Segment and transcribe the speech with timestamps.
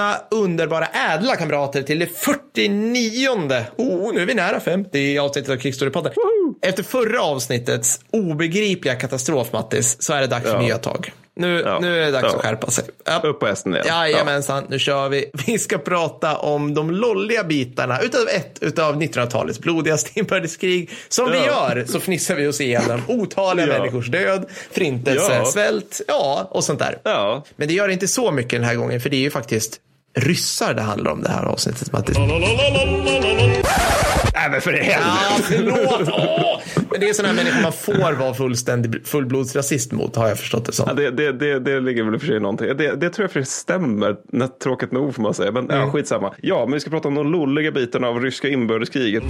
[0.00, 3.28] Välkomna underbara ädla kamrater till det 49
[3.76, 6.10] Oh, nu är vi nära 50 avsnittet av Kickstory-podden.
[6.62, 10.60] Efter förra avsnittets obegripliga katastrof, Mattis, så är det dags för Ja.
[10.62, 11.12] nya tag.
[11.36, 11.78] Nu, Ja.
[11.80, 12.36] nu är det dags Ja.
[12.36, 12.84] att skärpa sig.
[13.04, 13.20] Ja.
[13.24, 13.86] Upp på hästen igen.
[13.88, 15.30] Jajamensan, nu kör vi.
[15.46, 20.90] Vi ska prata om de lolliga bitarna utav ett utav 1900-talets blodigaste inbördeskrig.
[21.08, 26.64] Som vi gör så fnissar vi oss igenom otaliga människors död, förintelse, svält, ja, och
[26.64, 26.98] sånt där.
[27.56, 29.80] Men det gör inte så mycket den här gången, för det är ju faktiskt
[30.14, 32.16] ryssar det handlar om det här avsnittet, Mattis.
[34.34, 35.00] Nej, men för helvete.
[35.00, 36.08] Ja, förlåt!
[36.12, 36.60] Åh!
[36.90, 40.64] Men det är sådana här människor man får vara fullständig fullblodsrasist mot, har jag förstått
[40.64, 40.84] det som.
[40.88, 42.66] Ja, det, det, det, det ligger väl i och för sig någonting.
[42.76, 44.16] Det, det tror jag för det stämmer.
[44.32, 45.52] Nä- Tråkigt nog får man säga.
[45.52, 45.76] Men Mm.
[45.80, 46.34] ja, skitsamma.
[46.42, 49.22] Ja, men vi ska prata om de lolliga bitarna av ryska inbördeskriget.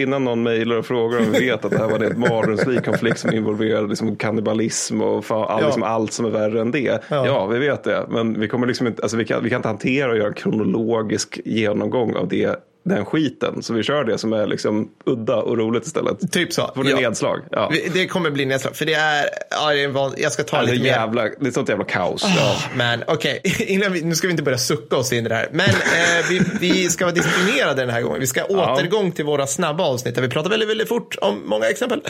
[0.00, 3.18] Innan någon mejlar och frågar om vi vet att det här var en mardrömslik konflikt
[3.18, 5.66] som involverade liksom kannibalism och fan, all, Ja.
[5.66, 7.02] liksom allt som är värre än det.
[7.08, 7.26] Ja.
[7.26, 7.46] Ja.
[7.46, 8.06] vi vet det.
[8.08, 10.34] Men vi, kommer liksom inte, alltså vi, kan, vi kan inte hantera och göra en
[10.34, 13.62] kronologisk genomgång av det, den skiten.
[13.62, 16.32] Så vi kör det som är liksom udda och roligt istället.
[16.32, 16.70] Typ så.
[16.74, 16.96] Får det Ja.
[17.08, 17.38] nedslag?
[17.50, 17.72] Ja.
[17.92, 20.62] Det kommer bli nedslag, för det är, ja, det är van, jag ska ta Ja,
[20.62, 20.90] är lite mer.
[20.90, 22.22] jävla, det är sånt jävla kaos.
[22.24, 22.30] Ja.
[22.38, 23.40] Ja, men okej,
[23.92, 25.48] vi- nu ska vi inte börja sucka oss in i det här.
[25.52, 25.74] Men eh,
[26.30, 28.20] vi, vi ska vara disciplinerade den här gången.
[28.20, 31.66] Vi ska återgång till våra snabba avsnitt där vi pratar väldigt, väldigt fort om många
[31.66, 32.02] exempel.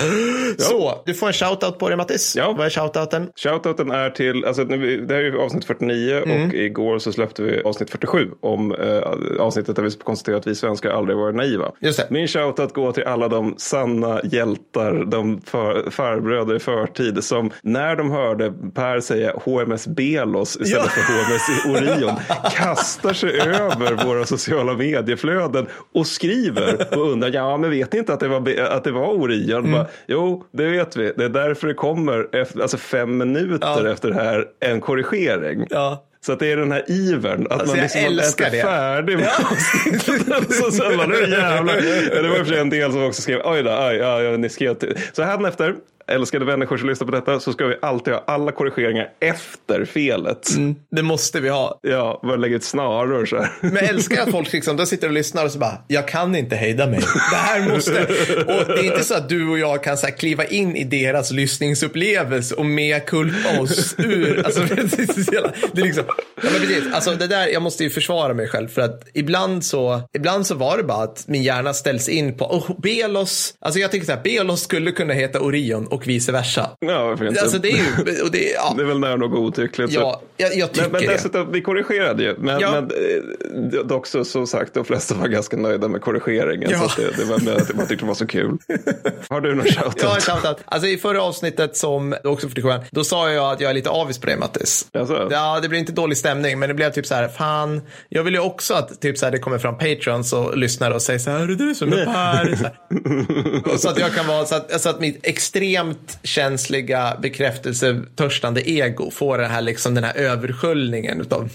[0.59, 2.37] Så, du får en shoutout på dig Mattis.
[2.37, 2.55] Ja.
[2.59, 3.29] Vad är shoutouten?
[3.37, 4.77] Shoutouten är till, alltså, det
[5.15, 6.49] här är ju avsnitt 49 Mm.
[6.49, 8.99] och igår så släppte vi avsnitt 47 om eh,
[9.41, 11.73] avsnittet där vi konstaterar att vi svenskar aldrig varit naiva.
[12.09, 17.97] Min shoutout går till alla de sanna hjältar, de för, farbröder i förtid som när
[17.97, 21.03] de hörde Per säga HMS Belos istället Ja.
[21.03, 21.65] för HMS
[21.99, 22.17] Orion
[22.55, 28.13] kastar sig över våra sociala medieflöden och skriver och undrar, ja men vet ni inte
[28.13, 29.59] att det var, Be- att det var Orion?
[29.59, 29.73] Mm.
[29.73, 31.13] Bara, jo, det vet vi.
[31.17, 33.93] Det är därför det kommer efter, alltså fem minuter Ja.
[33.93, 35.67] efter det här en korrigering.
[35.71, 36.05] Ja.
[36.27, 37.47] Så att det är den här ivern.
[37.47, 38.61] Att Alltså, man liksom älskar det.
[38.61, 40.55] är färdig med avsnittet.
[40.55, 41.75] så sen bara, nu jävlar.
[42.15, 44.49] Ja, Det var för en del som också skrev, oj då, aj, ja, ja, ni
[44.49, 44.99] skrev till.
[45.13, 45.75] Så här efter,
[46.11, 50.49] älskade människor som lyssnar på detta, så ska vi alltid ha alla korrigeringar efter felet.
[50.91, 51.79] Det måste vi ha.
[51.83, 53.51] Ja, bara lägga ett snaror så här.
[53.61, 56.37] Men jag älskar att folk liksom, de sitter och lyssnar och så bara, jag kan
[56.37, 57.01] inte hejda mig.
[57.31, 58.01] Det här måste...
[58.41, 60.85] Och det är inte så att du och jag kan så här kliva in i
[60.85, 64.45] deras lyssningsupplevelse och med kulpa oss ur.
[64.45, 64.61] Alltså,
[65.73, 66.05] det är liksom,
[66.43, 69.65] ja, men precis, alltså det där, jag måste ju försvara mig själv för att ibland
[69.65, 73.81] så, ibland så var det bara att min hjärna ställs in på, oh, Belos, alltså
[73.81, 76.71] jag tycker så här, Belos skulle kunna heta Orion och vice versa.
[76.81, 77.41] Ja, varför inte?
[77.41, 79.93] Alltså det är ju, och det, ja, Det är väl nära nog godtyckligt.
[79.93, 81.13] så- ja jag, jag tycker Men, men det.
[81.13, 82.35] dessutom, vi korrigerade ju.
[82.39, 82.71] Men, Ja.
[82.73, 86.71] men eh, dock så, som sagt, de flesta var ganska nöjda med korrigeringen.
[86.73, 86.89] Ja.
[86.89, 88.59] Så det, det var att man tyckte det var så kul.
[89.29, 90.03] Har du någon shoutout?
[90.03, 90.57] Ja, en shoutout.
[90.65, 93.91] Alltså i förra avsnittet som du också 47 då sa jag att jag är lite
[93.91, 94.87] avis på dig Mattis.
[95.31, 98.35] Ja, det blev inte dålig stämning, men det blev typ så här, fan, jag vill
[98.35, 101.31] ju också att typ så här, det kommer fram patrons och lyssnar och säger så
[101.31, 102.57] här, är det du som är Per?
[102.57, 103.73] Så.
[103.73, 105.90] Och så att jag kan vara, så att, så att mitt extremt
[106.23, 111.51] känsliga bekräftelsetörstande ego får den här, liksom, den här översköljningen utav,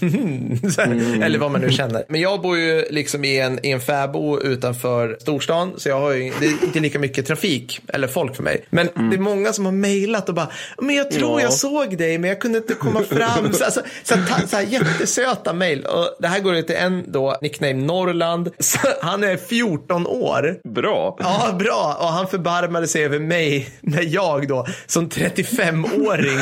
[0.78, 2.04] här, eller vad man nu känner.
[2.08, 6.12] Men jag bor ju liksom i en, i en fäbo utanför storstan, så jag har
[6.12, 8.64] ju, det är inte lika mycket trafik eller folk för mig.
[8.70, 10.48] Men det är många som har mejlat och bara,
[10.78, 11.40] men jag tror Ja.
[11.42, 13.52] jag såg dig, men jag kunde inte komma fram.
[13.52, 15.86] Så, alltså, så, här, så här jättesöta mejl.
[16.18, 18.50] Det här går ut till en då, nickname Norrland.
[18.58, 20.56] Så, han är 14 år.
[20.68, 21.16] Bra.
[21.20, 21.96] Ja, bra.
[22.00, 24.15] Och han förbarmade sig över mig när jag
[24.48, 26.38] då som 35-åring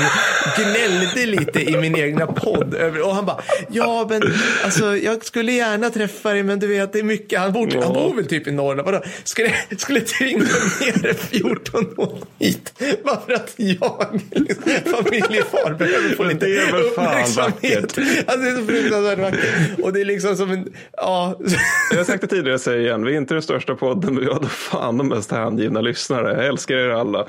[0.57, 2.75] gnällde lite i min egna podd.
[2.75, 4.23] Över, och han bara, ja men
[4.65, 7.41] alltså jag skulle gärna träffa dig men du vet det är mycket.
[7.41, 8.87] Han bor, han bor väl typ i Norrland.
[8.87, 9.01] Vadå?
[9.25, 10.45] Skulle, skulle tvinga
[10.81, 12.73] ner en 14 år hit
[13.05, 17.99] bara för att jag, liksom, familjefar, behöver få lite uppmärksamhet.
[18.27, 19.81] Alltså det är så fruktansvärt vackert.
[19.83, 21.39] Och det är liksom som en, ja.
[21.91, 23.05] Jag har sagt det tidigare, jag säger igen.
[23.05, 26.33] Vi är inte den största podden, men vi har då fan de mest hängivna lyssnare.
[26.37, 27.27] Jag älskar er alla.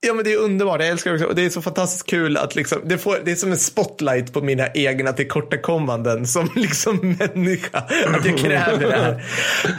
[0.00, 1.26] Ja men det är underbart, jag älskar det också.
[1.26, 4.32] Och det är så fantastiskt kul att liksom, det, får, det är som en spotlight
[4.32, 7.78] på mina egna tillkortakommanden som liksom människa.
[8.06, 9.24] Att jag kräver det här.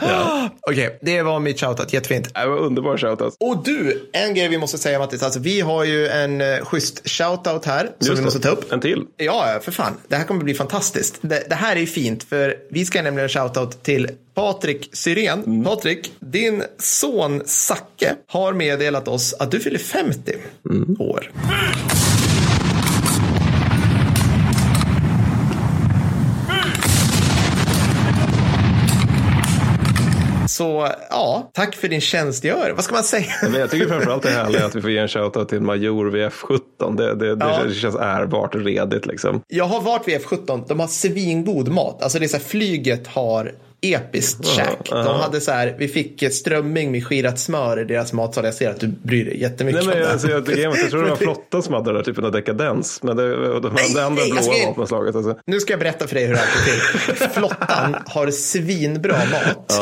[0.02, 2.34] Ah, Okej, det var mitt shoutout, jättefint.
[2.34, 3.36] Det var underbar shoutout.
[3.40, 7.08] Och du, en grej vi måste säga Mattis, alltså vi har ju en uh, schysst
[7.08, 8.72] shoutout här som Just vi måste ta upp.
[8.72, 9.04] En till.
[9.16, 9.92] Ja, för fan.
[10.08, 11.18] Det här kommer bli fantastiskt.
[11.20, 15.42] Det, det här är fint, för vi ska nämligen shoutout till Patrik Syrén.
[15.46, 15.64] Mm.
[15.64, 20.32] Patrik, din son Zacke har meddelat oss att du fyller 50
[20.70, 20.96] Mm.
[21.00, 21.30] år.
[30.48, 32.74] Så ja, tack för din tjänstgöring.
[32.76, 33.24] Vad ska man säga?
[33.42, 36.10] Men jag tycker framförallt det är härligt att vi får ge en shoutout till Major
[36.10, 36.96] vid F17.
[36.96, 37.62] Det, det, Ja.
[37.68, 39.40] det känns ärbart och redigt liksom.
[39.48, 42.02] Jag har varit vid F17, de har svingod mat.
[42.02, 44.78] Alltså det är så här, flyget har episkt käk.
[44.90, 48.44] De hade så här, vi fick strömming med skirat smör i deras matsal.
[48.44, 50.12] Jag ser att du bryr dig jättemycket Nej, men det.
[50.12, 53.02] alltså, jag, jag, jag tror det var flottan som hade den där typen av dekadens.
[53.02, 53.30] Men det,
[53.60, 55.16] de andra nej, jag blåa ska- vapenslaget.
[55.16, 55.36] Alltså.
[55.46, 57.28] Nu ska jag berätta för dig hur det här går till.
[57.28, 59.80] Flottan har svinbra mat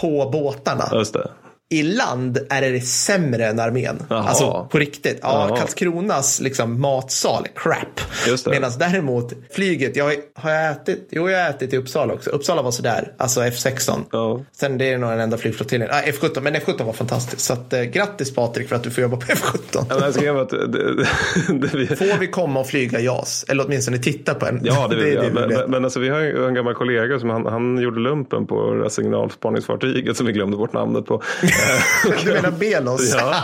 [0.00, 0.88] på båtarna.
[0.92, 1.30] Just det.
[1.72, 4.02] I land är det sämre än armén.
[4.08, 5.18] Alltså på riktigt.
[5.22, 5.56] Ja.
[5.58, 8.00] Karlskronas liksom, matsal, crap.
[8.46, 11.08] Medan däremot flyget, jag, har jag ätit?
[11.10, 12.30] Jo, jag har ätit i Uppsala också.
[12.30, 14.00] Uppsala var sådär, alltså F16.
[14.12, 14.40] Ja.
[14.52, 15.90] Sen det är nog den enda flygflottiljen.
[15.92, 17.42] Ah, F17, men F17 var fantastiskt.
[17.42, 19.58] Så att, eh, grattis Patrik för att du får jobba på F17.
[19.72, 21.06] Ja, men jag skrev att det, det,
[21.48, 23.44] det, vi, Får vi komma och flyga JAS?
[23.48, 24.60] Eller åtminstone titta på en?
[24.62, 25.22] Ja, det vill jag.
[25.22, 28.00] vi Men, men, men alltså, vi har ju en gammal kollega som han, han gjorde
[28.00, 31.22] lumpen på signalspaningsfartyget som vi glömde bort namnet på.
[32.24, 33.14] Du menar Belos?
[33.18, 33.34] Ja.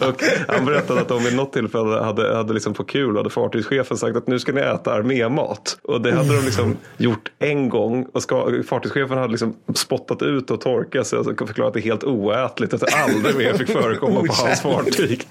[0.08, 3.96] och han berättade att de vid något tillfälle hade, hade liksom på kul hade fartygschefen
[3.96, 5.78] sagt att nu ska ni äta armémat.
[5.82, 10.50] Och det hade de liksom gjort en gång och ska, fartygschefen hade liksom spottat ut
[10.50, 13.68] och torkat sig och förklarat att det är helt oätligt att det aldrig mer fick
[13.70, 15.26] förekomma på hans fartyg.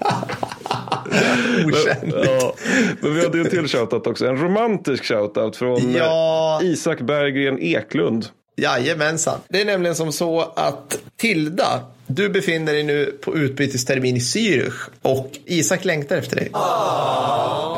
[1.66, 2.14] Okänd.
[2.24, 2.52] Ja,
[3.00, 4.26] men vi hade ju en till shoutout också.
[4.26, 6.60] En romantisk shoutout från Ja.
[6.62, 8.26] eh, Isak Berggren Eklund.
[8.60, 9.40] Jajamensan.
[9.48, 14.88] Det är nämligen som så att Tilda, du befinner dig nu på utbytestermin i Zürich
[15.02, 16.50] och Isak längtar efter dig.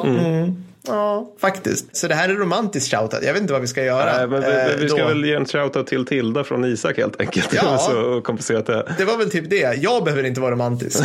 [0.04, 0.64] Mm.
[0.86, 1.96] Ja, faktiskt.
[1.96, 3.22] Så det här är romantiskt shoutout.
[3.22, 4.16] Jag vet inte vad vi ska göra.
[4.16, 5.08] Nej, men vi, eh, vi ska då.
[5.08, 7.48] väl ge en shoutout till Tilda från Isak helt enkelt.
[7.52, 7.78] Ja.
[7.90, 8.92] Så komplicerat det.
[8.98, 9.76] Det var väl typ det.
[9.82, 11.00] Jag behöver inte vara romantisk.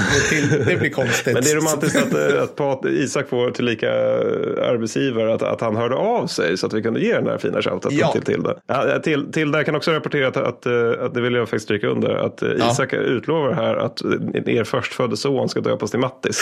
[0.67, 1.33] Det, blir konstigt.
[1.33, 5.61] Men det är romantiskt att, eh, att Pat, Isak får tillika eh, arbetsgivare att, att
[5.61, 8.11] han hörde av sig så att vi kunde ge den här fina shoutauten Ja.
[8.11, 8.53] till Tilda.
[8.67, 11.87] Ja, till, Tilda kan också rapportera att, att, eh, att det vill jag faktiskt stryka
[11.87, 12.71] under att eh, Ja.
[12.71, 16.41] Isak utlovar här att eh, er förstfödde son ska döpas till Mattis.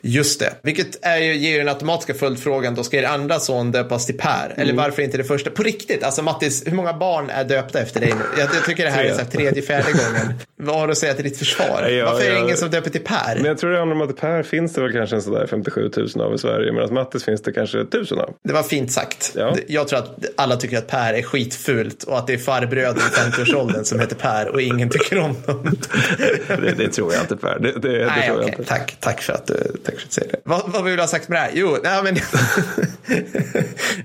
[0.00, 0.52] Just det.
[0.62, 2.14] Vilket är ju, ger den automatiska
[2.56, 2.74] följdfrågan.
[2.74, 4.52] Då ska er andra son döpas till Per.
[4.56, 4.76] Eller Mm.
[4.76, 5.50] varför inte det första?
[5.50, 8.24] På riktigt, alltså Mattis, hur många barn är döpta efter dig nu?
[8.38, 10.34] Jag, jag tycker det här är så här tredje, fjärde gången.
[10.56, 11.88] Vad har du att säga till ditt försvar?
[11.88, 12.44] Ja, varför är det ja.
[12.44, 13.34] ingen som döper till Per?
[13.36, 15.90] Men jag tror det handlar om att Per finns det väl kanske en sådär 57
[15.96, 18.34] 000 av i Sverige medan Mattis finns det kanske 1000 av.
[18.44, 19.32] Det var fint sagt.
[19.34, 19.56] Ja.
[19.68, 23.30] Jag tror att alla tycker att Per är skitfult och att det är farbröder i
[23.30, 25.76] 50-årsåldern som heter Per och ingen tycker om dem.
[26.48, 27.58] Det, det tror jag inte Per.
[27.58, 28.48] Det, det, det Nej, tror jag okej.
[28.58, 28.64] inte.
[28.64, 30.38] Tack, tack för att du tack för att du säger det.
[30.44, 31.50] Vad, vad vill du ha sagt med det här?
[31.54, 32.16] Jo, nej, men...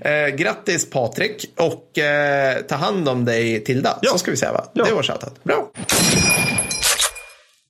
[0.00, 3.98] eh, grattis Patrik och eh, ta hand om dig Tilda.
[4.02, 4.10] Ja.
[4.12, 4.64] Så ska vi säga va?
[4.72, 4.84] Ja.
[4.84, 5.44] Det var shoutout.
[5.44, 5.70] Bra.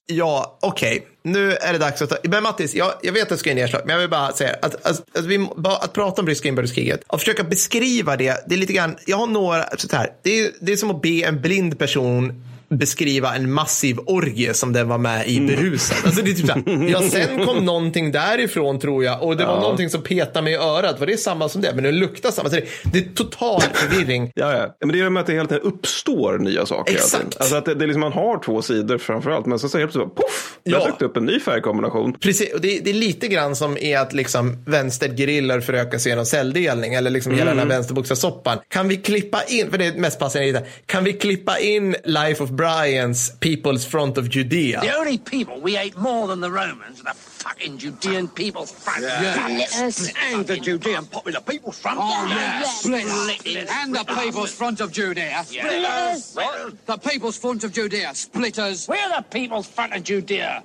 [0.06, 1.06] Ja, okej.
[1.22, 2.16] Nu är det dags att ta...
[2.22, 4.56] Men Mattis, jag, jag vet att jag ska in i men jag vill bara säga
[4.62, 8.58] att, att, att, vi, att prata om ryska inbördeskriget och försöka beskriva det, det är
[8.58, 11.40] lite grann, jag har några, så här, det är, det är som att be en
[11.40, 12.44] blind person
[12.78, 15.96] beskriva en massiv orgie som den var med i berusad.
[16.04, 19.44] Alltså det är typ så här, ja sen kom någonting därifrån tror jag och det
[19.44, 21.00] var någonting som petade mig i örat.
[21.00, 21.72] Var det samma som det?
[21.74, 22.48] Men det luktar samma.
[22.50, 24.32] Så det, det är total förvirring.
[24.34, 24.76] Ja, ja.
[24.80, 26.94] Men det är med att det hela tiden uppstår nya saker.
[26.94, 27.36] Exakt.
[27.40, 29.92] Alltså att det, det är liksom, man har två sidor framförallt, men sen så helt
[29.92, 30.84] plötsligt poff, där Ja.
[30.86, 32.12] dök det upp en ny färgkombination.
[32.20, 36.26] Precis, och det, det är lite grann som är att liksom vänstergerillar förökar sig genom
[36.26, 38.58] celldelning eller liksom hela den här vänsterbokstavssoppan.
[38.68, 42.50] Kan vi klippa in, för det är mest passande kan vi klippa in Life of
[42.62, 44.78] Brians People's Front of Judea?
[44.82, 49.02] The only people we hate more than the Romans are the fucking Judean People's Front.
[49.02, 50.12] Yes.
[50.30, 51.98] And the Judean Popular People's Front.
[52.00, 52.82] Oh, yes.
[52.84, 53.68] Split Split.
[53.68, 55.42] And the People's Front of Judea.
[55.44, 56.38] Splitters.
[56.86, 58.14] The People's Front of Judea.
[58.14, 58.86] Splitters.
[58.86, 60.62] We're the People's Front of Judea.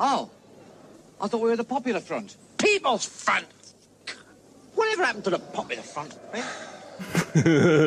[0.00, 0.28] Oh.
[1.20, 2.36] I thought we were the Popular Front.
[2.58, 3.46] People's Front.
[4.74, 6.18] Whatever happened to the Popular Front?
[6.32, 6.42] eh?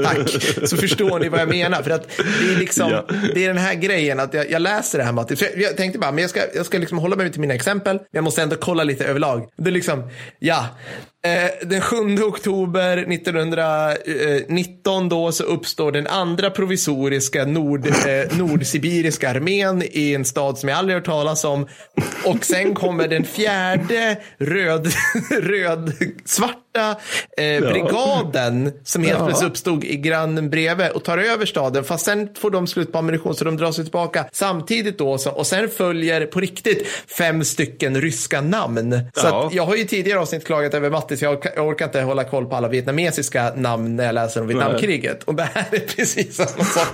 [0.04, 0.30] Tack.
[0.70, 1.82] Så förstår ni vad jag menar.
[1.84, 3.06] För att det är liksom, Ja.
[3.34, 5.36] det är den här grejen att jag, jag läser det här Matti.
[5.40, 7.96] Jag, jag tänkte bara, men jag ska, jag ska liksom hålla mig till mina exempel.
[7.96, 9.50] Men jag måste ändå kolla lite överlag.
[9.58, 10.66] Det är liksom, ja.
[11.28, 19.84] Eh, den 7 oktober 1919 då så uppstår den andra provisoriska nord, eh, nordsibiriska armén
[19.92, 21.68] i en stad som jag aldrig hört talas om.
[22.26, 24.88] Och sen kommer den fjärde röd,
[25.42, 25.94] röd
[26.26, 26.96] svarta
[27.38, 31.84] eh, brigaden som helt plötsligt uppstod i grannen bredvid och tar över staden.
[31.84, 35.18] Fast sen får de slut på ammunition så de drar sig tillbaka samtidigt då.
[35.36, 39.00] Och sen följer på riktigt fem stycken ryska namn.
[39.14, 39.50] Så Ja.
[39.54, 42.24] jag har ju tidigare avsnitt klagat över Mattis parentes, jag orkar, jag orkar inte hålla
[42.24, 45.24] koll på alla vietnamesiska namn när jag läser om Vietnamkriget.
[45.24, 46.88] Och det här är precis samma sak.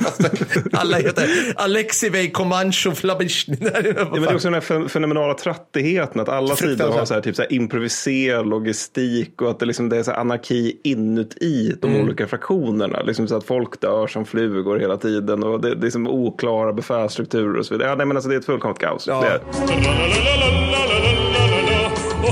[0.73, 3.57] alla heter Alexivej Comancho Flabishny.
[3.61, 3.69] Ja,
[4.11, 7.21] men det är också den här fen- fenomenala trattigheten att alla sidor har så här,
[7.21, 11.93] typ så här improviserad logistik och att det, liksom, det är så anarki inuti de
[11.93, 12.01] Mm.
[12.05, 13.01] olika fraktionerna.
[13.01, 16.73] Liksom så att folk dör som flugor hela tiden och det, det är liksom oklara
[16.73, 17.89] befälsstrukturer och så vidare.
[17.89, 19.07] Ja, nej, men alltså, det är ett fullkomligt kaos.
[19.07, 19.25] Ja.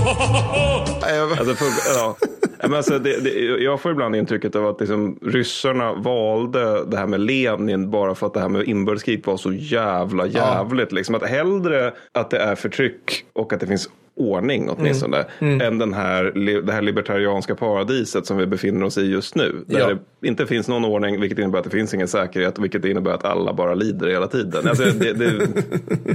[1.02, 2.16] Är, alltså, full, ja.
[2.62, 3.30] Ja, Men alltså, det, det,
[3.64, 8.28] jag får ibland intrycket av att liksom, ryssarna valde det här med Lenin bara för
[8.28, 10.92] att det här med inbördeskrig var så jävla jävligt.
[10.92, 15.26] Liksom, att hellre att det är förtryck och att det finns ordning åtminstone.
[15.40, 16.24] Än den här,
[16.62, 19.64] det här libertarianska paradiset som vi befinner oss i just nu.
[19.68, 19.88] Där Ja.
[20.22, 23.26] det inte finns någon ordning vilket innebär att det finns ingen säkerhet vilket innebär att
[23.26, 24.68] alla bara lider hela tiden.
[24.68, 25.48] Alltså, det, det,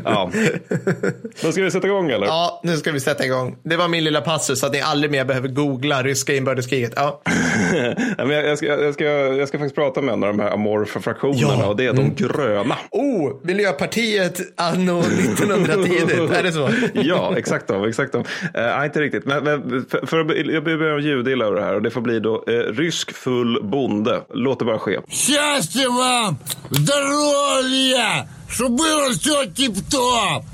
[0.04, 0.30] ja.
[1.42, 2.26] Då ska vi sätta igång eller?
[2.26, 3.56] Ja, nu ska vi sätta igång.
[3.62, 6.92] Det var min lilla passus så att ni aldrig mer behöver googla ryska inbördeskriget.
[6.96, 7.22] Ja.
[8.18, 10.50] Men jag, jag, ska, jag, ska, jag ska faktiskt prata med en av de här
[10.50, 11.66] amorfa fraktionerna Ja.
[11.68, 12.76] och det är de gröna.
[12.90, 15.90] Oh, Miljöpartiet anno 1910.
[16.34, 16.68] är det så?
[16.92, 17.85] ja, exakt de.
[17.85, 18.17] Exakt de.
[18.17, 19.25] Uh, nej, inte riktigt.
[19.25, 22.19] Men, men för, för att, jag börjar ljudilla över det här och det får bli
[22.19, 24.21] då eh, rysk full bonde.
[24.33, 24.99] Låt det bara ske.
[25.09, 26.37] Счастья вам!
[26.69, 28.27] Здоровья!
[28.50, 30.44] så blir det så tipptopp.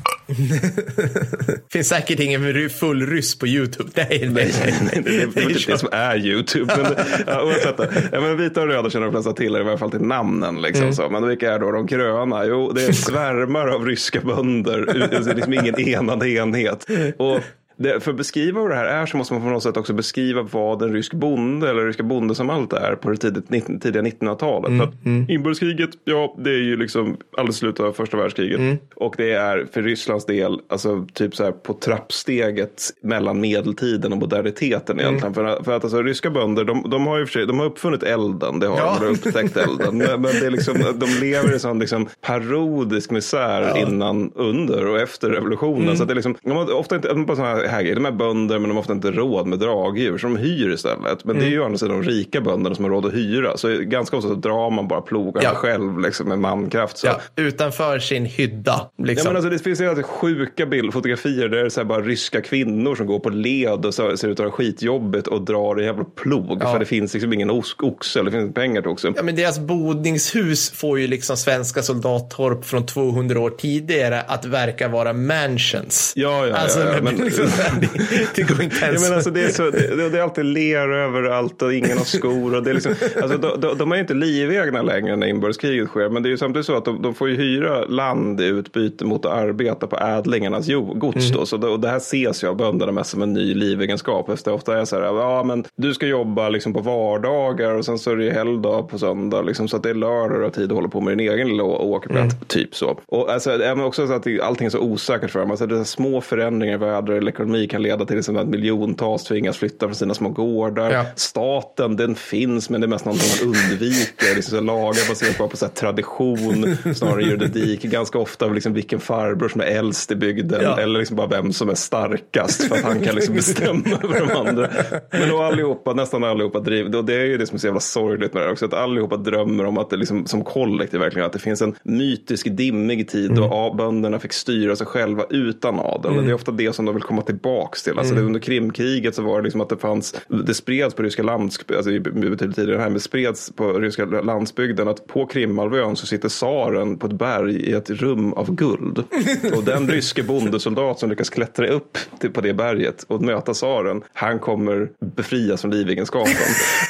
[1.73, 3.91] finns säkert ingen full ryss på YouTube.
[3.95, 4.75] Nej, nej, nej.
[4.83, 5.03] nej.
[5.05, 6.75] Det, det, är inte det som är YouTube.
[6.77, 6.95] Men,
[7.27, 7.75] ja, oavsett,
[8.13, 10.63] ja, men vita och röda känner de flesta till, i varje fall till namnen.
[10.63, 10.95] Liksom, mm.
[10.95, 11.09] så.
[11.09, 12.45] Men vilka är då de gröna?
[12.45, 15.09] Jo, det är svärmar av ryska bönder.
[15.11, 16.87] Det är liksom ingen enad enhet.
[17.17, 17.41] Och
[17.83, 19.93] det, för att beskriva vad det här är så måste man på något sätt också
[19.93, 24.79] beskriva vad en rysk bonde eller ryska bondesamhället är på det tidigt, 19, tidiga 1900-talet.
[24.79, 28.61] För att Inbördeskriget, ja det är ju liksom alldeles slutet av första världskriget.
[28.95, 34.19] Och det är för Rysslands del, alltså typ så här på trappsteget mellan medeltiden och
[34.19, 35.35] moderniteten egentligen.
[35.35, 38.03] För, för att alltså ryska bönder, de, de har ju för sig, de har uppfunnit
[38.03, 38.97] elden, det har Ja.
[39.01, 39.97] de, de har upptäckt elden.
[39.99, 44.99] Men, men det är liksom, de lever i sån liksom parodisk misär innan, under och
[45.01, 45.97] efter revolutionen.
[45.97, 48.11] Så att det är liksom, de har ofta inte, bara såna här, här de är
[48.12, 51.25] bönder men de har ofta inte råd med dragdjur så de hyr istället.
[51.25, 53.57] Men det är ju å andra sidan de rika bönderna som har råd att hyra.
[53.57, 55.55] Så ganska ofta så drar man bara plogarna Ja.
[55.55, 56.99] själv liksom, med mankraft.
[56.99, 57.07] Så.
[57.07, 58.91] Ja, utanför sin hydda.
[58.97, 59.29] Ja, Liksom.
[59.29, 62.95] men alltså, det finns alltid sjuka bild, fotografier där det är så bara ryska kvinnor
[62.95, 66.05] som går på led och så, ser ut att ha skitjobbigt och drar en jävla
[66.05, 66.62] plog.
[66.62, 69.12] För det finns liksom ingen oxe eller det finns pengar till oxe.
[69.17, 74.88] Ja, men deras bodningshus får ju liksom svenska soldattorp från 200 år tidigare att verka
[74.88, 76.12] vara mansions.
[76.17, 77.47] Ja, ja, alltså, ja, ja, men- liksom,
[77.81, 79.09] det, det går inte Ja, ens.
[79.09, 82.57] men alltså det, är så, det, det är alltid ler överallt och ingen har skor.
[82.57, 86.09] Och det är liksom, alltså de, de, de är inte livegna längre när inbördeskriget sker.
[86.09, 89.04] Men det är ju samtidigt så att de, de får ju hyra land i utbyte
[89.04, 91.31] mot att arbeta på ädlingarnas jo, gods.
[91.31, 91.47] Då.
[91.47, 94.28] Så det, och det här ses ju av bönderna mest som en ny livegenskap.
[94.28, 97.85] Efter det ofta är så här, ja men du ska jobba liksom på vardagar och
[97.85, 99.42] sen så är det helgdag på söndag.
[99.42, 101.62] Liksom, så att det är lördag och tid att hålla på med din egen lilla
[101.64, 102.49] åkerplätt.
[102.49, 102.99] Typ så.
[103.07, 105.50] Och alltså, även också så att allting är så osäkert för dem.
[105.50, 109.25] Alltså, det är små förändringar i väder eller ekonomi kan leda till liksom att miljontals
[109.25, 110.91] tvingas flytta från sina små gårdar.
[110.91, 111.05] Ja.
[111.17, 114.35] Staten, den finns men det är mest någonting man undviker.
[114.35, 117.83] Liksom, lagar baserat på, på så här, tradition snarare än juridik.
[117.83, 120.81] Ganska ofta liksom, vilken farbror som är äldst i bygden Ja.
[120.81, 124.33] eller liksom bara vem som är starkast för att han kan liksom bestämma över de
[124.49, 124.69] andra.
[125.11, 127.81] Men då allihopa, nästan allihopa driver, och det är ju det som är så jävla
[127.81, 131.27] sorgligt med det här också, att allihopa drömmer om att det liksom, som kollektiv verkligen,
[131.27, 135.79] att det finns en mytisk dimmig tid då a- bönderna fick styra sig själva utan
[135.81, 136.25] adel.
[136.25, 137.99] Det är ofta det som de vill komma tillbaks till.
[137.99, 141.23] Alltså det, under Krimkriget så var det liksom att det fanns, det spreds på ryska
[141.23, 146.29] landsbygden, alltså betydligt tidigare här, men spreds på ryska landsbygden att på Krimhalvön så sitter
[146.29, 149.05] tsaren på ett berg i ett rum av guld.
[149.57, 154.03] Och den ryske bondesoldat som lyckas klättra upp till, på det berget och möta tsaren,
[154.12, 156.33] han kommer befrias från livegenskapen.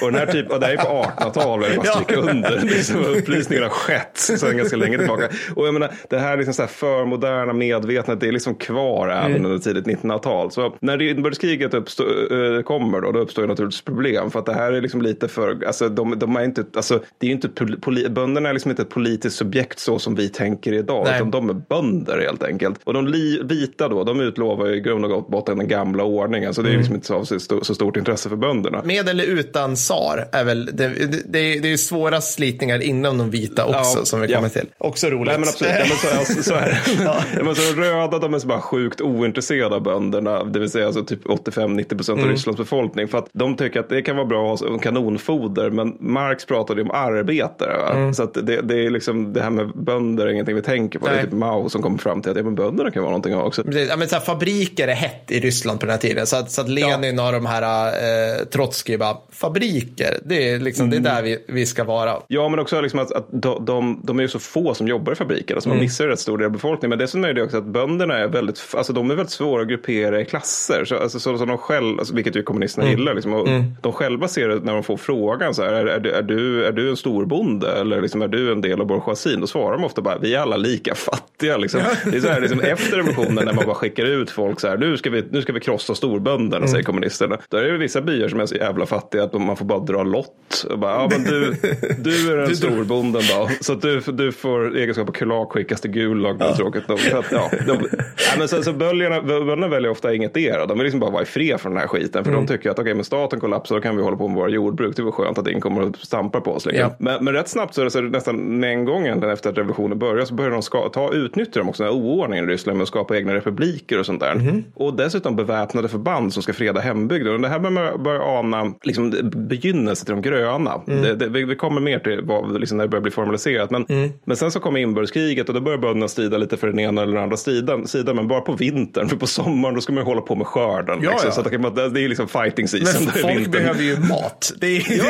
[0.03, 2.61] Och den här typ, och det här är på 1800-talet, jag vill bara stryka under.
[2.63, 5.29] Liksom, upplysningen har skett sedan ganska länge tillbaka.
[5.55, 9.45] Och jag menar, det här liksom så här förmoderna medvetandet, det är liksom kvar även
[9.45, 10.32] under tidigt 1900-tal.
[10.51, 14.31] Så när inbördeskriget uppstå- eh, kommer då, då uppstår ju naturligtvis problem.
[14.31, 17.27] För att det här är liksom lite för, alltså de, de är inte, alltså det
[17.27, 20.73] är ju inte, poli- bönderna är liksom inte ett politiskt subjekt så som vi tänker
[20.73, 21.05] idag.
[21.07, 21.17] Nej.
[21.17, 22.81] Utan de är bönder helt enkelt.
[22.85, 26.55] Och de li, vita då, de utlovar ju i grund och botten den gamla ordningen.
[26.55, 28.83] Så det är liksom inte så, så, så stort intresse för bönderna.
[28.85, 33.31] Med eller utan tsar är väl, det, det, det, är, är svåra slitningar inom de
[33.31, 34.37] vita också Ja, som vi ja.
[34.37, 34.67] kommer till.
[34.79, 35.27] Också roligt.
[35.27, 37.03] Nej men absolut, ja, men så, alltså, så är det.
[37.05, 37.45] ja.
[37.45, 39.83] men så de röda de är så bara sjukt ointresserade av
[40.25, 43.09] bönderna, det vill säga alltså typ 85-90 procent av Rysslands befolkning.
[43.09, 46.81] För att de tycker att det kan vara bra att ha kanonfoder, men Marx pratade
[46.81, 47.77] ju om arbetare.
[47.79, 48.13] Va?
[48.13, 51.07] Så att det, det är liksom det här med bönder är ingenting vi tänker på.
[51.07, 51.25] Det är Nej.
[51.25, 53.47] typ Mao som kommer fram till att ja, men bönderna kan vara någonting att ha
[53.47, 53.65] också.
[53.65, 53.89] Precis.
[53.89, 56.27] Ja, men så här, fabriker är hett i Ryssland på den här tiden.
[56.27, 60.91] Så att, så att Lenin och de här eh, Trotskij bara, fabriker, det är, liksom,
[60.91, 62.17] det är där vi, vi ska vara.
[62.29, 65.13] Ja, men också liksom att, att de, de, de är ju så få som jobbar
[65.13, 66.91] i fabrikerna så man missar ju rätt stor del av befolkningen.
[66.91, 69.69] Men dessutom är det också att bönderna är väldigt, alltså de är väldigt svåra att
[69.69, 70.85] gruppera i klasser.
[70.85, 73.15] Så, alltså, så, så de själv, alltså, vilket ju kommunisterna gillar.
[73.15, 73.49] Liksom, och
[73.81, 76.73] De själva ser det när de får frågan så här, är, är, är, du, är
[76.73, 79.41] du en storbonde eller liksom, är du en del av bourgeoisien?
[79.41, 81.57] Då svarar de ofta bara, vi är alla lika fattiga.
[81.57, 81.81] Liksom.
[82.05, 84.77] Det är så här, liksom, efter revolutionen när man bara skickar ut folk så här,
[84.77, 87.39] nu ska vi, nu ska vi krossa storbönderna, säger kommunisterna.
[87.49, 90.03] Då är det vissa byar som är så jävla fattiga att man får bara dra
[90.03, 90.67] lott.
[90.71, 91.51] Och bara, ja, men du,
[91.99, 96.37] du är den storbonden då, så du, du får egenskap av kulak skickas till Gulag.
[96.41, 96.57] Ja.
[96.57, 96.99] Tråkigt nog.
[97.11, 100.67] Ja, de, ja, men så, så böljarna, bönderna väljer ofta ingetdera.
[100.67, 102.25] De vill liksom bara vara i fred från den här skiten.
[102.25, 104.49] För de tycker att okej, men staten kollapsar, då kan vi hålla på med våra
[104.49, 104.97] jordbruk.
[104.97, 106.67] Det var skönt att ingen kommer och stampar på oss.
[106.67, 106.81] Liksom.
[106.81, 106.95] Ja.
[106.99, 109.33] Men, men rätt snabbt så är det så är det nästan med en gång egentligen
[109.35, 112.49] efter att revolutionen började så börjar de ska, ta, utnyttja de också den här oordningen
[112.49, 114.35] i Ryssland med att skapa egna republiker och sånt där.
[114.35, 114.65] Mhm.
[114.75, 117.35] Och dessutom beväpnade förband som ska freda hembygden.
[117.35, 120.81] Och det här börjar man börja ana liksom, begynnelsen till de gröna.
[120.89, 121.03] Mm.
[121.03, 123.71] Det, det, vi, vi kommer mer till vad, liksom, när det börjar bli formaliserat.
[123.71, 124.11] Men, Mm.
[124.25, 127.13] men sen så kommer inbördeskriget och då börjar bönderna strida lite för den ena eller
[127.15, 128.17] den andra sidan, sidan.
[128.17, 130.99] Men bara på vintern, för på sommaren då ska man ju hålla på med skörden.
[131.03, 131.33] Ja, liksom, ja.
[131.33, 133.05] Så att, man- det är liksom fighting season.
[133.05, 134.53] Men det folk behöver ju mat.
[134.61, 135.05] Det är, Ja.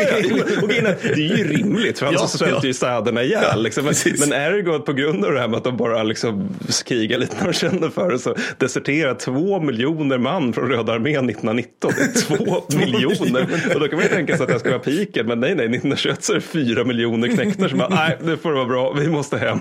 [0.62, 3.62] Och är, det är ju rimligt för annars Ja, så svälter ju städerna ihjäl.
[3.62, 3.84] Liksom.
[3.84, 6.48] men, men Ergot på grund av det här med att de bara liksom
[6.86, 11.30] krigar lite när de kände för det så deserterar två miljoner man från Röda armén
[11.30, 11.92] 1919.
[11.96, 13.46] Det är två miljoner.
[13.74, 15.26] Och då kan man ju tänka sig att det ska vara piken.
[15.26, 18.52] Men nej, nej, 1921 så är det fyra miljoner knektar som bara, nej, det får
[18.52, 19.58] vara bra, vi måste hem.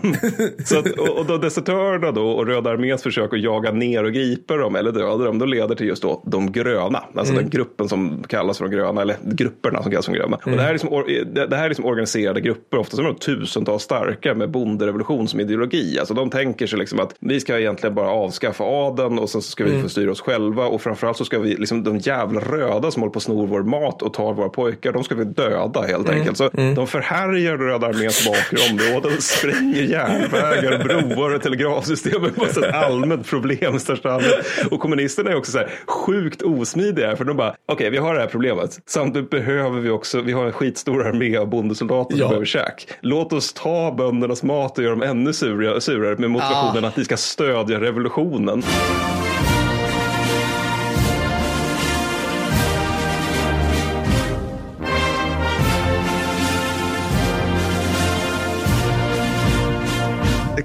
[0.66, 4.14] Så att, och, och då desertörerna då och Röda arméns försök att jaga ner och
[4.14, 7.04] gripa dem eller döda dem, då leder till just då de gröna.
[7.16, 10.36] Alltså den gruppen som kallas för de gröna, eller grupperna som kallas för de gröna.
[10.46, 13.10] Och det här är liksom, or- det, här är liksom organiserade grupper, ofta som är
[13.10, 16.00] de tusentals starka med bonderevolution som ideologi.
[16.00, 19.52] Alltså de tänker sig liksom att vi ska egentligen bara avskaffa adeln och sen så
[19.52, 22.92] ska vi få styra oss själva och framförallt så ska vi, liksom de jävla röda
[22.92, 25.82] som håller på att snor vår mat och tar våra pojkar, de ska vi döda
[25.82, 26.38] helt enkelt.
[26.38, 32.22] Så de förhärjar Röda arméns bakre områden, spränger järnvägar, broar och telegrafsystem.
[32.22, 34.46] Det är ett allmänt problem i största allmänhet.
[34.72, 38.20] Och kommunisterna är också så här sjukt osmidiga för de bara, okej vi har det
[38.20, 42.28] här problemet, samtidigt behöver vi också, vi har en skitstor armé av bondesoldater som Ja.
[42.28, 42.88] behöver käk.
[43.02, 47.06] Låt oss ta böndernas mat och göra dem ännu surare, surare med motivationen att vi
[47.06, 48.64] ska stödja revolutionen.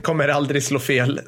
[0.07, 1.21] Kommer aldrig slå fel.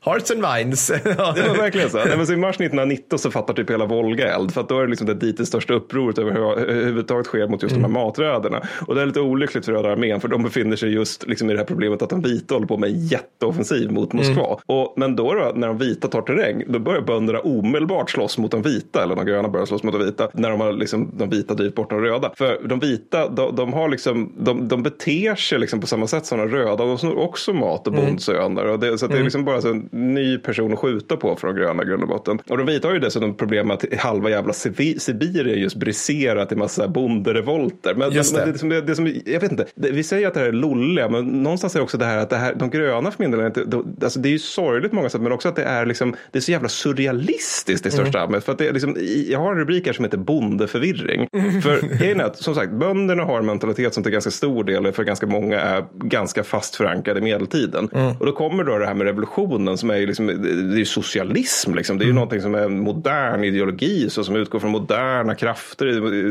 [0.00, 0.86] Hearts and minds.
[0.86, 1.96] Det var verkligen så.
[1.96, 4.54] Nej, men så I mars 1919 så fattar typ hela Volga eld.
[4.54, 7.74] För att då är det liksom det dit det största upproret överhuvudtaget sker mot just
[7.74, 8.62] de här matröderna.
[8.86, 10.20] Och det är lite olyckligt för Röda armén.
[10.20, 12.76] För de befinner sig just liksom i det här problemet att de vita håller på
[12.76, 14.58] med en jätteoffensiv mot Moskva.
[14.66, 16.64] Och, men då, då när de vita tar terräng.
[16.68, 19.02] Då börjar bönderna omedelbart slåss mot de vita.
[19.02, 20.28] Eller de gröna börjar slåss mot de vita.
[20.34, 22.32] När de har liksom, de vita drivit bort de röda.
[22.36, 26.26] För de vita de, de har liksom, de, de beter sig liksom på samma sätt
[26.26, 26.76] som de röda.
[26.76, 28.66] De snor också mat och bondsöner.
[28.66, 31.54] Och det, så det är liksom bara så en ny person att skjuta på de
[31.56, 32.38] gröna grund och botten.
[32.48, 36.52] Och de vita har ju dessutom problem med att halva jävla Sibi- Sibirien just briserat
[36.52, 37.94] i massa bonderevolter.
[37.94, 38.52] Men, Just men det.
[38.52, 40.52] det, som, det, det som, jag vet inte, det, vi säger att det här är
[40.52, 43.30] lolliga, men någonstans är det också det här att det här, de gröna för min
[43.30, 45.86] del, inte, de, alltså det är ju sorgligt många sätt, men också att det är
[45.86, 48.44] liksom, det är så jävla surrealistiskt i största allmänhet.
[48.44, 48.96] För att det är liksom,
[49.28, 51.28] jag har en rubrik här som heter bondeförvirring.
[51.62, 54.92] För grejen är att, som sagt, bönderna har en mentalitet som till ganska stor del,
[54.92, 57.88] för ganska många, är ganska fast förankrad i medeltiden.
[58.20, 60.26] Och då kommer då det här med revolutionen som är ju liksom,
[60.74, 61.98] det är socialism liksom.
[61.98, 65.86] Det är ju någonting som är en modern ideologi, så som utgår från moderna krafter,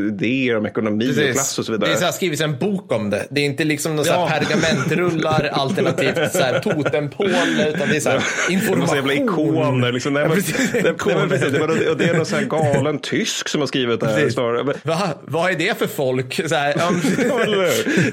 [0.08, 1.90] idéer om ekonomi och klass och så vidare.
[1.90, 3.26] Det är så här, skrivits en bok om det.
[3.30, 4.28] Det är inte liksom så Ja.
[4.30, 7.26] pergamentrullar alternativt så här totempål,
[7.68, 8.96] utan det är så här Det är någon information.
[8.96, 9.92] jävla ikoner.
[9.92, 10.12] Liksom.
[10.14, 10.72] Nej, men, precis.
[10.72, 14.00] nej, men precis, det, och det är någon sån här galen tysk som har skrivit
[14.00, 14.14] det här.
[14.16, 14.36] Precis.
[14.36, 15.08] Men- Va?
[15.26, 16.48] Vad är det för folk?
[16.48, 16.90] Så här, ja,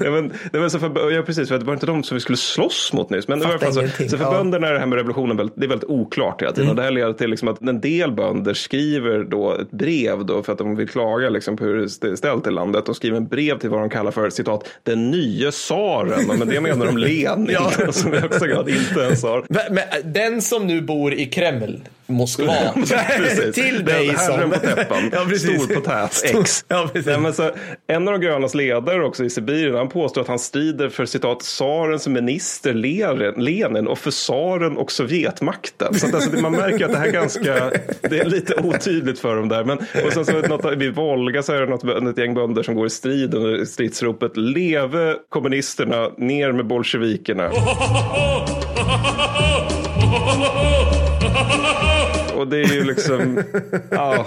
[0.04, 2.36] Ja, men, det var så för, ja, precis, för var inte de som vi skulle
[2.36, 3.28] slåss mot nyss.
[3.28, 4.24] Men Fattar alla fall så, för.
[4.24, 4.32] Mm.
[4.32, 6.70] bönderna är det här med revolutionen väldigt, det är väldigt oklart hela tiden.
[6.70, 10.42] Och det här leder till liksom att en del bönder skriver då ett brev då
[10.42, 12.88] för att de vill klaga liksom på hur det är ställt i landet.
[12.88, 16.38] Och skriver en brev till vad de kallar för citat den nye tsaren.
[16.38, 17.70] Men det menar de Lenin Ja.
[17.92, 19.44] som i högsta grad inte en tsar.
[20.04, 22.54] Den som nu bor i Kreml, Moskva.
[23.54, 24.34] Till dig Den som...
[24.34, 25.10] Herren.
[25.12, 25.62] Ja, precis.
[25.62, 26.64] Stor potät Stor- X.
[26.68, 27.16] Ja, precis.
[27.18, 27.50] Nej, så,
[27.86, 31.42] en av de grönas ledare också i Sibirien, han påstår att han strider för citat
[31.70, 32.74] tsarens minister
[33.36, 35.94] Lenin, och för tsaren och Sovjetmakten.
[35.94, 39.36] Så att, alltså, man märker att det här är ganska, det är lite otydligt för
[39.36, 39.64] dem där.
[39.64, 42.34] Men, och sen så är det något, vid Volga så är det något, ett gäng
[42.34, 47.50] bönder som går i strid under stridsropet leve kommunisterna, ner med bolsjevikerna.
[52.40, 53.42] Och det är ju liksom,
[53.90, 54.26] ja,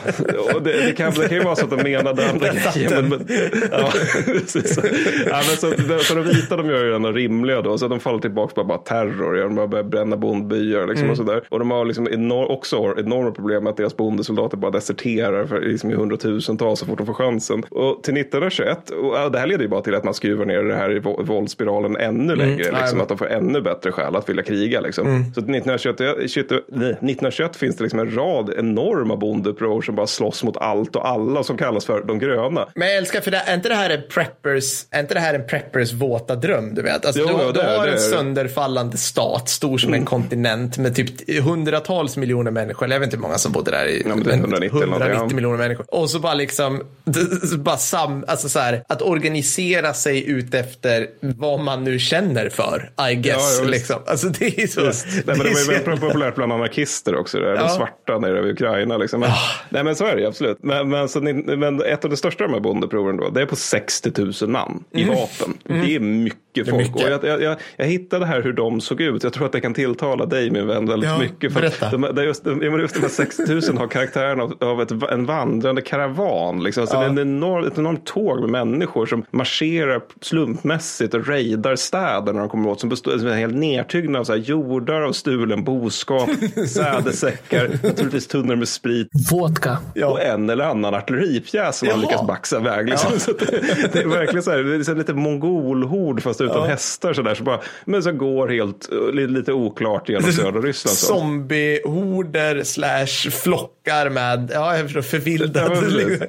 [0.56, 3.02] och det, det, kan, det kan ju vara så att de menade andra grejer.
[3.02, 3.26] Men, men,
[3.72, 3.92] ja,
[4.26, 4.80] precis.
[5.26, 8.20] ja, men så, så de vita de gör ju ändå rimliga då, så de faller
[8.20, 9.44] tillbaka på bara terror.
[9.44, 11.42] De har börjat bränna bondbyar liksom, och sådär.
[11.50, 15.62] Och de har liksom enor, också enorma problem med att deras bondesoldater bara deserterar för,
[15.62, 17.64] liksom, i hundratusentals så fort de får chansen.
[17.70, 20.64] Och till 1921, och ja, det här leder ju bara till att man skruvar ner
[20.64, 22.56] det här i vå- våldsspiralen ännu längre.
[22.58, 23.02] Liksom, Jajamän.
[23.02, 24.82] att de får ännu bättre skäl att vilja kriga.
[24.82, 25.06] Liksom.
[25.06, 30.08] Så att 1921, 21, nej, 1921 finns det liksom en rad enorma bondeuppror som bara
[30.08, 32.68] slåss mot allt och alla som kallas för de gröna.
[32.76, 35.34] Men jag älskar, för det, är inte det här en preppers, är inte det här
[35.34, 37.06] en preppers våta dröm, du vet?
[37.06, 38.02] Alltså, Jo, du, ja, du det är- har det en det.
[38.02, 42.86] sönderfallande stat, stor som en kontinent med typ hundratals miljoner människor.
[42.86, 43.86] Eller Jag vet inte hur många som bodde där.
[43.86, 45.36] I, Ja, men det är 190 eller något, 190 ja.
[45.36, 45.86] miljoner människor.
[45.90, 46.82] Och så bara liksom,
[47.58, 52.92] bara sam, alltså så här, att organisera sig ut efter vad man nu känner för,
[53.12, 53.60] I guess.
[53.64, 53.96] Ja, liksom.
[54.08, 54.82] Alltså det är så.
[54.82, 54.94] Nej,
[55.26, 57.40] men det är var ju väldigt populärt bland anarkister också.
[57.40, 57.56] Det, Ja.
[57.64, 58.98] De svarta nere i Ukraina.
[58.98, 59.20] Liksom.
[59.20, 59.30] Men,
[59.70, 60.58] Nej men så är det ju absolut.
[60.62, 63.56] Men, men, så, men ett av de största de här bondeproven då, det är på
[63.56, 65.58] 60 000 man i vapen.
[65.64, 66.68] Det är mycket folk.
[66.68, 66.78] Mm.
[66.78, 66.96] mycket.
[67.06, 69.24] Och jag, jag, jag, jag hittade här hur de såg ut.
[69.24, 71.54] Jag tror att det kan tilltala dig min vän väldigt Ja, mycket.
[71.54, 71.86] För berätta.
[71.86, 74.54] att de, det är just, de, ja, just de här 60 000 har karaktären av,
[74.60, 76.64] av ett, en vandrande karavan.
[76.64, 76.88] Liksom.
[76.88, 81.76] Så Det är en enorm, ett enormt tåg med människor som marscherar slumpmässigt och raidar
[81.76, 82.80] städer när de kommer åt.
[82.80, 86.30] Som består som är helt nedtyggda av så här jordar av stulen boskap,
[86.68, 89.78] sädesäckar, naturligtvis tunnor med sprit Vodka.
[90.06, 92.10] och en eller annan artilleripjäs som man Jaha.
[92.10, 92.90] lyckas baxa iväg.
[92.90, 93.20] Liksom.
[93.20, 96.42] Så att det, det är verkligen så här, det är så här lite mongolhord fast
[96.44, 97.14] utan hästar.
[97.14, 100.98] Så där, så bara, men så går helt eh, lite, oklart genom södra Ryssland.
[100.98, 105.82] Zombiehorder slash flockar med, ja jag förstår, Ja, förvildade.
[105.82, 106.28] men liksom.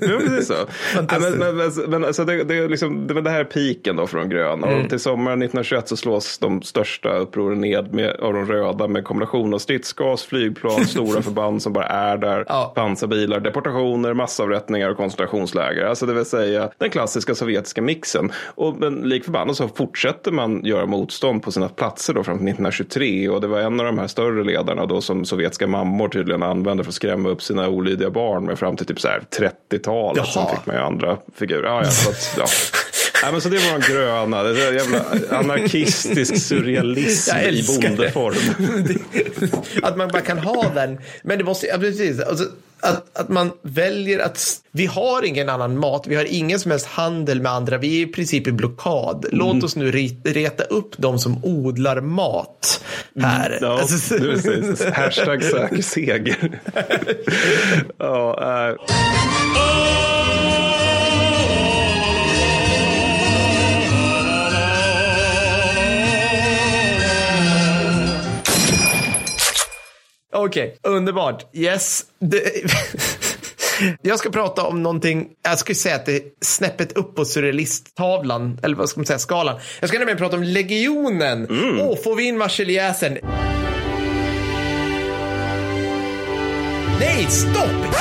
[0.00, 0.54] Ja, precis så.
[0.94, 1.38] Ja, men,
[1.90, 4.66] men, det, det, är liksom, det, här är piken då för de gröna.
[4.66, 4.84] Mm.
[4.84, 9.04] Och till sommaren 1921 så slås de största upproren ned med, av de röda med
[9.04, 12.72] kombination av stridsgas, flygplan, stora förband som bara är där, Ja.
[12.74, 15.84] pansarbilar, deportationer, massavrättningar och koncentrationsläger.
[15.84, 18.32] Alltså det vill säga den klassiska sovjetiska mixen.
[18.54, 19.24] Och, men lik
[19.56, 23.28] förbannat så fortsätter man göra motstånd på sina platser då fram till 1923.
[23.28, 26.84] Och det var en av de här större ledarna då som sovjetiska mammor tydligen använde
[26.84, 29.22] för att skrämma upp sina olydiga barn med fram till typ så här
[29.70, 30.26] 30-talet.
[30.26, 31.64] Sen fick man ju andra figurer.
[31.64, 32.44] Ja, ja, att, ja.
[33.22, 34.42] Nej, men så det var de gröna.
[34.42, 37.96] Det är jävla anarkistisk surrealism Jag i älskar det.
[37.96, 38.34] bondeform.
[39.82, 40.98] att man bara kan ha den.
[41.22, 42.20] Men det måste, ja, precis.
[42.20, 42.44] Alltså,
[42.82, 46.86] att, att man väljer att, vi har ingen annan mat, vi har ingen som helst
[46.86, 49.26] handel med andra, vi är i princip i blockad.
[49.32, 52.84] Låt oss nu re- reta upp de som odlar mat
[53.20, 53.58] här.
[53.60, 54.84] Ja, Alltså, precis.
[54.92, 56.60] Hashtag säker seger.
[57.98, 58.76] ja, äh.
[70.32, 71.46] Okej, underbart.
[71.52, 72.04] Yes.
[72.18, 72.42] Det...
[74.02, 78.60] Jag ska prata om någonting, jag skulle säga att det är snäppet upp på surrealisttavlan,
[78.62, 79.60] eller vad ska man säga, skalan.
[79.80, 81.46] Jag ska nämligen prata om Legionen.
[81.80, 83.18] Åh, får vi in Marseljäsen?
[87.00, 87.96] Nej, stopp!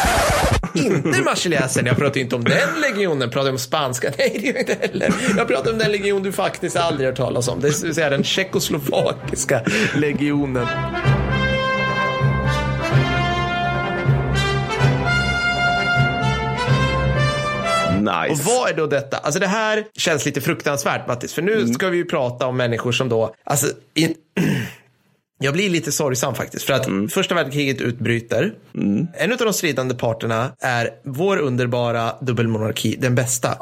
[0.73, 4.11] inte Marseljäsen, jag pratar inte om den legionen, jag pratar om spanska.
[4.17, 5.13] Nej, det gör jag inte heller.
[5.37, 7.59] Jag pratar om den legion du faktiskt aldrig hört talas om.
[7.59, 9.61] Det vill säga den tjeckoslovakiska
[9.95, 10.67] legionen.
[18.29, 18.41] Nice.
[18.41, 19.17] Och vad är då detta?
[19.17, 22.91] Alltså det här känns lite fruktansvärt Mattis, för nu ska vi ju prata om människor
[22.91, 24.03] som då, alltså, i,
[25.39, 28.53] jag blir lite sorgsam faktiskt, för att första världskriget utbryter.
[29.13, 33.57] En av de stridande parterna är vår underbara dubbelmonarki, den bästa.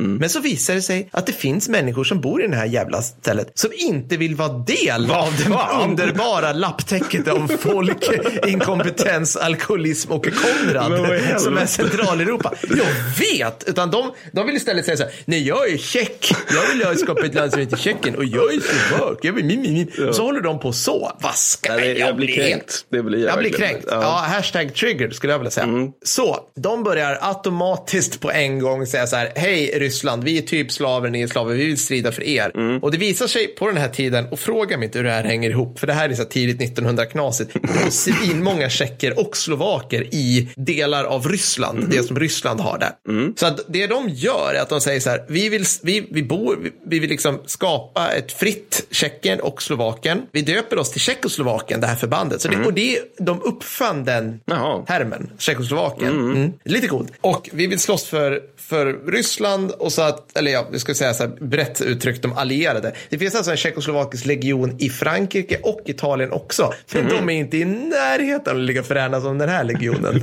[0.00, 3.02] Men så visar det sig att det finns människor som bor i det här jävla
[3.02, 8.08] stället som inte vill vara del av det underbara lapptäcket av folk,
[8.46, 12.52] inkompetens, alkoholism och Konrad som är Centraleuropa.
[12.68, 12.86] Jag
[13.18, 13.64] vet!
[13.66, 17.26] Utan de, de vill istället säga så här, nej jag är tjeck, jag vill skapa
[17.26, 20.14] ett land som heter Tjeckien och jag är slovak, jag vill min, min, min.
[20.14, 21.12] Så håller de på så.
[21.20, 22.86] Vad ska Nej, jag, jag blir bli kränkt.
[22.90, 23.84] Det blir jag jag blir kränkt.
[23.88, 23.94] Ja.
[23.94, 24.06] Mm.
[24.06, 25.66] Ja, hashtag triggered skulle jag vilja säga.
[26.04, 30.72] Så, de börjar automatiskt på en gång säga så här, hej Ryssland, vi är typ
[30.72, 32.50] slaver, ni är slaver, vi vill strida för er.
[32.54, 32.78] Mm.
[32.82, 35.24] Och det visar sig på den här tiden, och fråga mig inte hur det här
[35.24, 40.14] hänger ihop, för det här är så tidigt 1900-knasigt, det är svinmånga tjecker och slovaker
[40.14, 41.90] i delar av Ryssland, Mm.
[41.90, 42.92] det som Ryssland har där.
[43.36, 46.22] Så att det de gör är att de säger så här, vi vill, vi, vi
[46.22, 50.22] bor, vi, vi vill liksom skapa ett fritt Tjeckien och Slovakien.
[50.32, 52.40] Vi döper oss till Tjeckoslovakien, det här förbandet.
[52.40, 54.40] Så det, Och det, de uppfann den Mm.
[54.46, 54.84] Jaha.
[54.86, 56.10] termen, Tjeckoslovakien.
[56.32, 56.52] Mm.
[56.64, 57.12] Lite coolt.
[57.20, 61.14] Och vi vill slåss för, för Ryssland och så att, eller ja, vi ska säga
[61.14, 62.92] så här, brett uttryckt de allierade.
[63.08, 66.72] Det finns alltså en tjeckoslovakisk legion i Frankrike och Italien också.
[66.92, 70.22] Men de är inte i närheten av lika fräna som den här legionen.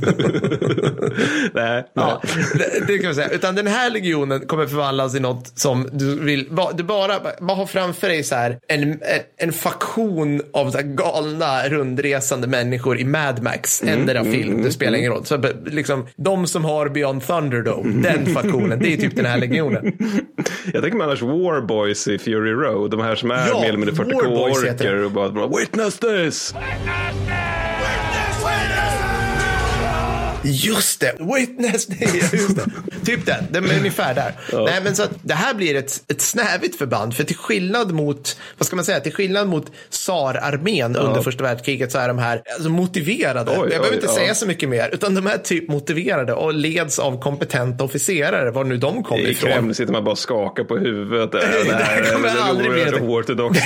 [1.54, 2.22] Nej, Ja,
[2.54, 3.28] det, det kan vi säga.
[3.28, 7.66] Utan den här legionen kommer förvandlas i något som du vill, du bara, bara har
[7.66, 9.00] framför dig så här en,
[9.36, 14.98] en, faktion av så här galna rundresande människor i Mad Max, ändra film, det spelar
[14.98, 15.24] ingen roll.
[15.24, 19.92] Så liksom, de som har Beyond Thunderdome, den faktionen, det är typ den här legionen.
[20.72, 22.90] Jag tänker mig annars Warboys i Fury Road.
[22.90, 25.04] De här som är Ja, mer eller mindre Warboys heter 40K-orker det.
[25.04, 26.54] och bara, bara witness this.
[30.42, 32.64] Just det, Witness Day, just det.
[33.04, 34.32] typ den, den är ungefär där.
[34.64, 38.38] Nej, men så att det här blir ett, ett snävigt förband, för till skillnad mot,
[38.58, 42.42] vad ska man säga, till skillnad mot tsararmén under första världskriget så är de här
[42.54, 43.50] alltså, motiverade.
[43.50, 44.14] Oj, Jag behöver oj, inte ja.
[44.14, 48.64] säga så mycket mer, utan de är typ motiverade och leds av kompetenta officerare, var
[48.64, 49.50] nu de kommer I ifrån.
[49.52, 51.32] Kreml sitter man bara och skakar på huvudet.
[51.32, 53.06] Det, Det här kommer är aldrig bli oerhört det.
[53.06, 53.62] oortodoxt.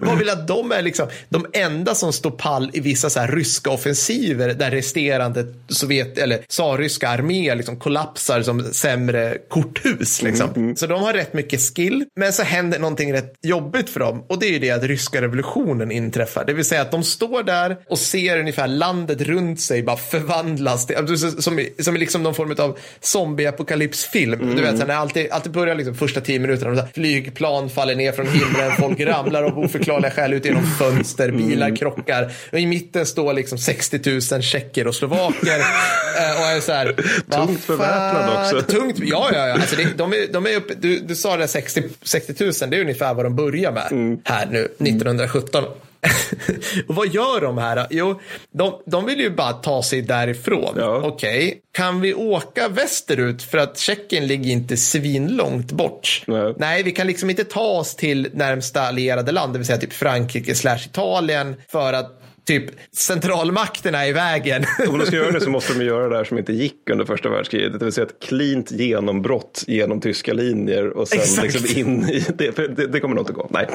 [0.00, 3.28] Vad vill att de är liksom de enda som står pall i vissa så här
[3.28, 10.22] ryska offensiver där resterande Sovjet eller tsarryska arméer liksom kollapsar som sämre korthus.
[10.22, 10.76] Liksom.
[10.76, 14.38] Så de har rätt mycket skill, men så händer någonting rätt jobbigt för dem och
[14.38, 16.44] det är ju det att ryska revolutionen inträffar.
[16.44, 20.86] Det vill säga att de står där och ser ungefär landet runt sig bara förvandlas
[20.86, 24.56] till, alltså, som, som liksom någon form av zombie-apokalypsfilm.
[24.56, 28.12] Du vet, så när alltid, alltid börjar liksom första tio minuterna, så flygplan faller ner
[28.12, 32.32] från himlen, folk ramlar av oförklarliga skäl ut genom fönster, bilar krockar.
[32.52, 34.00] Och i mitten står liksom 60
[34.32, 35.55] 000 tjecker och slovaker.
[35.60, 36.92] Eh, och är så här,
[37.30, 38.36] Tungt fan?
[38.38, 38.62] också.
[38.62, 39.54] Tungt, ja, ja, ja.
[39.54, 42.76] Alltså det, de, är, de är uppe, du, du sa det 60, 60 000, det
[42.76, 44.18] är ungefär vad de börjar med Mm.
[44.24, 45.64] här nu, 1917.
[46.88, 47.86] och vad gör de här?
[47.90, 48.20] Jo,
[48.52, 50.74] de, de vill ju bara ta sig därifrån.
[50.78, 51.00] Ja.
[51.04, 56.22] Okej, kan vi åka västerut för att Tjeckien ligger inte svinlångt bort?
[56.56, 56.82] Nej.
[56.82, 60.54] vi kan liksom inte ta oss till närmsta allierade land, det vill säga typ Frankrike
[60.54, 64.64] slash Italien för att typ centralmakterna är i vägen.
[64.88, 67.04] Om de ska göra det så måste de göra det här som inte gick under
[67.04, 67.78] första världskriget.
[67.78, 71.42] Det vill säga ett cleant genombrott genom tyska linjer och sen Exakt.
[71.54, 72.56] liksom in i det.
[72.56, 73.48] Det, det kommer nog inte gå.
[73.50, 73.68] Nej.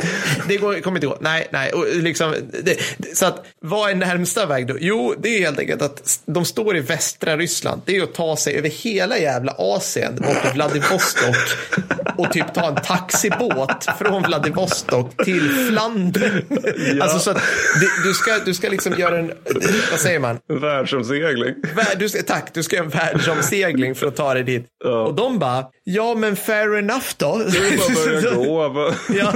[0.47, 1.17] Det går, kommer inte gå.
[1.21, 1.71] Nej, nej.
[1.71, 2.79] Och liksom, det,
[3.13, 4.77] så att, vad är närmsta väg då?
[4.79, 7.81] Jo, det är helt enkelt att de står i västra Ryssland.
[7.85, 11.35] Det är att ta sig över hela jävla Asien bort till Vladivostok
[12.17, 16.41] och typ ta en taxibåt från Vladivostok till Flandern.
[17.01, 17.37] Alltså så att
[17.81, 19.31] det, du, ska, du ska liksom göra en,
[19.91, 20.39] vad säger man?
[20.47, 21.55] Världsomsegling.
[21.75, 24.65] Vär- Du ska, tack, du ska göra en världsomsegling för att ta dig dit.
[24.83, 25.01] Ja.
[25.01, 27.25] Och de bara, ja men fair enough då.
[27.35, 28.69] Är bara börja gå.
[28.69, 29.33] Bara- Ja.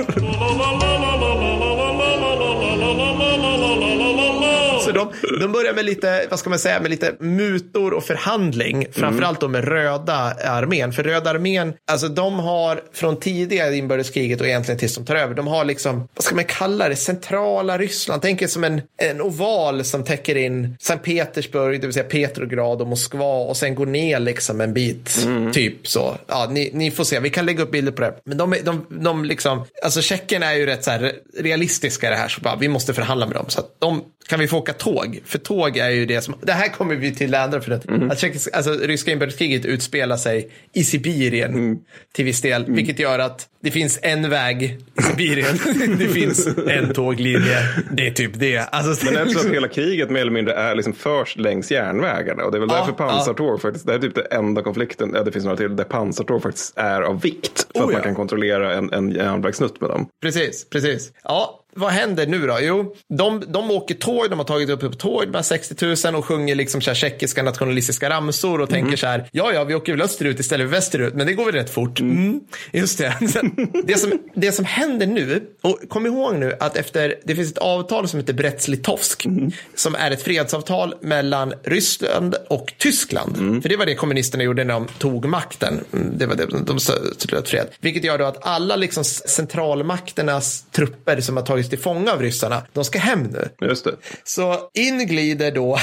[4.96, 8.86] De, de börjar med lite, vad ska man säga, med lite mutor och förhandling.
[8.92, 10.14] Framförallt då med röda
[10.46, 10.94] armén.
[10.94, 15.36] För röda armén, alltså de har från tidigare inbördeskriget och egentligen tills de tar över,
[15.36, 18.22] de har liksom, vad ska man kalla det, centrala Ryssland.
[18.22, 22.82] Tänk er som en, en oval som täcker in Sankt Petersburg, det vill säga Petrograd
[22.82, 25.28] och Moskva och sen går ner liksom en bit.
[25.54, 26.18] Typ så.
[26.28, 28.14] Ja, ni, ni får se, vi kan lägga upp bilder på det.
[28.26, 32.16] Men de, de, de liksom, alltså tjeckerna är ju rätt så här realistiska i det
[32.16, 32.28] här.
[32.28, 33.46] Så bara, vi måste förhandla med dem.
[33.48, 35.20] Så att de, kan vi få åka tåg?
[35.26, 37.72] För tåg är ju det som, det här kommer vi till andra för.
[38.12, 41.80] Att tjeckiska, alltså, ryska inbördeskriget utspelar sig i Sibirien
[42.14, 42.66] till viss del.
[42.68, 44.64] Vilket gör att det finns en väg
[45.00, 45.58] i Sibirien.
[46.00, 47.58] det finns en tåglinje.
[47.92, 48.58] Det är typ det.
[48.58, 52.44] Alltså, Men att hela kriget mer eller mindre är liksom först längs järnvägarna.
[52.44, 55.24] Och det är väl Ja, därför pansartåg faktiskt, det är typ det enda konflikten, ja
[55.24, 57.68] det finns några till, där pansartåg faktiskt är av vikt.
[57.76, 58.04] För Oh, att man ja.
[58.04, 60.08] kan kontrollera en, en järnvägssnutt med dem.
[60.22, 61.12] Precis, precis.
[61.24, 62.58] Ja, vad händer nu då?
[62.62, 66.16] Jo, de, de åker tåg, de har tagit upp på tåg, de här 60 000
[66.16, 69.76] och sjunger liksom så här tjeckiska nationalistiska ramsor och tänker så här, ja, ja, vi
[69.76, 72.00] åker väl österut istället för västerut, men det går väl rätt fort.
[72.00, 72.40] Mm.
[72.72, 73.18] Just det.
[73.84, 77.58] Det, som, det som händer nu, och kom ihåg nu att efter, det finns ett
[77.58, 79.28] avtal som heter Brest-Litovsk,
[79.76, 83.62] som är ett fredsavtal mellan Ryssland och Tyskland.
[83.62, 85.80] För det var det kommunisterna gjorde när de tog makten.
[85.94, 87.68] Mm, Det var det, de slöt fred.
[87.82, 92.22] Vilket gör då att alla liksom centralmakternas trupper som har tagit tagits till fånga av
[92.22, 92.62] ryssarna.
[92.74, 93.68] De ska hem nu.
[93.68, 93.96] Just det.
[94.24, 95.78] Så in glider då,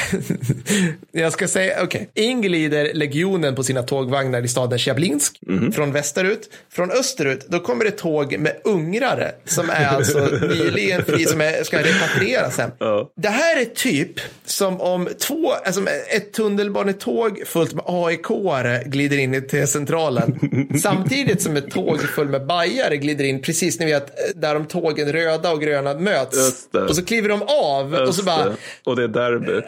[1.12, 5.72] jag ska säga, okej, in glider legionen på sina tågvagnar i staden Tjablinsk Mhm.
[5.72, 6.50] från västerut.
[6.72, 11.64] Från österut, då kommer det tåg med ungrare som är alltså nyligen fri, som är,
[11.64, 12.70] ska repatrieras hem.
[12.78, 13.10] Ja.
[13.16, 15.82] Det här är typ som om två, alltså
[16.16, 20.38] ett tunnelbanetåg fullt med AIK-are glider in i T-centralen.
[20.82, 25.12] samtidigt som ett tåg fullt med bajare glider in precis, ni vet, där de tågen
[25.12, 26.36] röda och gröna möts.
[26.36, 26.80] Just det.
[26.82, 28.56] Och så kliver de av och så Just bara, det.
[28.84, 29.52] Och det är derby.
[29.52, 29.62] Äh,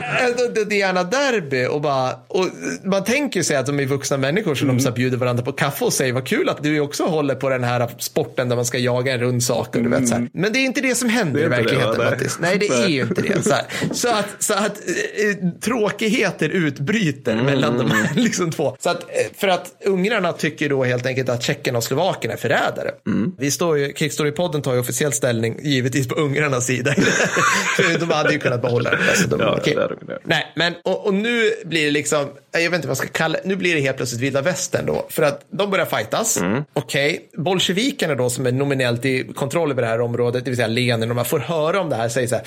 [0.55, 2.47] det- Det är gärna derby och, bara, och
[2.85, 5.53] man tänker sig att de är vuxna människor så de så här bjuder varandra på
[5.53, 8.65] kaffe och säger vad kul att du också håller på den här sporten där man
[8.65, 9.77] ska jaga en rund sak.
[9.77, 10.29] Och du vet, så här.
[10.33, 11.95] Men det är inte det som händer Det i det, verkligheten?
[11.99, 12.11] Nej.
[12.11, 12.39] Mattis.
[12.41, 13.43] Nej, det är ju inte det.
[13.43, 13.55] Så,
[13.95, 18.77] så att, så att eh, tråkigheter utbryter mellan de här liksom två.
[18.81, 22.37] Så att, eh, för att ungrarna tycker då helt enkelt att Tjeckien och Slovakien är
[22.37, 22.91] förrädare.
[23.39, 25.61] Vi står ju, Krigsstorypodden tar ju officiell ställning
[25.95, 26.95] givetvis på ungrarnas sida.
[27.77, 28.99] För de hade ju kunnat behålla det.
[29.09, 29.75] Alltså, de, Ja, okej.
[29.75, 30.19] det.
[30.25, 33.39] Nej, men och, och nu blir det liksom, jag vet inte vad jag ska kalla
[33.45, 35.07] nu blir det helt plötsligt vilda västern då.
[35.11, 36.41] För att de börjar fightas.
[36.73, 40.69] Okej, bolsjevikerna då som är nominellt i kontroll över det här området, det vill säga
[40.69, 42.45] Lenin, om man får höra om det här, säger så här.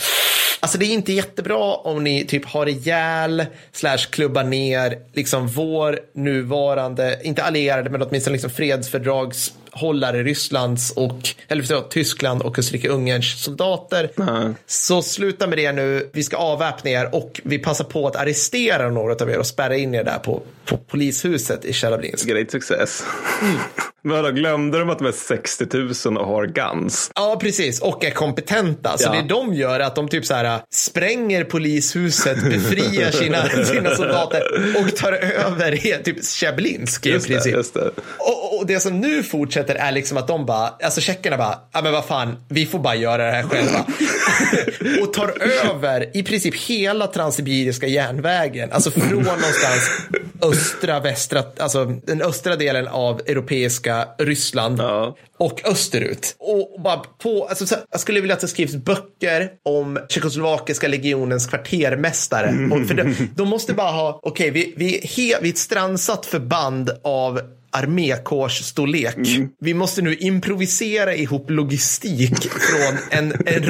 [0.59, 5.99] Alltså det är inte jättebra om ni typ har ihjäl slash klubbar ner liksom vår
[6.15, 8.49] nuvarande, inte allierade men åtminstone liksom
[9.77, 14.09] fredsfördragshållare Rysslands och, eller förlåt, Tyskland och Österrike-Ungerns soldater.
[14.65, 18.89] Så sluta med det nu, vi ska avväpna er och vi passar på att arrestera
[18.89, 22.27] några av er och spärra in er där på, på polishuset i Tjeljabinsk.
[22.27, 23.03] Great success.
[23.41, 23.57] Mm.
[24.07, 25.65] Men då glömde de att de är 60
[26.09, 27.11] 000 och har guns?
[27.15, 27.81] Ja, precis.
[27.81, 28.97] Och är kompetenta.
[28.97, 29.21] Så Ja.
[29.21, 34.43] det de gör är att de typ så här spränger polishuset, befriar sina, sina soldater
[34.81, 37.53] och tar över typ Tjablinsk i Just det, princip.
[37.55, 37.89] just det.
[38.17, 41.81] Och, och det som nu fortsätter är liksom att de bara, alltså tjeckerna bara, ja
[41.81, 43.85] men vad fan, vi får bara göra det här själva.
[45.01, 45.33] och tar
[45.65, 49.89] över i princip hela Transsibiriska järnvägen, alltså från någonstans
[50.41, 55.17] östra, västra, alltså den östra delen av europeiska Ryssland Ja.
[55.37, 56.35] och österut.
[56.39, 61.47] Och bara på, alltså, så, jag skulle vilja att det skrivs böcker om tjeckoslovakiska legionens
[61.47, 62.69] kvartermästare.
[62.71, 65.57] Och för de, de måste bara ha, okej, vi, vi, är he, vi är ett
[65.57, 69.17] strandsatt förband av armékårsstorlek.
[69.61, 73.63] Vi måste nu improvisera ihop logistik från en, en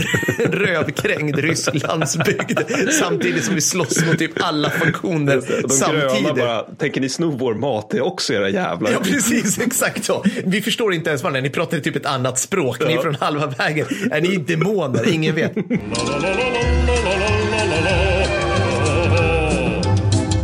[0.52, 2.60] rövkrängd rysk landsbygd
[3.00, 6.36] samtidigt som vi slåss mot typ alla funktioner De gröna samtidigt.
[6.36, 7.90] bara, tänker ni sno vår mat?
[7.92, 8.92] Det är också era jävlar.
[8.92, 9.60] Ja, precis.
[9.60, 10.26] Exakt så.
[10.46, 11.42] Vi förstår inte ens är.
[11.42, 12.80] Ni pratar typ ett annat språk.
[12.88, 13.88] Ni är från halva vägen.
[14.12, 15.14] Är ni demoner?
[15.14, 15.54] Ingen vet.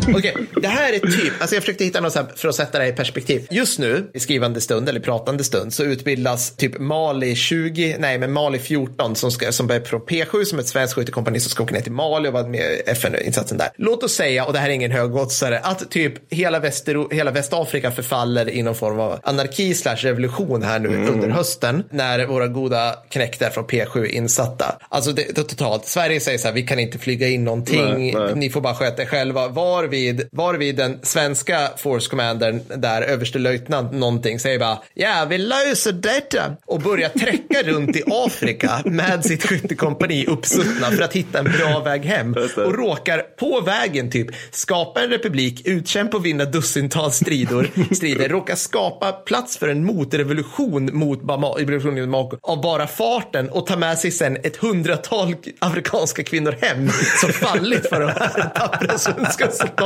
[0.07, 2.83] Okej, det här är typ, alltså jag försökte hitta något här för att sätta det
[2.83, 3.47] här i perspektiv.
[3.51, 8.31] Just nu, i skrivande stund eller pratande stund, så utbildas typ Mali 20, nej men
[8.31, 11.73] Mali 14 som, ska, som börjar från P7 som ett svenskt skyttekompani som ska åka
[11.73, 13.69] ner till Mali och vara med i FN-insatsen där.
[13.75, 17.91] Låt oss säga, och det här är ingen högoddsare, att typ hela, Västero, hela Västafrika
[17.91, 22.95] förfaller i någon form av anarki slash revolution här nu under hösten när våra goda
[23.09, 24.75] knäckter från P7 är insatta.
[24.89, 28.13] Alltså det, det, totalt, Sverige säger så här, vi kan inte flyga in någonting, Nej,
[28.13, 28.35] nej.
[28.35, 29.47] ni får bara sköta er själva.
[29.93, 36.55] Varvid, varvid den svenska force commandern där, överstelöjtnant någonting, säger bara ja, vi löser detta.
[36.65, 41.79] Och börjar träcka runt i Afrika med sitt skyttekompani uppsuttna för att hitta en bra
[41.79, 42.35] väg hem.
[42.57, 48.55] Och råkar på vägen typ skapa en republik, utkämpa och vinna dussintals strider, strider råkar
[48.55, 53.75] skapa plats för en motrevolution mot Bama- revolutionen i Bamako av bara farten och ta
[53.77, 56.89] med sig sen ett hundratal afrikanska kvinnor hem
[57.21, 59.82] som fallit för de här tappra svenska soldaterna.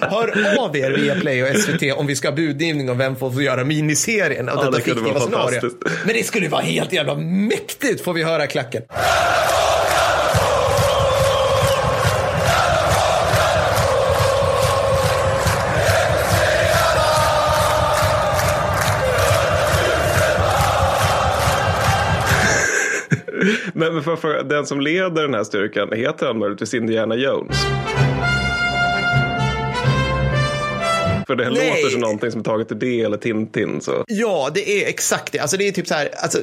[0.00, 3.30] Hör av er via Play och SVT om vi ska ha budgivning om vem får
[3.30, 5.70] få göra miniserien av Ja, detta det fiktiva scenario.
[6.04, 8.82] Men det skulle vara helt jävla mäktigt får vi höra klacken.
[23.72, 27.66] Men för, för den som leder den här styrkan, heter han möjligtvis Indiana Jones?
[31.28, 31.68] För det Nej.
[31.70, 33.80] låter som någonting som är taget ur det eller Tintin.
[33.80, 34.04] Så.
[34.06, 35.38] Ja, det är exakt det.
[35.38, 36.38] Alltså det är typ så här, alltså,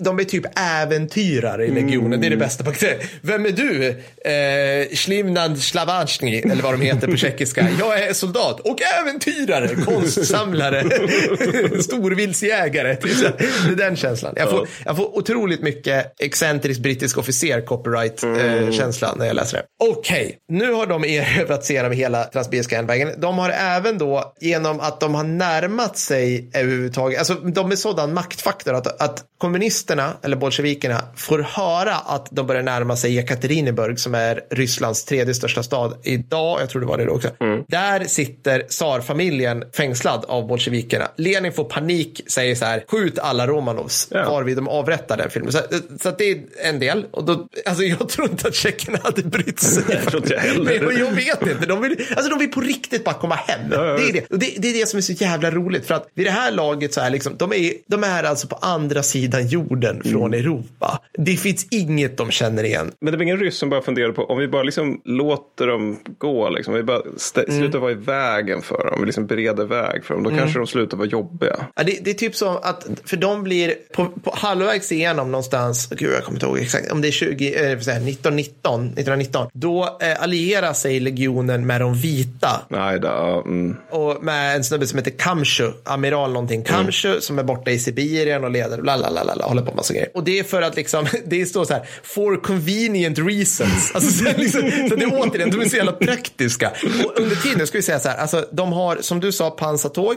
[0.00, 2.20] de är typ äventyrare i legionen.
[2.20, 3.06] Det är det bästa paktetet.
[3.20, 3.88] Vem är du?
[4.30, 7.68] Eh, Slimnad Slavanski, eller vad de heter på tjeckiska.
[7.78, 10.82] Jag är soldat och äventyrare, konstsamlare,
[11.82, 12.96] storviltsjägare.
[12.96, 13.20] Typ.
[13.66, 14.34] Det är den känslan.
[14.36, 19.64] Jag får, jag får otroligt mycket excentrisk brittisk officer copyright-känsla när jag läser det.
[19.78, 23.10] Okej, nu har de erövrat sig genom hela Transsibiriska järnvägen.
[23.18, 28.14] De har även då genom att de har närmat sig överhuvudtaget, alltså de är sådan
[28.14, 34.14] maktfaktor att, att kommunisterna, eller bolsjevikerna, får höra att de börjar närma sig Jekaterinburg som
[34.14, 37.28] är Rysslands tredje största stad idag, jag tror det var det då också.
[37.68, 41.08] Där sitter tsarfamiljen fängslad av bolsjevikerna.
[41.16, 44.30] Lenin får panik, säger så här, skjut alla Romanovs, Ja.
[44.30, 45.52] varvid de avrättar den filmen.
[45.52, 45.58] Så,
[46.00, 47.06] så det är en del.
[47.10, 49.82] Och då, alltså jag tror inte att tjeckerna hade brytt sig.
[50.12, 50.80] Jag jag heller.
[50.86, 51.66] Men jag vet inte.
[51.66, 53.60] De vill, alltså de vill på riktigt bara komma hem.
[53.72, 54.17] ja, det, är.
[54.20, 54.26] Det.
[54.34, 55.86] Och det, det är det som är så jävla roligt.
[55.86, 58.56] För att vid det här laget så är liksom, de är, de är alltså på
[58.56, 60.40] andra sidan jorden från Mm.
[60.40, 61.00] Europa.
[61.18, 62.90] Det finns inget de känner igen.
[63.00, 65.98] Men det var ingen ryss som bara funderade på om vi bara liksom låter dem
[66.18, 67.60] gå, liksom, vi bara stä- Mm.
[67.60, 70.66] slutar vara i vägen för dem, vi liksom bereder väg för dem, då kanske de
[70.66, 71.66] slutar vara jobbiga.
[71.74, 75.88] Ja, det, det är typ som att, för de blir på, på halvvägs igenom någonstans,
[75.90, 78.84] gud jag kommer inte ihåg exakt, om det är 20, eh, vad säger jag, 1919,
[78.84, 83.76] 1919, då eh, allierar sig legionen med de vita Nej, då, mm.
[83.90, 88.44] och med en snubbe som heter Kamshu, amiral någonting, Kamshu som är borta i Sibirien
[88.44, 90.10] och leder, bla bla bla, håller på med massa grejer.
[90.14, 93.92] Och det är för att liksom, det står så här, for convenient reasons.
[93.94, 96.70] Alltså, så, liksom, så det är återigen, de är så jävla praktiska.
[97.04, 100.16] Och under tiden ska vi säga så här, alltså de har, som du sa, pansartåg.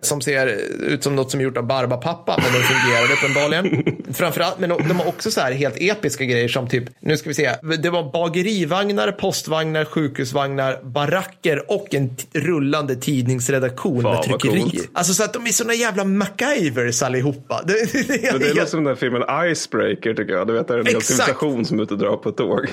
[0.00, 0.46] Som ser
[0.80, 3.96] ut som något som är gjort av Barbapappa, men de fungerar uppenbarligen.
[4.14, 7.34] Framförallt, men de, har också så här helt episka grejer som typ, nu ska vi
[7.34, 7.50] se,
[7.82, 14.60] det var bagerivagnar, postvagnar, sjukhusvagnar, baracker och en rullande tidningsredaktion Fan, med tryckeri.
[14.62, 14.88] coolt.
[14.92, 17.60] Alltså så att de är såna jävla MacGyvers allihopa.
[17.64, 20.46] Det, det, det, Men det låter som den filmen Icebreaker tycker jag.
[20.46, 21.04] Du vet, det är en Exakt.
[21.06, 22.68] civilisation som är ute och drar på ett tåg.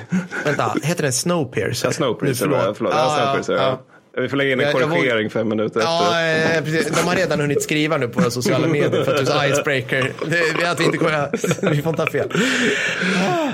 [0.45, 1.87] Vänta, heter den Snowpiercer?
[1.87, 2.77] Ja, Snowpiercer, Nu, förlåt.
[2.77, 2.93] förlåt.
[2.95, 3.81] Ja, Snowpiercer, ja.
[4.21, 5.91] Vi får lägga in en korrigering fem minuter efter.
[5.91, 6.87] Ja, eh, precis.
[6.87, 10.13] De har redan hunnit skriva nu på våra sociala medier för att du sa icebreaker.
[10.59, 11.29] Det, att vi inte kommer,
[11.71, 12.31] vi får inte ha fel.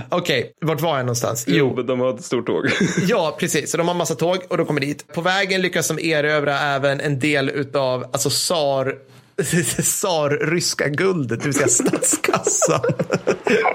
[0.10, 1.46] Okej, vart var jag någonstans?
[1.48, 2.70] Jo, de har ett stort tåg.
[3.08, 3.72] Ja, precis.
[3.72, 5.14] Så de har massa tåg och de kommer dit.
[5.14, 8.96] På vägen lyckas de erövra även en del utav, alltså SAR,
[9.84, 12.82] SAR-ryska guldet, det vill säga statskassan.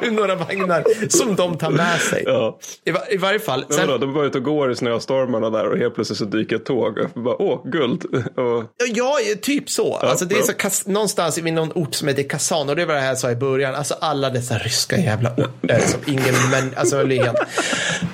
[0.11, 2.23] Några vagnar som de tar med sig.
[2.27, 2.59] Ja.
[2.85, 3.65] I, va- I varje fall.
[3.69, 6.57] Men vadå, de var ute och går i snöstormarna där och helt plötsligt så dyker
[6.57, 8.05] ett tåg och bara, åh, guld.
[8.37, 9.95] Och, Ja, typ så.
[9.97, 10.45] alltså, det är ja.
[10.45, 13.19] så kas- någonstans vid någon ort som heter Kazan och det var det här jag
[13.19, 13.75] sa i början.
[13.75, 17.39] Alltså alla dessa ryska jävla orter som ingen men alltså jag blir helt,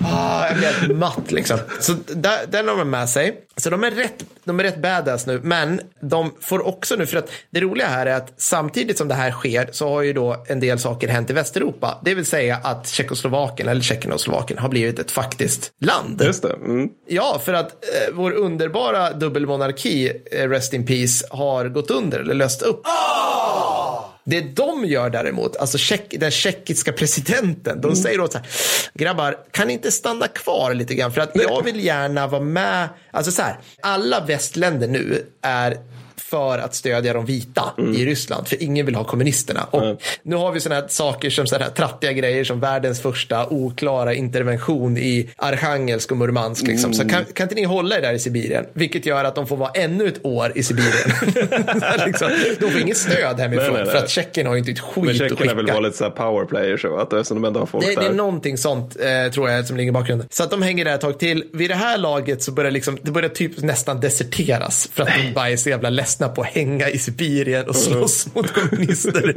[0.04, 1.58] ah, jag blir helt matt liksom.
[1.80, 3.42] Så där, den har de med sig.
[3.56, 7.16] Så de är rätt, de är rätt badass nu, men de får också nu för
[7.18, 10.44] att det roliga här är att samtidigt som det här sker så har ju då
[10.46, 12.00] en del saker hänt i Västeuropa.
[12.04, 16.22] Det vill säga att Tjeckoslovakien eller Tjeckien och Slovakien har blivit ett faktiskt land.
[16.24, 16.52] just det.
[16.52, 16.88] Mm.
[17.08, 22.34] Ja, för att eh, vår underbara dubbelmonarki, eh, Rest in Peace, har gått under eller
[22.34, 22.86] löst upp.
[24.28, 28.46] Det de gör däremot, alltså tjeck, den tjeckiska presidenten, de säger åt så här,
[28.94, 31.12] grabbar, kan ni inte stanna kvar lite grann?
[31.12, 35.76] För att jag vill gärna vara med, alltså så här, alla västländer nu är
[36.30, 37.62] för att stödja de vita
[37.96, 39.64] i Ryssland, för ingen vill ha kommunisterna.
[39.70, 43.46] Och nu har vi sådana här saker som sådana här trattiga grejer som världens första
[43.46, 46.66] oklara intervention i Arkhangelsk och Murmansk.
[46.66, 46.94] Liksom.
[46.94, 48.66] Så kan, kan inte ni hålla er där i Sibirien?
[48.72, 51.10] Vilket gör att de får vara ännu ett år i Sibirien.
[52.06, 53.92] liksom, de får inget stöd hemifrån, Nej, nej, nej.
[53.92, 55.72] för att Tjeckien har ju inte ett Men skit att tjeckerna vill skicka.
[55.72, 58.96] vara lite så här powerplayers eftersom de ändå har folk Det, det är någonting sånt,
[59.00, 60.28] eh, tror jag, som ligger i bakgrunden.
[60.30, 61.44] Så att de hänger där ett tag till.
[61.52, 65.32] Vid det här laget så börjar liksom, det börjar typ nästan deserteras för att de
[65.32, 69.34] bara är så jävla ledsna på att hänga i Sibirien och slåss mot kommunister.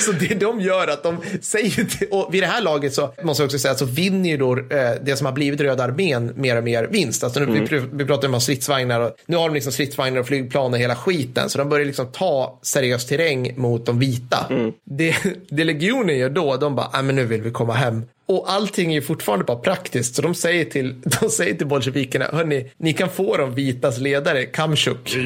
[0.00, 3.42] så det de gör att de säger till, och vid det här laget så måste
[3.42, 6.56] jag också säga så vinner ju då eh, det som har blivit Röda armén mer
[6.56, 7.24] och mer vinst.
[7.24, 10.72] Alltså nu, vi, vi pratar om stridsvagnar och nu har de liksom stridsvagnar och flygplan
[10.72, 11.48] och hela skiten.
[11.50, 14.46] Så de börjar liksom ta seriös terräng mot de vita.
[14.84, 15.14] Det,
[15.50, 18.02] det legionen gör då, de bara, "Ah, men nu vill vi komma hem.
[18.28, 20.14] Och allting är ju fortfarande bara praktiskt.
[20.14, 24.44] Så de säger till, de säger till bolsjevikerna, hörni, ni kan få de vitas ledare,
[24.44, 25.16] Kamchuk.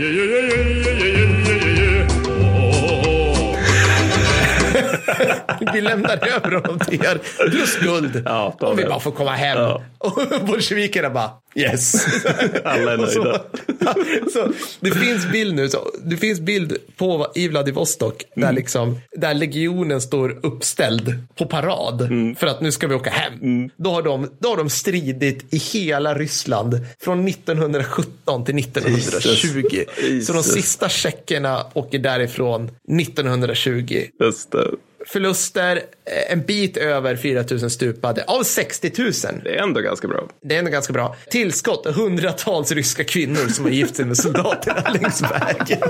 [5.74, 7.20] Vi lämnar över honom till er,
[7.50, 8.22] plus guld.
[8.24, 9.58] Ja, om vi bara får komma hem.
[9.58, 9.82] Ja.
[9.98, 12.06] Och bolsjevikerna bara, yes.
[12.64, 13.44] Alla är Och så, nöjda.
[14.32, 18.54] så, det finns bild nu, så, det finns bild på i Vladivostok där, Mm.
[18.54, 22.36] liksom, där legionen står uppställd på parad Mm.
[22.36, 23.70] för att nu ska vi åka hem.
[23.76, 29.84] Då, har de, då har de stridit i hela Ryssland från 1917 till 1920.
[30.22, 30.52] Så de Jesus.
[30.52, 32.70] sista tjeckerna åker därifrån
[33.00, 34.02] 1920.
[34.20, 34.70] Just det.
[35.06, 39.12] Förluster, eh, en bit över 4 000 stupade av 60 000.
[39.44, 40.28] Det är ändå ganska bra.
[40.42, 41.16] Det är ändå ganska bra.
[41.30, 45.88] Tillskott, hundratals ryska kvinnor som har gift sig med soldaterna längs vägen.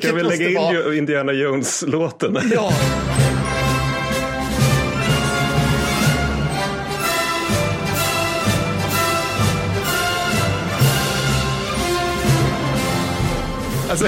[0.00, 2.38] Kan vi lägga in vara- Indiana Jones-låten?
[2.54, 2.72] Ja.
[13.90, 14.06] Alltså,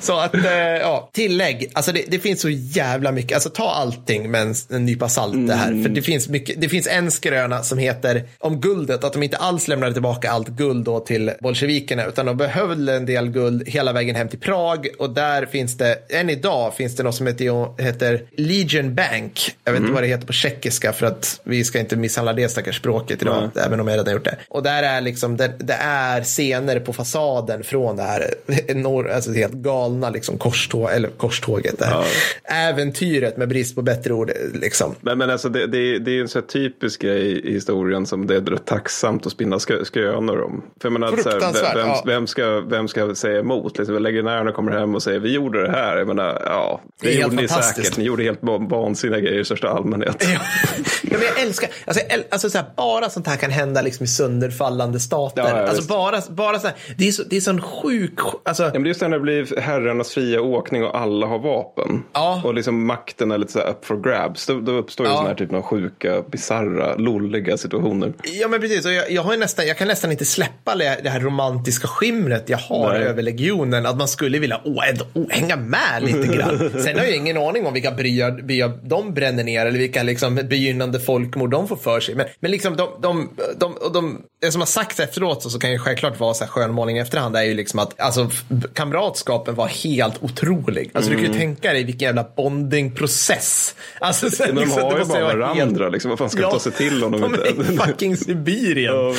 [0.00, 1.70] så att, eh, ja, tillägg.
[1.72, 3.34] Alltså det, det finns så jävla mycket.
[3.34, 5.82] Alltså ta allting med en, en nypa salt det här.
[5.82, 9.36] För det finns, mycket, det finns en skröna som heter om guldet, att de inte
[9.36, 13.92] alls lämnade tillbaka allt guld då till bolsjevikerna, utan de behövde en del guld hela
[13.92, 14.88] vägen hem till Prag.
[14.98, 19.56] Och där finns det, än idag finns det något som heter, heter Legion Bank.
[19.64, 22.48] Jag vet inte vad det heter på tjeckiska för att vi ska inte misshandla det
[22.48, 24.36] stackars språket idag, även om jag redan gjort det.
[24.48, 28.34] Och där är liksom, det, det är scener på fasaden från det här
[28.66, 31.78] enorm, alltså helt galna liksom korståg, eller korståget.
[31.78, 32.04] Där.
[32.44, 34.30] Äventyret med brist på bättre ord.
[34.54, 34.94] Liksom.
[35.00, 38.26] Men, men alltså det, det, det är ju en så typisk grej i historien som
[38.26, 40.62] det är tacksamt att spinna skö, skrönor om.
[40.82, 42.02] För menar, så här, vem, ja.
[42.06, 43.78] vem, ska, vem ska säga emot?
[43.78, 45.96] Liksom, legionärerna kommer hem och säger vi gjorde det här.
[45.96, 47.96] Jag menar, ja, det, Det gjorde ni säkert.
[47.96, 50.26] Ni gjorde helt van- vansinniga grejer i största allmänhet.
[50.34, 50.40] Ja,
[51.18, 54.04] men jag älskar, alltså, jag äl, alltså så här, bara sånt här kan hända liksom
[54.04, 55.42] i sönderfallande stater.
[55.42, 58.62] Ja, ja, alltså bara, bara så här, det är så, det är sån sjuk, alltså,
[58.62, 62.02] Ja, men det är just när det blir herrarnas fria åkning och alla har vapen.
[62.12, 62.42] Ja.
[62.44, 64.46] Och liksom makten är lite så här up for grabs.
[64.46, 65.16] Då, då uppstår ju Ja.
[65.16, 68.12] sådana här typen av sjuka, bisarra, lolliga situationer.
[68.40, 71.00] Ja men precis, och jag, jag, har ju nästan, jag kan nästan inte släppa det
[71.02, 73.02] det här romantiska skimret jag har Nej.
[73.02, 73.86] över legionen.
[73.86, 76.70] Att man skulle vilja oh, ändå, oh, hänga med lite grann.
[76.82, 80.34] Sen har jag ingen aning om vilka byar, byar de bränner ner eller vilka liksom,
[80.34, 82.14] begynnande folkmord de får för sig.
[82.14, 85.58] Men, men liksom de, de, de, och de, det som har sagts efteråt så, så
[85.58, 88.30] kan ju självklart vara så här skönmålning i efterhand är ju liksom att alltså,
[88.74, 90.90] kamratskapen var helt otrolig.
[90.94, 93.74] Alltså du kan ju tänka dig vilken jävla bondingprocess.
[94.00, 94.54] Alltså, så, Mm.
[94.54, 95.88] Men de liksom, har det ju bara vara varandra.
[95.88, 96.08] Liksom.
[96.08, 97.48] Vad fan ska de ta sig till om de, de inte...
[97.48, 98.94] är i fucking Sibirien.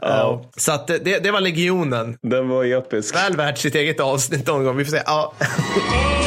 [0.00, 0.08] Ja.
[0.08, 0.50] Ja.
[0.56, 2.18] Så att det, det var legionen.
[2.22, 3.14] Den var episk.
[3.14, 4.76] Väl värt sitt eget avsnitt någon gång.
[4.76, 5.02] Vi får se.
[5.06, 5.32] Ja.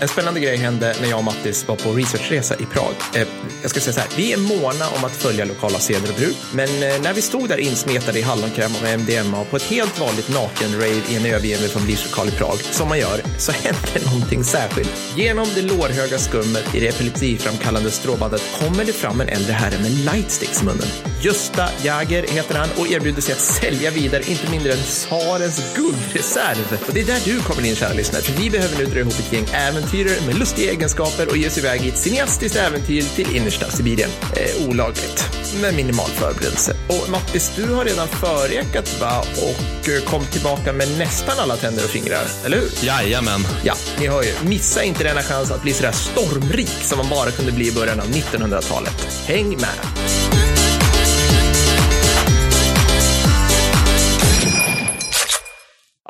[0.00, 2.94] en spännande grej hände när jag och Mattis var på researchresa i Prag.
[3.14, 3.28] Eh,
[3.62, 6.36] jag ska säga så här, vi är måna om att följa lokala seder och bruk,
[6.54, 10.28] men eh, när vi stod där insmetade i hallonkräm och MDMA på ett helt vanligt
[10.28, 14.90] naken-rave i en övergiven familjelokal i Prag, som man gör, så hände någonting särskilt.
[15.16, 19.90] Genom det lårhöga skummet i det epilepsiframkallande stråbandet kommer det fram en äldre herre med
[19.90, 20.88] lightsticks i munnen.
[21.22, 26.84] Gösta Jäger heter han och erbjuder sig att sälja vidare inte mindre än tsarens guldreserv.
[26.86, 29.18] Och det är där du kommer in, kära lyssnare, för vi behöver nu dra ihop
[29.18, 29.46] ett gäng
[29.88, 34.10] äventyrare med lustiga egenskaper och ge oss iväg i ett cineastiskt äventyr till innersta Sibirien.
[34.36, 35.24] Eh, olagligt,
[35.62, 36.76] med minimal förberedelse.
[36.88, 39.24] Och Mattis, du har redan förekat va?
[39.36, 42.86] Och eh, kom tillbaka med nästan alla tänder och fingrar, eller hur?
[42.86, 43.40] Jajamän.
[43.64, 44.32] Ja, ni hör ju.
[44.48, 48.00] Missa inte denna chans att bli sådär stormrik som man bara kunde bli i början
[48.00, 49.24] av 1900-talet.
[49.26, 50.67] Häng med!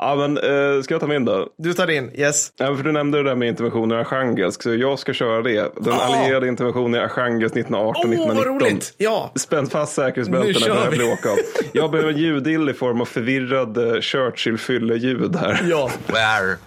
[0.01, 1.47] Ja, men äh, ska jag ta min då?
[1.57, 2.51] Du tar in, yes.
[2.57, 5.71] Ja, för du nämnde det där med interventioner i Arkhangelsk, så jag ska köra det.
[5.81, 5.97] Den Ah.
[6.01, 8.59] allierade interventionen i Arkhangelsk 1918 Åh, vad 1919.
[8.59, 8.93] roligt!
[8.97, 9.31] Ja.
[9.35, 11.37] Spänn fast säkerhetsbältena för blir åka av.
[11.73, 15.61] Jag behöver en ljudill i form av förvirrad eh, Churchill-fylle-ljud här.
[15.69, 15.89] Ja.
[16.07, 16.57] Where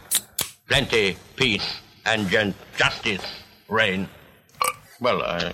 [0.68, 1.68] plenty, peace,
[2.14, 2.26] and
[2.76, 3.26] justice
[3.78, 4.06] reign.
[5.00, 5.44] Well, I,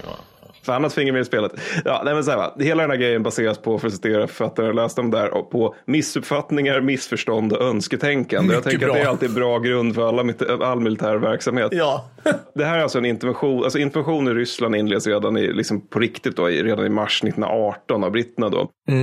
[0.62, 1.52] För annat finger med i spelet.
[1.84, 2.54] Ja, nej men så här, va.
[2.59, 5.74] Hela den här grejen baseras på, för att citera författaren jag läste om där, på
[5.84, 8.54] missuppfattningar, missförstånd och önsketänkande.
[8.54, 9.11] jag Mycket tänker att det är bra.
[9.11, 10.32] alltid bra grund för alla,
[10.66, 11.68] all militär verksamhet.
[11.72, 12.04] Ja.
[12.54, 15.98] Det här är alltså en intervention, alltså intervention i Ryssland inleds redan i, liksom på
[15.98, 18.59] riktigt då, redan i mars 1918 av britterna då.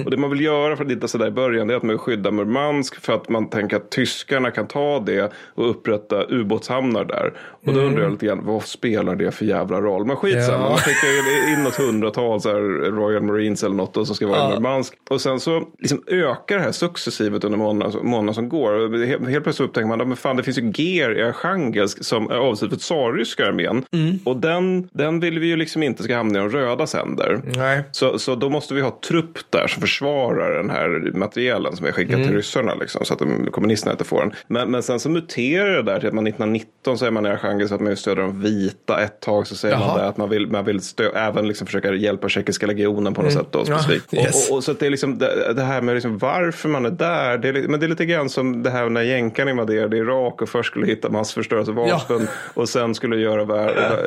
[0.05, 1.89] Och det man vill göra för att titta sådär i början det är att man
[1.89, 7.05] vill skydda Murmansk för att man tänker att tyskarna kan ta det och upprätta ubåtshamnar
[7.05, 7.33] där.
[7.67, 10.05] Och då undrar jag lite grann, vad spelar det för jävla roll?
[10.05, 10.69] Men skitsamma, Ja.
[10.69, 12.59] man skickar ju in något hundratal så här,
[12.91, 14.93] Royal Marines eller något då, som ska vara i Murmansk.
[15.09, 19.05] Och sen så liksom ökar det här successivt under månaderna, månaderna som går.
[19.05, 22.35] Helt, helt plötsligt upptäcker man att fan, det finns ju GER i Arkhangelsk som är
[22.35, 23.85] avsedd för tsarryska armén.
[24.23, 27.41] Och den, den vill vi ju liksom inte ska hamna i de rödas händer.
[27.55, 27.83] Nej.
[27.91, 31.91] Så, så då måste vi ha trupp där som försvarar den här materielen som är
[31.91, 32.75] skickad till ryssarna.
[32.75, 34.33] Liksom, så att de, kommunisterna inte får den.
[34.47, 37.29] Men, men sen så muterar det där till att man 1919 så är man i
[37.29, 39.01] Arkhangelsk att man vill stödja de vita.
[39.01, 39.97] Ett tag så säger Jaha.
[39.97, 43.33] man att man vill, man vill stö, även liksom försöka hjälpa tjeckiska legionen på något
[43.33, 43.47] sätt.
[43.51, 44.13] Då, Ja, specifikt.
[44.13, 44.45] yes.
[44.47, 46.89] och, och, och så det är liksom det, det här med liksom varför man är
[46.89, 47.37] där.
[47.37, 50.49] Det är, men det är lite grann som det här när jänkarna invaderade Irak och
[50.49, 53.41] först skulle hitta massförstörelsevapen och sen skulle göra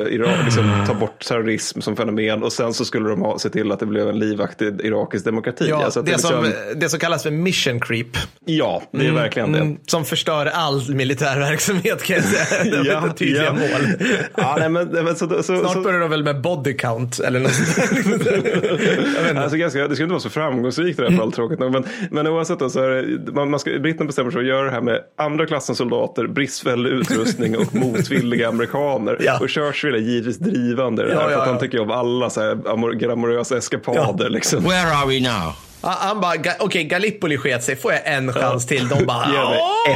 [0.09, 3.71] Irak, liksom, ta bort terrorism som fenomen och sen så skulle de ha, se till
[3.71, 5.65] att det blev en livaktig irakisk demokrati.
[5.69, 8.07] Ja, Alltså att det, är som, liksom, det som kallas för mission creep.
[8.45, 9.59] ja, det är verkligen det.
[9.59, 12.83] Mm, som förstör all militär verksamhet kan jag säga.
[12.83, 14.07] De inte tydliga mål.
[14.37, 17.18] ja, nej, men, nej, men så, så, Snart börjar de väl med body count.
[17.19, 19.35] Eller något sånt där.
[19.43, 21.71] Alltså ganska, det skulle inte vara så framgångsrikt i det här fallet tråkigt nog.
[21.71, 24.47] Men, men oavsett då så är det, man, man ska, britterna bestämmer sig för att
[24.47, 29.17] göra det här med andra klassens soldater, bristfällig utrustning och motvilliga amerikaner.
[29.19, 29.39] Ja.
[29.39, 31.21] Och Churchill är givetvis drivande det här.
[31.21, 31.59] Ja, för ja, att han ja.
[31.61, 34.29] tycker om alla så här amor- glamorösa eskapader.
[34.29, 34.63] Liksom.
[34.63, 35.53] Where are we now?
[35.81, 38.87] Han- Han bara, "Ga- okej Gallipoli sket sig, får jag en chans till?
[38.87, 39.25] De bara,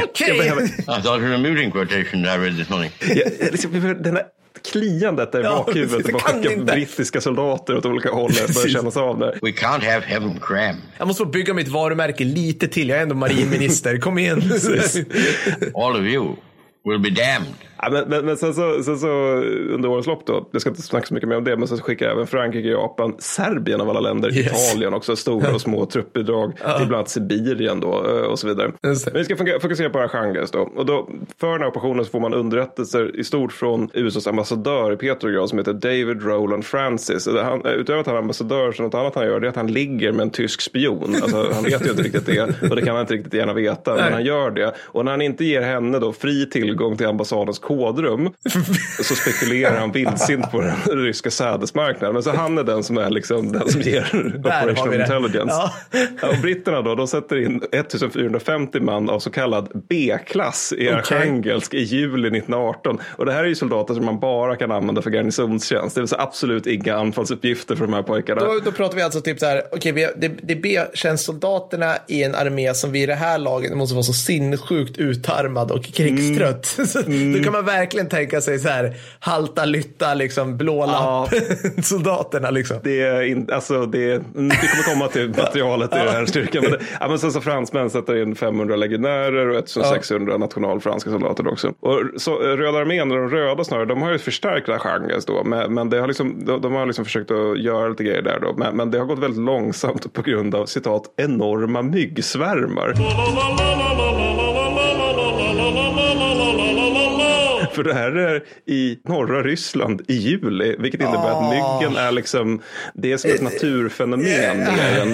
[0.04, 0.26] okej.
[0.28, 2.90] Jag behöver- I thought it was a muting quotation I read this morning.
[3.00, 3.72] Ja, liksom,
[4.02, 4.24] den här
[4.72, 6.06] kliandet där i Ja, bakhuvudet.
[6.06, 6.72] det kan skickar inte.
[6.72, 8.30] brittiska soldater åt olika håll.
[8.32, 9.38] Det börjar kännas av där.
[9.42, 10.76] We can't have heaven crammed.
[10.98, 12.88] Jag måste få bygga mitt varumärke lite till.
[12.88, 13.98] Jag är ändå marinminister.
[13.98, 14.42] Kom igen.
[15.74, 16.36] All of you
[16.84, 17.54] will be damned.
[17.84, 19.08] Ja, men, men, men sen, så, sen så
[19.74, 21.78] under årens lopp då, jag ska inte snacka så mycket mer om det, men sen
[21.78, 24.72] så skickar även Frankrike, Japan, Serbien av alla länder, Yes.
[24.72, 28.72] Italien också, stora och små truppbidrag till bland annat Sibirien då eh, och så vidare.
[28.82, 30.68] Men vi ska fokusera på Archangelsk då.
[30.76, 31.08] Och då.
[31.40, 35.48] För den här operationen så får man underrättelser i stort från USAs ambassadör i Petrograd
[35.48, 37.28] som heter David Roland Francis.
[37.42, 39.72] Han, utöver att han är ambassadör så något annat han gör det är att han
[39.72, 41.16] ligger med en tysk spion.
[41.22, 43.94] Alltså, han vet ju inte riktigt det och det kan han inte riktigt gärna veta,
[43.94, 44.12] men Nej.
[44.12, 44.74] han gör det.
[44.82, 48.30] Och när han inte ger henne då fri tillgång till ambassadens kodrum
[49.02, 52.14] så spekulerar han vildsint på den ryska sädesmarknaden.
[52.14, 55.54] Men så han är den som är liksom den som ger vi operational intelligence.
[55.54, 56.28] Ja.
[56.28, 61.82] Och britterna då, de sätter in 1450 man av så kallad B-klass i Arkhangelsk i
[61.82, 62.98] juli 1918.
[63.16, 65.94] Och det här är ju soldater som man bara kan använda för garnisonstjänst.
[65.94, 68.40] Det vill säga absolut inga anfallsuppgifter för de här pojkarna.
[68.44, 71.96] Då, då pratar vi alltså typ så här, okej, vi har- det, det är B-tjänstsoldaterna
[72.08, 76.76] i en armé som vid det här laget måste vara så sinnessjukt utarmad och krigstrött.
[77.44, 81.28] Kan man verkligen tänka sig så här, halta lytta, liksom, blå lapp,
[81.84, 82.78] soldaterna liksom.
[82.82, 86.62] Det är in, alltså det är, vi kommer komma till materialet i den här styrkan.
[86.62, 91.48] Men, det, ja, men sen så fransmän sätter in 500 legionärer och 1600 nationalfranska soldater
[91.48, 91.72] också.
[91.80, 95.44] Och så, eh, Röda armén, eller de röda snarare, de har ju förstärkt Archangelsk då.
[95.44, 98.40] Men, men det har liksom, de, de har liksom försökt att göra lite grejer där
[98.40, 98.54] då.
[98.56, 102.94] Men, men det har gått väldigt långsamt på grund av citat enorma myggsvärmar.
[107.74, 112.60] För det här är i norra Ryssland i juli, vilket innebär att myggen är liksom,
[112.94, 115.12] det är som ett naturfenomen mer än,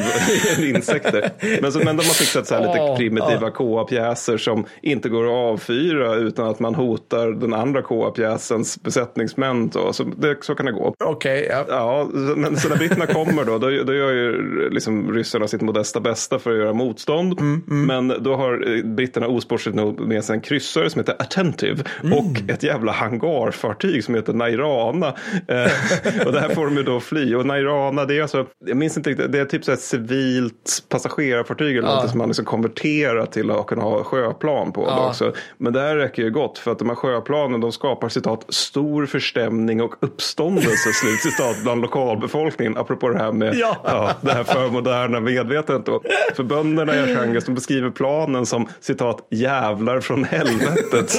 [0.59, 1.31] än insekter.
[1.63, 5.25] Men, så, men de har fixat så här lite Åh, primitiva KA-pjäser som inte går
[5.25, 9.69] att avfyra utan att man hotar den andra KA-pjäsens besättningsmän.
[9.69, 9.93] Då.
[9.93, 10.95] Så, det, så kan det gå.
[11.05, 11.65] Okej, ja.
[11.69, 15.61] Ja, så- men så när britterna kommer då, då, då gör ju liksom ryssarna sitt
[15.61, 17.41] modesta bästa för att göra motstånd.
[17.67, 22.63] Men då har britterna osportsligt nog med sig en kryssare som heter Attentive och ett
[22.63, 25.07] jävla hangarfartyg som heter Nairana.
[25.49, 27.35] Eh, och där får de ju då fly.
[27.35, 30.83] Och Nairana, det är alltså, jag minns inte riktigt, det är typ så ett civilt
[30.89, 34.87] passagerarfartyg eller något som man liksom konverterar till att kunna ha sjöplan på.
[34.87, 35.33] Då också.
[35.59, 39.07] Men det här räcker ju gott för att de här sjöplanen de skapar citat stor
[39.07, 42.77] förstämning och uppståndelse slut citat bland lokalbefolkningen.
[42.77, 43.77] Apropå det här med Ja.
[43.85, 46.03] ja, det här förmoderna medvetandet då.
[46.37, 51.19] För bönderna i Arkhangelsk de beskriver planen som citat jävlar från helvetet.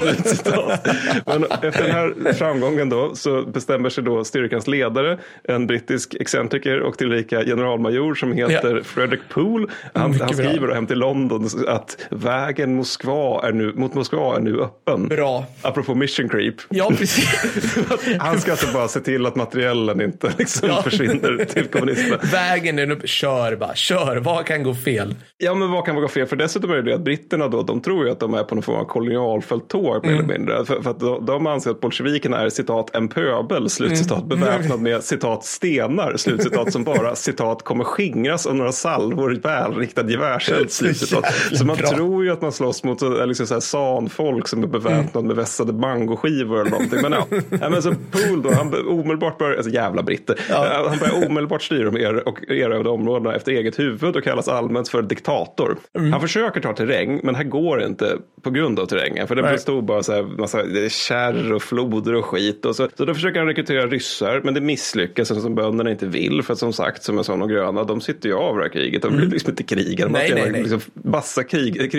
[0.00, 0.86] Slutcitat.
[1.26, 1.90] Men efter den
[2.26, 8.14] här framgången då så bestämmer sig då styrkans ledare, en brittisk excentriker och tillika generalmajor
[8.14, 9.66] som heter Frederick Poole.
[9.94, 14.40] Han, han skriver då hem till London att vägen Moskva är nu, mot Moskva är
[14.40, 15.08] nu öppen.
[15.08, 15.44] Bra.
[15.62, 16.54] Apropå mission creep.
[16.68, 17.78] Ja, precis.
[18.18, 20.82] Han ska alltså bara se till att materiellen inte liksom Ja.
[20.82, 22.18] försvinner till kommunisterna.
[22.32, 23.08] Vägen är upp.
[23.08, 24.16] Kör bara, kör.
[24.16, 25.14] Vad kan gå fel?
[25.38, 26.26] Ja, men vad kan gå fel?
[26.26, 28.54] För dessutom är det det att britterna då, de tror ju att de är på
[28.54, 30.64] någon form av kolonialfälttåg mer eller mindre.
[30.64, 35.02] För, för att de, de anser att bolsjevikerna är citat en pöbel, slutcitat, beväpnad med
[35.02, 41.24] citat stenar, slutcitat, som bara citat kommer skingras av några salvor välriktad gevärseld, slutcitat.
[41.52, 41.88] Så man bra.
[41.88, 45.36] tror ju att man slåss mot eh, liksom så här sanfolk som är beväpnad med
[45.36, 46.98] vässade mangoskivor eller någonting.
[47.02, 47.26] Men ja,
[47.60, 51.62] ja men så Pool då, han omedelbart börjar, alltså jävla britter, Eh, han börjar omedelbart
[51.62, 55.76] styra med er och erövrade områdena efter eget huvud och kallas allmänt för diktator.
[55.94, 59.28] Han försöker ta terräng, men det här går inte på grund av terrängen.
[59.28, 59.50] För det Nej.
[59.80, 62.64] Bestod bara så här, massa kärr och floder och skit.
[62.64, 66.42] Och så, så då försöker han rekrytera ryssar, men det misslyckas som bönderna inte vill.
[66.42, 68.68] För att som sagt, som jag sa, de gröna, de sitter ju av det här
[68.68, 69.02] kriget.
[69.02, 70.04] De vill liksom inte kriga.
[70.06, 71.90] De Nej, har nej, nej, liksom bassa krig,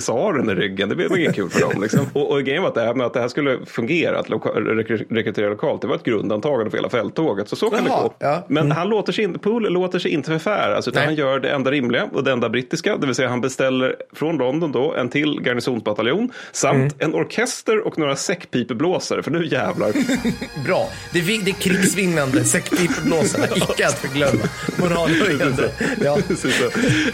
[0.00, 0.88] tsaren i ryggen.
[0.88, 1.82] Det var inget kul för dem.
[1.82, 2.06] Liksom.
[2.12, 4.48] Och, och grejen var att det här med att det här skulle fungera, att loka,
[4.48, 7.48] rekry- rekrytera lokalt, det var ett grundantagande för hela fälttåget.
[7.48, 8.14] Så så kan Jaha, det gå.
[8.18, 8.46] ja.
[8.48, 11.06] Men han låter sig inte, Poole låter sig inte förfäras, utan Nej.
[11.06, 14.36] han gör det enda rimliga och det enda brittiska, det vill säga han beställer från
[14.38, 19.92] London då en till garnisonsbataljon samt en orkester och några säckpipeblåsare, för nu jävlar.
[20.64, 20.88] Bra.
[21.12, 24.42] Det är, det är krigsvinnande säckpipeblåsarna, icke att förglömma.
[24.76, 25.70] Moralhöjande.
[26.04, 26.18] Ja.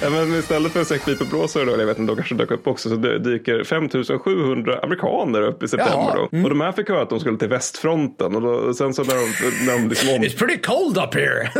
[0.03, 2.89] Ja, men istället för säckpipeblåsare då, eller jag vet inte, de kanske dök upp också,
[2.89, 6.29] så dyker 5700 amerikaner upp i september Jaha.
[6.33, 6.43] då.
[6.43, 9.15] Och de här fick höra att de skulle till västfronten och, då, sen så när
[9.15, 10.23] de, när de liksom om...
[10.23, 11.51] It's pretty cold up here.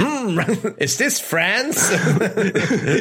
[0.00, 0.40] mm,
[0.78, 2.00] is this France?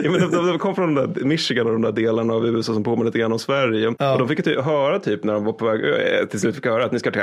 [0.04, 2.74] Ja, men de, de, kom från de där Michigan och de där delarna av USA
[2.74, 3.88] som påminner lite grann om Sverige.
[3.88, 6.56] Och de fick ju ty- höra typ när de var på väg, eh, till slut
[6.56, 7.22] fick höra att ni ska till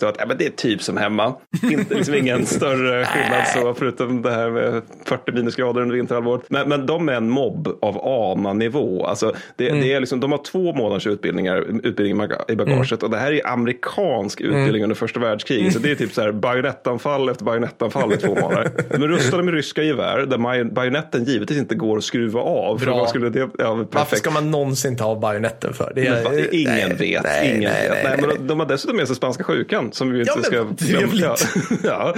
[0.00, 1.34] då att ja, men det är typ som hemma.
[1.62, 6.42] Inte liksom ingen större skillnad så, förutom det här med 40 minusgrader under vinterhalvåret.
[6.48, 9.06] Men, men de är en mobb av AMA-nivå.
[9.06, 13.10] Alltså, det, det är liksom, de har två månaders utbildningar, utbildning i i bagaget och
[13.10, 15.72] det här är amerikansk utbildning under första världskriget.
[15.72, 18.70] Så det är typ så här bajonettanfall efter bajonettanfall i två månader.
[18.90, 22.78] De är rustade med ryska gevär där bajonetten givetvis inte går att skruva av.
[22.78, 24.18] För vad skulle det, ja, Varför perfekt.
[24.18, 25.92] ska man någonsin ta av bajonetten för?
[25.94, 27.22] Det va- ingen nej, vet.
[27.24, 27.90] nej, ingen nej, vet.
[27.90, 28.20] nej, Nej, nej.
[28.20, 31.22] men de, de har dessutom med sig spanska sjukan som vi inte Ja, ska trevligt.
[31.24, 31.36] Ja,
[31.84, 32.14] ja.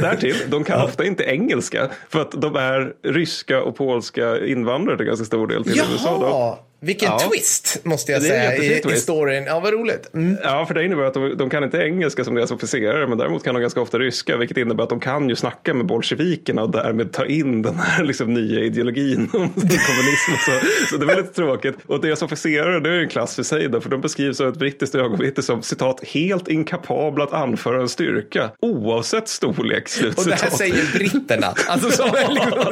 [0.00, 5.06] Därtill, de kan ofta inte engelska för att de är ryska och polska invandrare till
[5.06, 6.18] ganska stor del till USA.
[6.20, 6.58] Då.
[6.80, 7.18] Vilken Ja.
[7.18, 9.44] twist måste jag säga i, i storyn.
[9.46, 10.10] Ja, vad roligt.
[10.14, 10.36] Mm.
[10.42, 13.44] Ja, för det innebär att de, de kan inte engelska som deras officerare, men däremot
[13.44, 16.70] kan de ganska ofta ryska, vilket innebär att de kan ju snacka med bolsjevikerna och
[16.70, 20.52] därmed ta in den här liksom, nya ideologin om kommunism så.
[20.90, 21.74] Så det är väldigt tråkigt.
[21.86, 24.48] Och deras officerare, det är ju en klass för sig då, för de beskrivs av
[24.48, 29.88] ett brittiskt ögonvittne som citat helt inkapabla att anföra en styrka, oavsett storlek.
[29.88, 30.56] Slut, Och det här citat.
[30.58, 31.54] säger britterna.
[31.68, 32.62] Alltså, som liksom...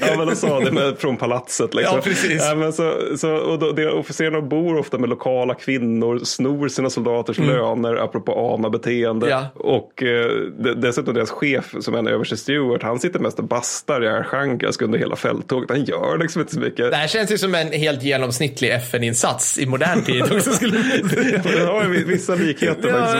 [0.00, 1.74] ja, men de sa det med, från palatset.
[1.74, 1.96] Liksom.
[1.96, 2.29] Ja, precis.
[2.34, 6.90] Ja, men så, så, och då, det, officerarna bor ofta med lokala kvinnor, snor sina
[6.90, 9.26] soldaters löner, apropå AMA-beteende.
[9.26, 9.38] Mm.
[9.38, 9.46] Ja.
[9.54, 13.44] Och eh, de, dessutom deras chef, som är en överste Stewart, han sitter mest och
[13.44, 15.70] bastar i Archangelsk under hela fälttåget.
[15.70, 16.90] Han gör liksom inte så mycket.
[16.90, 20.50] Det här känns ju som en helt genomsnittlig FN-insats i modern tid också.
[20.50, 20.76] Skulle
[21.42, 22.88] Det har ju vissa likheter.
[22.88, 23.10] Ja.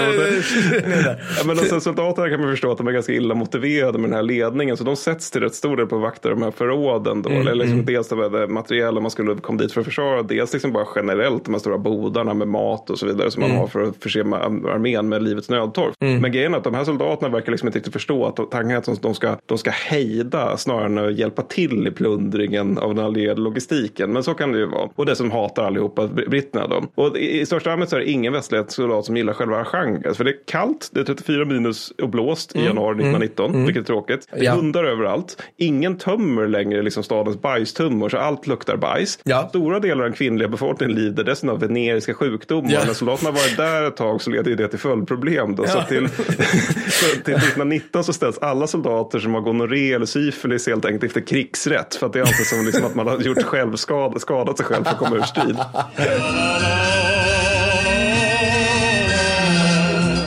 [1.38, 4.16] Ja, men sen soldaterna kan man förstå att de är ganska illa motiverade med den
[4.16, 4.76] här ledningen.
[4.76, 7.22] Så de sätts till rätt stor del på att vakta de här förråden.
[7.22, 7.30] Då.
[7.30, 10.22] Eller liksom Dels det med material om man skulle komma dit för att försvara.
[10.22, 13.30] Dels liksom bara generellt de här stora bodarna med mat och så vidare.
[13.30, 15.96] Som man har för att förse armén med livets nödtorft.
[16.00, 18.76] Men grejen är att de här soldaterna verkar liksom inte riktigt förstå att tanken är
[18.76, 23.04] att de ska, de ska hejda snarare än att hjälpa till i plundringen av den
[23.04, 24.12] allierade logistiken.
[24.12, 24.88] Men så kan det ju vara.
[24.96, 26.82] Och det som hatar allihopa br- britterna då.
[26.94, 30.16] Och i, i största allmänhet så är det ingen västlig soldat som gillar själva Archangelsk.
[30.16, 33.86] För det är kallt, det är 34 minus och blåst i januari 1919, vilket är
[33.86, 34.28] tråkigt.
[34.32, 34.52] Det är Ja.
[34.52, 35.42] hundar överallt.
[35.56, 38.89] Ingen tömmer längre liksom stadens bajstummor, så allt luktar bajs.
[39.24, 39.48] Ja.
[39.48, 42.70] Stora delar av den kvinnliga befolkningen lider dessutom av veneriska sjukdomar.
[42.72, 42.80] Ja.
[42.86, 45.56] När soldaterna varit där ett tag så leder det till följdproblem.
[45.56, 45.66] Då.
[45.66, 45.84] Så Ja.
[45.84, 46.08] till,
[46.90, 51.20] så till 1919 så ställs alla soldater som har gonorré eller syfilis helt enkelt efter
[51.20, 51.94] krigsrätt.
[51.94, 54.84] För att det är alltid som liksom att man har gjort självskada, skadat sig själv
[54.84, 55.56] för att komma ur strid.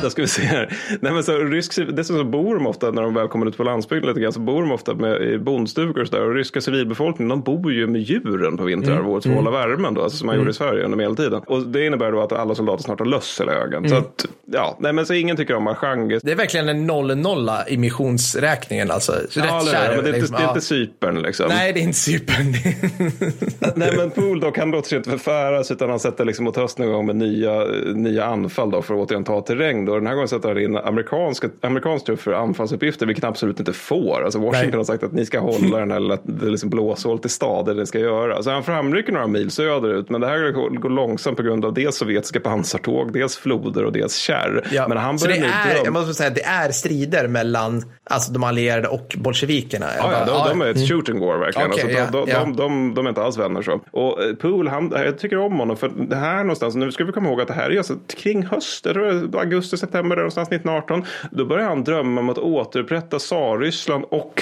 [0.03, 0.77] Då ska vi se här.
[1.01, 3.63] Nej, men så rysk, dessutom så bor de ofta, när de väl kommer ut på
[3.63, 6.27] landsbygden lite grann, så bor de ofta med, i bondstugor och så där.
[6.27, 10.01] Och ryska civilbefolkningen, de bor ju med djuren på vinterhalvåret för att hålla värmen då,
[10.01, 11.41] alltså som man gjorde i Sverige under medeltiden.
[11.47, 13.89] Och det innebär då att alla soldater snart har löss i ögonen.
[13.89, 16.25] Så att, ja, nej men så ingen tycker om Archangelsk.
[16.25, 19.13] Det är verkligen en noll-nolla i missionsräkningen alltså.
[19.29, 20.37] Så Ja, rätt kär men det är, inte, liksom.
[20.37, 21.45] det är inte Cypern liksom.
[21.49, 22.53] Nej, det är inte Cypern.
[23.75, 26.85] Nej men Pool då kan låter sig inte förfäras utan han sätter liksom mot hösten
[26.85, 29.85] igång med nya, nya anfall då för att återigen ta terräng.
[29.85, 29.92] Då.
[29.95, 33.73] Den här gången sätter han in amerikanska, amerikansk trupp för anfallsuppgifter vilket han absolut inte
[33.73, 34.23] får.
[34.23, 34.77] Alltså Washington Nej.
[34.77, 37.87] har sagt att ni ska hålla den här det är liksom blåshål till stad det
[37.87, 38.43] ska göra.
[38.43, 41.97] Så han framrycker några mil söderut men det här går, långsamt på grund av dels
[41.97, 44.67] sovjetiska pansartåg, dels floder och dels kärr.
[44.71, 44.87] Ja.
[44.87, 48.31] Men han så det börjar nu är, jag måste säga, det är strider mellan alltså,
[48.31, 49.85] de allierade och bolsjevikerna.
[49.97, 51.71] Ja, ja, de, de är ett shooting war verkligen.
[51.71, 52.39] Okej, alltså, de, ja.
[52.39, 53.81] de, de, de är inte alls vänner så.
[53.91, 57.11] Och eh, Poole, han, jag tycker om honom för det här någonstans, nu ska vi
[57.11, 60.15] komma ihåg att det här är alltså kring höst, jag tror det var augusti, september
[60.15, 61.05] någonstans 1918.
[61.31, 64.41] Då börjar han drömma om att återupprätta Tsarryssland och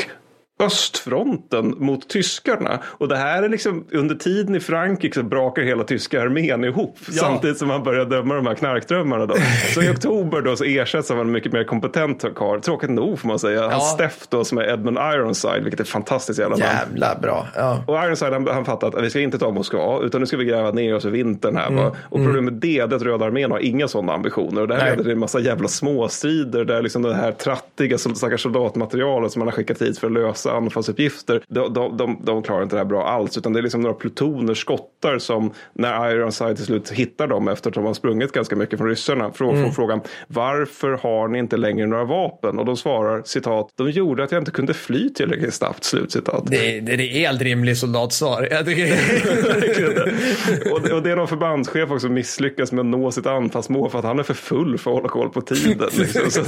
[0.61, 2.79] östfronten mot tyskarna.
[2.85, 6.97] Och det här är liksom under tiden i Frankrike så brakar hela tyska armén ihop.
[7.19, 9.25] Samtidigt som han börjar drömma de här knarkdrömmarna.
[9.25, 9.35] Då.
[9.73, 12.59] Så i oktober då så ersätts av en mycket mer kompetent karl.
[12.59, 13.61] Tråkigt nog får man säga.
[13.61, 13.79] Han Ja.
[13.79, 16.71] Steff då som är Edmund Ironside, vilket är fantastiskt jävla namn.
[16.71, 17.47] Jävla bra.
[17.55, 17.83] Ja.
[17.87, 20.45] Och Ironside han, han fattar att vi ska inte ta Moskva utan nu ska vi
[20.45, 21.71] gräva ner oss i vintern här.
[21.71, 21.95] va?
[22.09, 24.61] Och problemet med det är att Röda armén har inga sådana ambitioner.
[24.61, 24.91] Och det här Nej.
[24.91, 29.47] leder till en massa jävla småstrider där liksom det här trattiga stackars soldatmaterialet som man
[29.47, 31.41] har skickat hit för att lösa massa anfallsuppgifter.
[31.47, 33.95] De, de, de, de klarar inte det här bra alls, utan det är liksom några
[33.95, 38.55] plutoner skottar som när Ironside till slut hittar dem efter att de har sprungit ganska
[38.55, 39.31] mycket från ryssarna.
[39.33, 39.63] Frå, Mm.
[39.63, 42.59] får frågan varför har ni inte längre några vapen?
[42.59, 46.43] Och de svarar citat, de gjorde att jag inte kunde fly tillräckligt snabbt, slutcitat.
[46.45, 48.47] Det, det, det är helt rimligt soldatsvar.
[48.51, 48.93] Jag tycker...
[50.73, 53.89] Och, det- och det är någon förbandschef också som misslyckas med att nå sitt anfallsmål
[53.89, 55.89] för att han är för full för att hålla koll på tiden.
[55.97, 56.31] Liksom.
[56.31, 56.43] Så,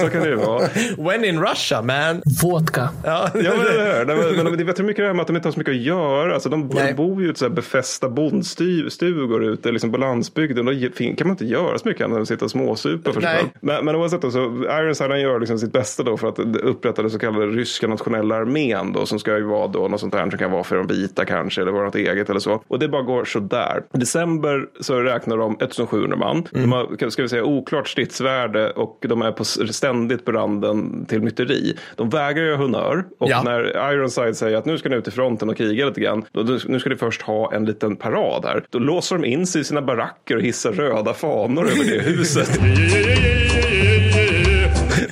[0.00, 0.68] så kan det ju vara.
[0.98, 2.22] When in Russia man.
[2.42, 2.88] Vodka.
[3.04, 3.25] Ja.
[3.34, 5.52] Ja, men, Nej, men, men jag tror mycket det här med att de inte har
[5.52, 6.34] så mycket att göra.
[6.34, 6.94] Alltså, de, Nej.
[6.94, 10.66] bor ju i så här befästa bondstugor ute liksom på landsbygden.
[10.66, 13.32] Då kan man inte göra så mycket annat än att sitta och småsupa förstås.
[13.34, 13.52] Nej.
[13.60, 17.02] Men, men oavsett då, så Ironside han gör liksom sitt bästa då för att upprätta
[17.02, 20.30] det så kallade ryska nationella armén då som ska ju vara då något sånt här
[20.30, 22.62] som kan vara för de vita kanske eller vara något eget eller så.
[22.68, 23.82] Och det bara går sådär.
[23.94, 26.46] I december så räknar de 1700 man.
[26.50, 31.22] De har, ska vi säga, oklart stridsvärde och de är på, ständigt på randen till
[31.22, 31.76] myteri.
[31.96, 33.42] De vägrar göra honör och Ja.
[33.42, 36.24] när Ironside säger att nu ska ni ut i fronten och kriga lite grann.
[36.32, 38.64] Då, nu ska ni först ha en liten parad här.
[38.70, 42.60] Då låser de in sig i sina baracker och hissar röda fanor över det huset.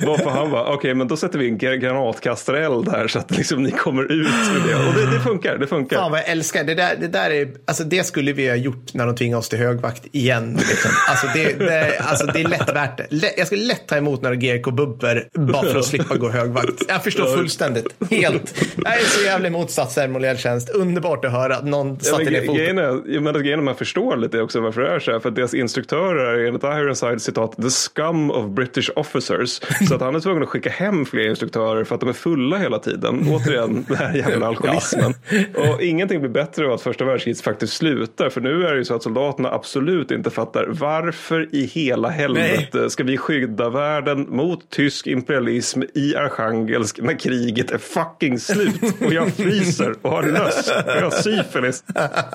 [0.05, 3.63] Varför han bara, okej men då sätter vi en gra- granatkastareld här så att liksom
[3.63, 4.75] ni kommer ut med det.
[4.87, 5.97] Och det, det funkar, det funkar.
[5.97, 6.95] Fan vad jag älskar det där.
[6.99, 10.03] Det där är, alltså det skulle vi ha gjort när de tvingade oss till högvakt
[10.11, 10.55] igen.
[10.69, 10.91] Liksom.
[11.09, 13.07] Alltså, det, det, alltså det är lätt värt det.
[13.09, 16.83] Lätt, jag skulle lätt ta emot några GK-bubber bara för att slippa gå högvakt.
[16.87, 17.87] Jag förstår fullständigt.
[18.11, 18.55] Helt.
[18.85, 20.69] Jag är så jävla emot statsceremoniell tjänst.
[20.69, 22.55] Underbart att höra att någon Ja, satte men ner foten.
[22.55, 25.19] grejen är man förstår lite också varför det är så här.
[25.19, 29.61] För att deras instruktörer är enligt Ironside citat the scum of British officers.
[29.89, 32.57] Så att han är tvungen att skicka hem fler instruktörer för att de är fulla
[32.57, 33.27] hela tiden.
[33.33, 35.13] Återigen, den här jävla alkoholismen.
[35.55, 38.29] Och ingenting blir bättre av att första världskriget faktiskt slutar.
[38.29, 42.89] För nu är det ju så att soldaterna absolut inte fattar varför i hela helvete
[42.89, 48.81] ska vi skydda världen mot tysk imperialism i Arkhangelsk när kriget är fucking slut.
[49.05, 51.83] Och jag fryser och har löss och jag har syfilis.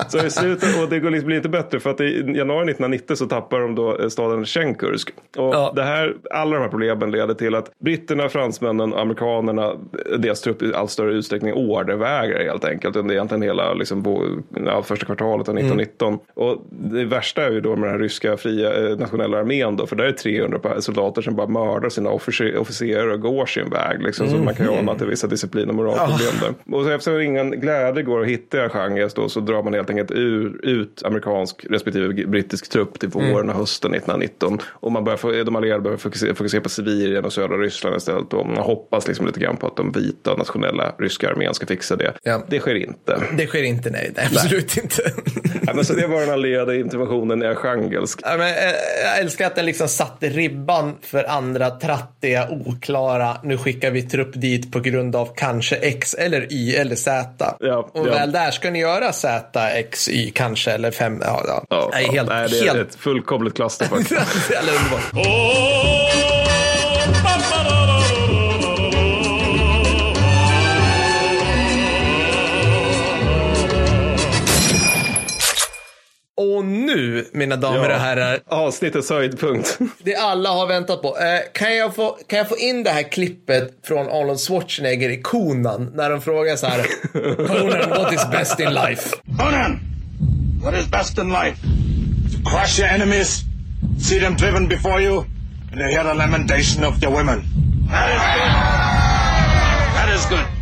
[0.09, 2.05] Så i slutet, och det går liksom, blir inte bättre för att i
[2.37, 5.11] januari 1990 så tappar de då eh, staden Schenkursk.
[5.37, 5.73] Och Ja.
[5.77, 9.73] det här, alla de här problemen leder till att britterna, fransmännen, amerikanerna,
[10.19, 14.23] deras trupp i allt större utsträckning ordervägrar helt enkelt under egentligen hela liksom, bo,
[14.67, 16.19] ja, första kvartalet av 1919.
[16.35, 19.97] Och det värsta är ju då med den ryska fria eh, nationella armén då, för
[19.97, 24.03] där är 300 pa- soldater som bara mördar sina officer, officerare och går sin väg.
[24.03, 26.77] Liksom, Så man kan ju ana att det är vissa disciplin och moralproblem där.
[26.77, 29.91] Och så eftersom ingen glädje går att hitta i Arkhangelsk då så drar man helt
[29.91, 34.59] enkelt ur, ut amerikansk respektive brittisk trupp till våren och hösten 1919.
[34.69, 38.33] Och man börjar de allierade börjar fokusera, fokusera på Sibirien och södra Ryssland istället.
[38.33, 41.97] Och man hoppas liksom lite grann på att de vita nationella ryska armén ska fixa
[41.97, 42.13] det.
[42.23, 42.45] Ja.
[42.49, 43.23] Det sker inte.
[43.39, 44.13] Det sker inte, nej.
[44.17, 45.03] nej absolut inte.
[45.67, 48.21] Ja, men så det var den allierade interventionen i Arkhangelsk.
[48.23, 48.75] Ja, men, eh,
[49.05, 53.37] jag älskar att den liksom satte ribban för andra trattiga, oklara.
[53.43, 57.57] Nu skickar vi trupp dit på grund av kanske X eller Y eller Z.
[57.61, 58.13] Ja, och ja.
[58.13, 61.19] väl där ska ni göra Z, X, Y kanske eller 5.
[61.25, 61.65] Ja, ja.
[61.71, 62.13] Ja, Nej, ja.
[62.13, 62.89] helt, Nej, det är helt.
[62.89, 64.11] ett fullkomligt clusterfuck.
[64.51, 65.27] Jävla underbart.
[76.41, 79.79] Och nu, mina damer och herrar, Avsnittets höjdpunkt.
[79.99, 81.19] det alla har väntat på.
[81.19, 85.23] Eh, kan, jag få, kan jag få in det här klippet från Arnold Schwarzenegger i
[85.23, 86.87] Konan när de frågar så här.
[87.47, 89.17] Conan, what is best in life?
[89.39, 89.81] Conan,
[90.63, 91.57] what is best in life?
[92.33, 93.45] To crush your enemies,
[94.09, 95.25] see them driven before you,
[95.73, 97.43] and to hear the lamentation of your women.
[97.91, 98.53] That is good.
[99.95, 100.60] That is good.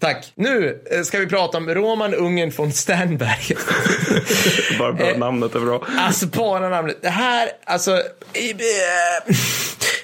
[0.00, 0.32] Tack.
[0.34, 3.56] Nu eh, ska vi prata om Roman Ungen von Sternberg.
[4.78, 5.86] Bara, bara Eh, namnet är bra.
[5.98, 6.96] Alltså bara namnet.
[7.02, 7.90] Det här, alltså.
[7.92, 8.56] eh,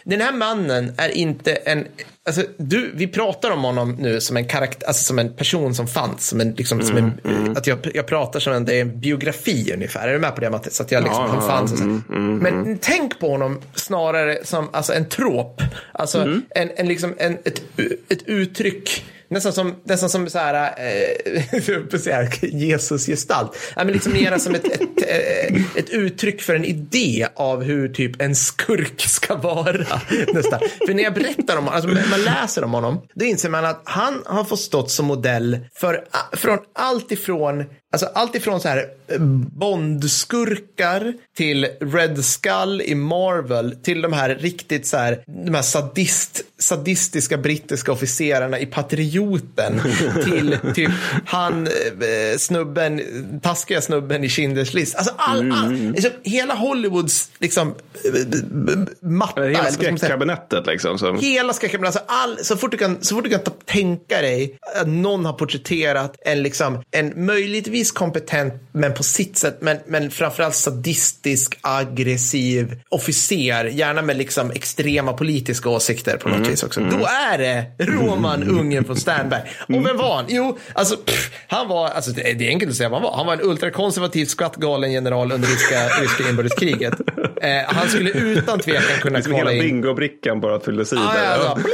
[0.04, 1.86] Den här mannen är inte en,
[2.26, 5.86] alltså du, vi pratar om honom nu som en karaktär, alltså som en person som
[5.86, 7.20] fanns, som en, liksom, som en,
[7.56, 10.08] att jag, jag pratar som en, det är en biografi ungefär.
[10.08, 10.70] Är du med på det Matte?
[10.70, 11.84] Så att jag liksom, Ja, han fanns och så.
[12.12, 15.62] Men tänk på honom snarare som, alltså en trop.
[15.92, 17.62] Alltså en, en liksom, en, ett,
[18.08, 23.58] ett uttryck Nästan som, nästan som så här, eh, att säga Jesus-gestalt.
[23.76, 27.88] Ja, men liksom mera som ett, ett, ett, ett uttryck för en idé av hur
[27.88, 30.00] typ en skurk ska vara.
[30.34, 30.60] Nästan.
[30.86, 33.82] För när jag berättar om honom, alltså man läser om honom, då inser man att
[33.84, 38.68] han har fått stått som modell för, ah, från allt ifrån Alltså allt ifrån så
[38.68, 39.20] här eh,
[39.58, 46.42] Bondskurkar till Red Skull i Marvel till de här riktigt så här, de här sadist
[46.58, 49.80] sadistiska brittiska officerarna i Patrioten
[50.24, 50.90] till typ
[51.26, 53.00] han eh, snubben,
[53.42, 54.96] taskiga snubben i Schindler's list.
[54.96, 59.42] Alltså all, all, liksom, hela Hollywoods liksom, eh, matta.
[59.42, 60.98] Hela skräckkabinettet liksom.
[60.98, 61.14] Så.
[61.14, 64.58] Hela skräckfilmen, alltså all, så, fort du kan, så fort du kan ta, tänka dig
[64.76, 70.10] att någon har porträtterat en, liksom, en möjligtvis kompetent, men på sitt sätt, men, men
[70.10, 76.80] framförallt sadistisk, aggressiv officer, gärna med liksom extrema politiska åsikter på något vis också.
[76.80, 79.42] Då är det Roman, ungen från Sternberg.
[79.68, 80.24] Och vem var han?
[80.28, 83.16] Jo, alltså, pff, han var, alltså det är enkelt att säga vad han var.
[83.16, 86.94] Han var en ultrakonservativ, skattgalen general under ryska, ryska inbördeskriget.
[87.42, 89.60] Eh, han skulle utan tvekan kunna Liksom hela in.
[89.60, 91.24] bingobrickan bara fylldes i Ja, där.
[91.24, 91.58] ja, Ja.
[91.64, 91.70] ja.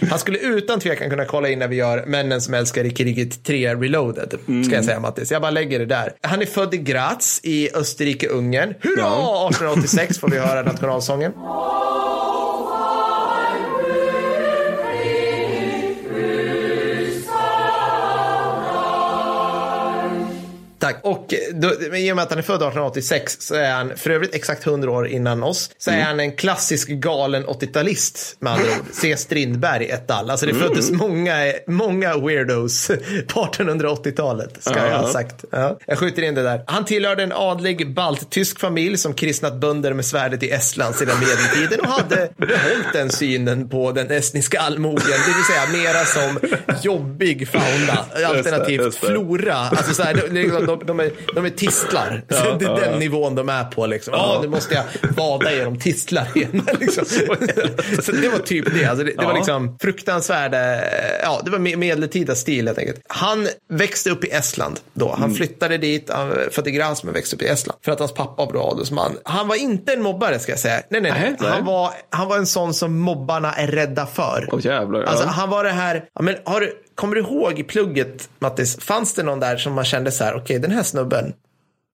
[0.10, 3.44] Han skulle utan tvekan kunna kolla in när vi gör Männen som älskar i kriget
[3.44, 4.34] 3 Reloaded.
[4.66, 5.30] Ska jag säga Mattis.
[5.30, 6.12] Jag bara lägger det där.
[6.22, 8.74] Han är född i Graz i Österrike-Ungern.
[8.80, 9.48] Hurra!
[9.48, 11.32] 1886 får vi höra nationalsången.
[20.92, 21.00] Tack.
[21.04, 24.34] Och då, i och med att han är född 1886 så är han för övrigt
[24.34, 25.70] exakt 100 år innan oss.
[25.78, 28.86] Så är han en klassisk galen 80-talist med andra ord.
[28.92, 29.16] C.
[29.16, 30.30] Strindberg ett all.
[30.30, 32.90] Alltså det föddes många, många weirdos
[33.26, 34.56] på 1880-talet.
[34.60, 35.44] Ska jag ha sagt.
[35.50, 35.78] Ja.
[35.86, 36.64] Jag skjuter in det där.
[36.66, 41.80] Han tillhörde en adlig balttysk familj som kristnat bönder med svärdet i Estland sedan medeltiden
[41.80, 45.04] och hade behållit den synen på den estniska allmogen.
[45.06, 48.28] Det vill säga mera som jobbig fauna.
[48.28, 49.54] Alternativt flora.
[49.54, 50.14] Alltså så här,
[50.66, 52.22] de, de, är, de är tistlar.
[52.28, 53.86] Så det är den nivån de är på.
[53.86, 54.14] Liksom.
[54.16, 54.84] Ja, nu måste jag
[55.16, 56.66] vada genom tistlar igen.
[56.80, 57.04] liksom.
[58.02, 58.84] Så det var typ det.
[58.84, 59.36] Alltså det, det var Ja.
[59.36, 60.58] liksom fruktansvärda,
[61.22, 63.00] ja, det var me- medeltida stil helt enkelt.
[63.08, 65.14] Han växte upp i Estland då.
[65.18, 67.78] Han flyttade dit, han var född i Graz men växte upp i Estland.
[67.84, 69.16] För att hans pappa var adelsman.
[69.24, 70.82] Han var inte en mobbare ska jag säga.
[70.90, 71.50] Nej, nej, nej.
[71.50, 74.48] Han, var, han var en sån som mobbarna är rädda för.
[74.52, 75.02] Åh jävlar.
[75.02, 75.30] Alltså, ja.
[75.30, 79.14] han var det här, ja, men har du, kommer du ihåg i plugget, Mattis, fanns
[79.14, 81.32] det någon där som man kände så här, okej den här snubben,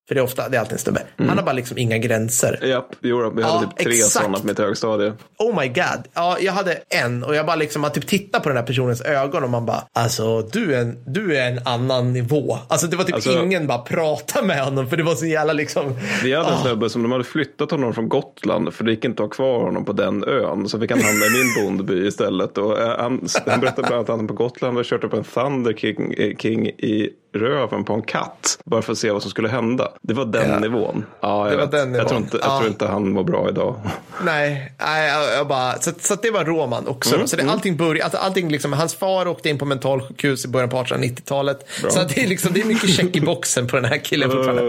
[0.08, 2.58] för det är ofta, det är alltid en snubbe, han har bara liksom inga gränser.
[2.66, 4.12] Japp, jo, då, vi hade Ja, typ tre exakt.
[4.12, 5.12] sådana på mitt högstadie.
[5.38, 6.02] Oh my god.
[6.14, 9.00] Ja, jag hade en och jag bara liksom, man typ tittar på den här personens
[9.00, 12.58] ögon och man bara, alltså du är en, du är en annan nivå.
[12.68, 15.52] Alltså det var typ Alltså- ingen bara prata med honom för det var så jävla
[15.52, 16.62] liksom, Vi hade en Ah.
[16.62, 19.60] snubbe som de hade flyttat honom från Gotland för det gick inte att ha kvar
[19.60, 20.68] honom på den ön.
[20.68, 22.58] Så fick han hamna i min bondby istället.
[22.58, 25.24] Och eh, han, han berättade bland annat att han på Gotland hade kört upp en
[25.24, 28.58] Thunder King, eh, King i röven på en katt.
[28.64, 29.88] Bara för att se vad som skulle hända.
[30.02, 30.58] Det var den Ja.
[30.58, 31.04] nivån.
[31.20, 31.70] Ja, jag, Det var vet.
[31.72, 32.22] den jag, tror nivån.
[32.24, 32.58] inte, jag Ja.
[32.58, 33.76] tror inte han mår bra idag.
[34.24, 37.14] Nej, nej jag, jag bara, så, så det var Roman också.
[37.14, 37.26] Mm.
[37.26, 40.68] Så det, allting började, alltså, allting liksom, hans far åkte in på mentalsjukhus i början
[40.70, 41.68] på 1890-talet.
[41.88, 44.62] Så det, är liksom, det är mycket check i boxen på den här killen fortfarande.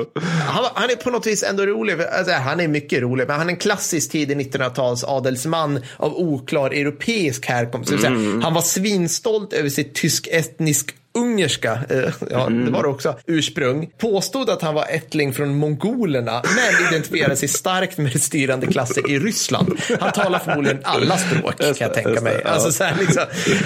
[0.47, 1.95] Han, var- han är på något vis ändå rolig.
[2.01, 6.69] Alltså, han är mycket rolig, men han är en klassisk tidig 1900-tals adelsman av oklar
[6.71, 7.89] europeisk härkomst.
[7.89, 8.09] Säga,
[8.43, 13.89] Han var svinstolt över sitt tysk-etnisk ungerska, eh, ja det var det också, ursprung.
[13.97, 19.19] Påstod att han var ättling från mongolerna, men identifierade sig starkt med styrande klasser i
[19.19, 19.79] Ryssland.
[19.99, 22.43] Han talar förmodligen alla språk, kan jag tänka mig.
[22.43, 23.23] Alltså, så här, liksom,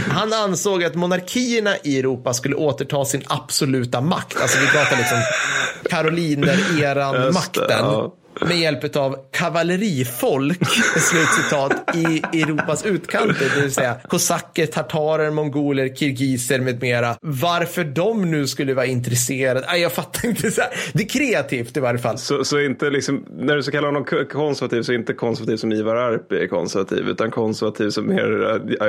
[0.09, 4.41] han ansåg att monarkierna i Europa skulle återta sin absoluta makt.
[4.41, 8.11] Alltså vi pratar liksom Just det, Karoliner-eran-makten.
[8.41, 10.59] Med hjälp av kavallerifolk,
[10.99, 17.15] slutcitat, i Europas utkanter, det vill säga kosacker, tartarer, mongoler, kirgiser med mera.
[17.21, 20.51] Varför de nu skulle vara intresserade, Nej, jag fattar inte.
[20.51, 20.69] Så här.
[20.93, 22.17] Det är kreativt i varje fall.
[22.17, 25.71] Så, så inte liksom, när du ska kalla honom konservativ så är inte konservativ som
[25.71, 27.09] Ivar Arpi är konservativ.
[27.09, 28.31] Utan konservativ som mer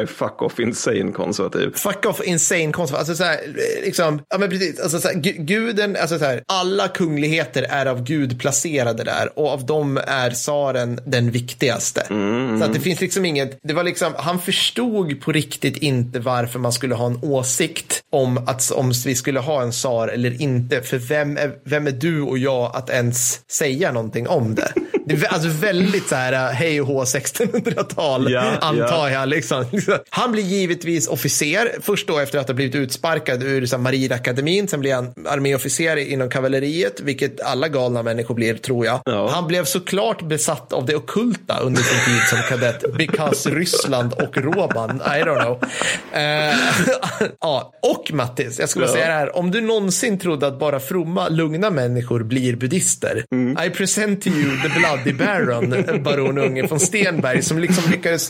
[0.01, 1.73] uh, fuck off insane konservativ.
[1.75, 2.95] Fuck off insane konst.
[2.95, 3.39] Alltså så här,
[3.85, 4.81] liksom, ja men precis.
[4.81, 9.39] Alltså så här, gu- guden, alltså så här, alla kungligheter är av Gud placerade där
[9.41, 12.07] och av dem är tsaren den viktigaste.
[12.59, 16.59] Så att det finns liksom inget, det var liksom, han förstod på riktigt inte varför
[16.59, 20.83] man skulle ha en åsikt om att om vi skulle ha en tsar eller inte.
[20.83, 24.73] För vem är, vem är du och jag att ens säga någonting om det?
[25.05, 29.11] Det är alltså väldigt så här, hej och hå 1600-tal Ja, antar ja.
[29.11, 29.29] jag.
[29.29, 29.65] Liksom.
[30.11, 34.69] Han blir givetvis officer, först då efter att ha blivit utsparkad ur Marinakademin.
[34.69, 39.01] Sen blir han arméofficer inom kavalleriet, vilket alla galna människor blir, tror jag.
[39.05, 39.30] Ja.
[39.31, 44.37] Han blev såklart besatt av det okulta under sin tid som kadett, because Ryssland och
[44.37, 45.65] Roman, I don't know.
[46.13, 46.55] Eh,
[47.41, 48.93] ja, och Mattis, jag skulle Ja.
[48.93, 53.67] säga det här, om du någonsin trodde att bara fromma, lugna människor blir buddister, Mm.
[53.67, 58.29] I present to you the blood Bloody Baron, baron Unge från Stenberg, som liksom lyckades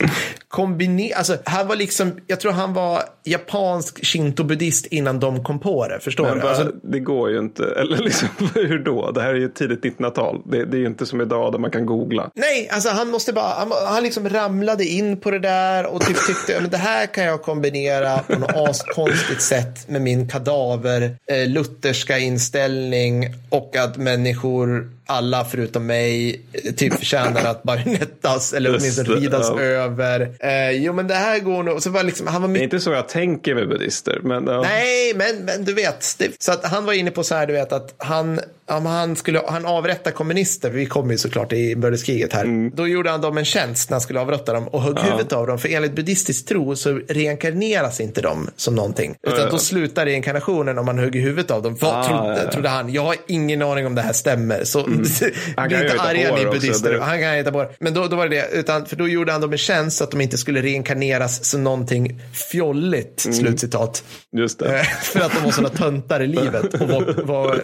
[0.49, 5.89] kombinera, alltså han var liksom, jag tror han var japansk shinto-buddhist innan de kom på
[5.89, 6.49] det, förstår Men du?
[6.49, 7.65] Alltså, det går ju inte.
[7.65, 9.11] Eller liksom, hur då?
[9.11, 10.43] Det här är ju tidigt 1900-tal.
[10.51, 12.31] Det, det är ju inte som idag där man kan googla.
[12.35, 16.27] Nej, alltså han måste bara, han, han liksom ramlade in på det där och typ
[16.27, 21.49] tyckte, men det här kan jag kombinera på något askonstigt sätt med min kadaver, eh,
[21.49, 29.09] lutherska inställning och att människor, alla förutom mig, eh, typ förtjänar att bajonettas eller åtminstone
[29.09, 29.61] ridas ja.
[29.61, 30.21] över.
[30.41, 32.73] Eh, jo, men det här går nog, så var liksom, han var Det är mycket
[32.73, 34.21] inte så jag tänker med buddister.
[34.23, 34.63] Men, ja.
[34.63, 36.15] Nej, men, men du vet.
[36.19, 39.17] Det, så att han var inne på så här, du vet att han, om han
[39.17, 42.73] skulle han avrätta kommunister, vi kommer ju såklart i inbördeskriget här, Mm.
[42.75, 45.47] då gjorde han dem en tjänst när han skulle avrätta dem och högg huvudet av
[45.47, 45.59] dem.
[45.59, 49.15] För enligt buddhistisk tro så reinkarneras inte de som någonting.
[49.23, 49.51] Utan Ja, ja.
[49.51, 51.77] då slutar reinkarnationen om man hugger huvudet av dem.
[51.81, 52.51] Vad Ah, trodde, ja, ja.
[52.53, 52.93] trodde han?
[52.93, 54.65] Jag har ingen aning om det här stämmer.
[54.65, 54.87] Så
[55.57, 56.93] Han bli kan inte arga ni också, buddister.
[56.93, 57.71] det- Han kan hitta på det.
[57.81, 58.59] Men då, då var det det.
[58.59, 61.65] Utan, för då gjorde han dem en tjänst så att de inte skulle reinkarneras som
[61.65, 63.25] någonting fjolligt.
[63.25, 63.37] Mm.
[63.39, 64.05] Slutcitat.
[64.37, 64.79] Just det.
[64.79, 67.61] Eh, För att de var sådana töntar i livet och var, var.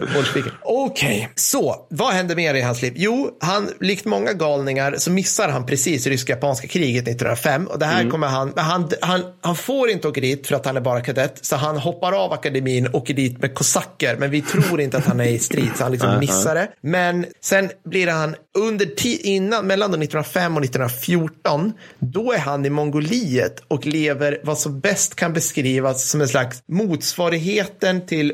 [0.62, 2.93] Okej, så vad hände mer i hans liv?
[2.97, 8.11] Jo, han, likt många galningar så missar han precis ryska-japanska kriget 1905 och det här
[8.11, 11.39] kommer han, han, han, han får inte åka dit för att han är bara kadett
[11.45, 15.05] så han hoppar av akademin och åker dit med kosacker men vi tror inte att
[15.07, 16.68] han är i strid så han liksom missar det.
[16.80, 18.86] Men sen blir han under
[19.26, 25.14] innan, mellan 1905 och 1914, då är han i Mongoliet och lever vad som bäst
[25.14, 28.32] kan beskrivas som en slags motsvarigheten till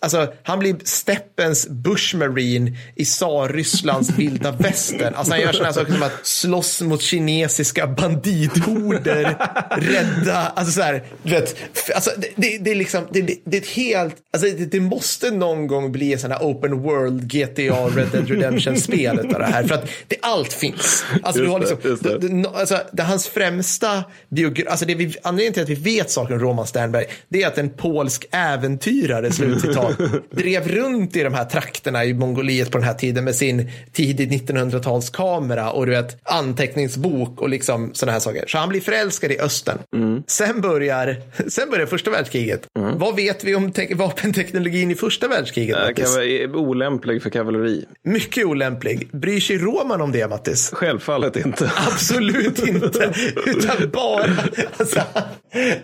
[0.00, 5.14] Alltså, han blir steppens bushmarine i tsar-Rysslands vilda västern.
[5.14, 9.36] Alltså, han gör sådana saker som att slåss mot kinesiska bandithorder,
[9.70, 11.56] rädda, alltså så här, du vet,
[11.94, 15.30] alltså, det, det, det är liksom, det, det, är ett helt, alltså det, det måste
[15.30, 19.64] någon gång bli en sån här open world GTA Red Dead Redemption-spel av det här.
[19.64, 21.04] För att det, allt finns.
[21.22, 22.18] Alltså, du har liksom, det.
[22.18, 26.34] det, alltså, det hans främsta biografi, alltså det vi, anledningen till att vi vet saker
[26.34, 29.32] om Roman Sternberg, det är att en polsk äventyrare,
[29.74, 33.70] slutcitat, drev runt i de här trakterna i Mongoliet på den här tiden med sin
[33.92, 38.44] tidigt 1900-talskamera och du vet, anteckningsbok och liksom sådana här saker.
[38.46, 39.78] Så han blir förälskad i östern.
[40.26, 41.16] Sen, börjar,
[41.48, 42.66] sen börjar första världskriget.
[42.94, 45.76] Vad vet vi om te- vapenteknologin i första världskriget?
[45.76, 46.14] Mattis?
[46.16, 47.84] kan vara olämplig för kavalleri.
[48.04, 49.08] Mycket olämplig.
[49.12, 50.70] Bryr sig Roman om det, Mattis?
[50.72, 51.72] Självfallet inte.
[51.92, 53.12] Absolut inte.
[53.46, 54.30] Utan bara,
[54.78, 55.00] alltså,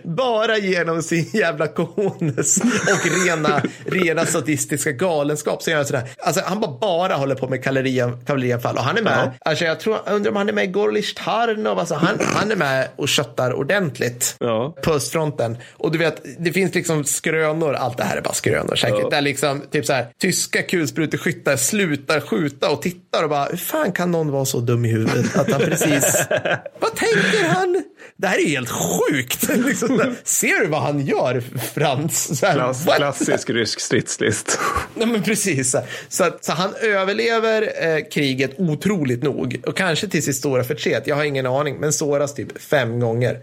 [0.03, 5.63] bara genom sin jävla cojones och rena, rena sadistiska galenskap.
[5.63, 6.09] Så gör han, sådär.
[6.17, 8.77] Alltså, han bara, bara håller på med kavalleri- kavallerianfall.
[8.77, 9.31] Och han är med.
[9.39, 11.79] Alltså, jag, tror, jag undrar om han är med i Gorlish Tarnov.
[11.79, 14.75] Alltså, han, han är med och köttar ordentligt Ja.
[14.83, 15.57] på östfronten.
[15.73, 17.73] Och du vet, det finns liksom skrönor.
[17.73, 18.99] Allt det här är bara skrönor säkert.
[19.01, 19.09] Ja.
[19.09, 23.91] Där liksom, typ så här, tyska kulspruteskyttar slutar skjuta och tittar och bara, hur fan
[23.91, 26.25] kan någon vara så dum i huvudet att han precis,
[26.79, 27.83] vad tänker han?
[28.17, 29.49] Det här är helt sjukt.
[29.65, 31.43] liksom, ser du vad han gör,
[31.73, 32.39] Frans?
[32.39, 34.59] Så här, Klass, klassisk rysk stridslist.
[34.95, 35.75] Nej, men precis.
[36.09, 39.61] Så, att- så han överlever eh, kriget otroligt nog.
[39.67, 41.07] Och kanske till sitt stora förtret.
[41.07, 41.77] Jag har ingen aning.
[41.79, 43.39] Men såras typ fem gånger.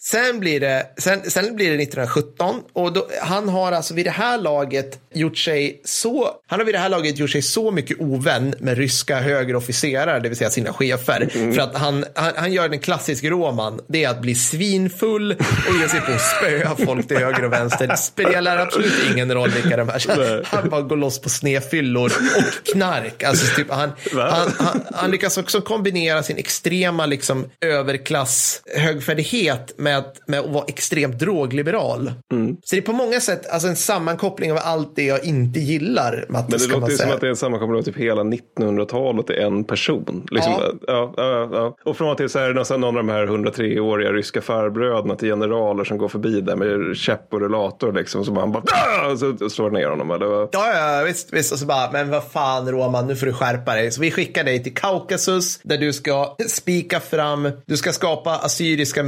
[0.00, 2.62] Sen, blir det, sen, sen blir det 1917.
[2.72, 6.30] Och då, han har alltså vid det här laget gjort sig så...
[6.46, 10.20] Han har vid det här laget gjort sig så mycket ovän med ryska högre officerare,
[10.20, 11.52] det vill säga sina chefer.
[11.54, 13.80] För att han, han, han gör den klassiska roman.
[13.88, 15.32] Det är att bli svinfull
[15.68, 17.86] och ge sig på att spöa folk till höger och vänster.
[17.86, 20.44] Det spelar absolut ingen roll vilka de är.
[20.44, 23.22] Han bara går loss på snefyllor och knark.
[23.22, 29.87] Alltså typ, han, han, han, han lyckas också kombinera sin extrema liksom, överklass högfärdighet med,
[30.26, 32.12] med att vara extremt drogliberal.
[32.32, 32.56] Mm.
[32.64, 36.26] Så det är på många sätt alltså, en sammankoppling av allt det jag inte gillar.
[36.28, 39.30] Mattis, Men det låter ju som att det är en sammankoppling av typ hela 1900-talet
[39.30, 40.26] i en person.
[40.30, 40.52] Liksom,
[40.86, 41.12] Ja.
[41.16, 41.48] ja.
[41.52, 45.16] Ja, Och från och till så är det någon av de här 103-åriga ryska farbröderna
[45.16, 48.24] till generaler som går förbi där med käpp och rullator liksom.
[48.24, 50.10] Så man bara "Ah!" och så slår ner honom.
[50.10, 50.26] Eller?
[50.26, 51.52] Ja, ja, visst, visst.
[51.52, 53.90] Och så bara, men vad fan Roman, nu får du skärpa dig.
[53.90, 59.02] Så vi skickar dig till Kaukasus där du ska spika fram, du ska skapa assyriska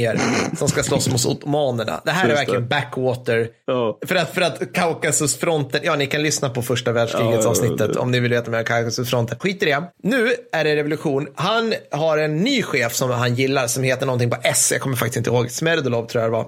[0.00, 2.00] milisarméer som ska slåss mot ottomanerna.
[2.04, 2.68] Det här är Just verkligen det.
[2.68, 3.48] backwater.
[3.66, 3.98] Ja.
[4.06, 8.10] För att, för att Kaukasusfronten, ja ni kan lyssna på första världskrigets Ja, avsnittet om
[8.10, 9.38] ni vill veta mer om Kaukasusfronten.
[9.38, 9.82] Skit i det.
[10.02, 11.28] Nu är det revolution.
[11.34, 14.96] Han har en ny chef som han gillar som heter någonting på S, jag kommer
[14.96, 16.46] faktiskt inte ihåg, Smerdolov tror jag det var.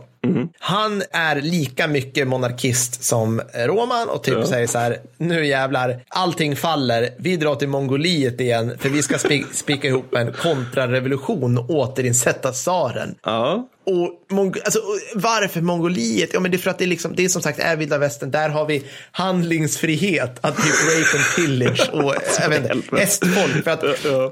[0.59, 6.57] Han är lika mycket monarkist som Roman och typ säger så här, nu jävlar, allting
[6.57, 11.70] faller, vi drar till Mongoliet igen för vi ska spi- spika ihop en kontrarevolution och
[11.70, 13.14] återinsätta tsaren.
[13.25, 13.68] Ja.
[13.87, 14.80] Och Mong- alltså,
[15.14, 16.30] varför Mongoliet?
[16.33, 17.99] Ja, men det är för att det är, liksom, det är som sagt är vilda
[17.99, 18.30] västern.
[18.30, 23.64] Där har vi handlingsfrihet, att typ rape and pillage och jag vet inte, hästfolk.
[23.64, 23.85] För att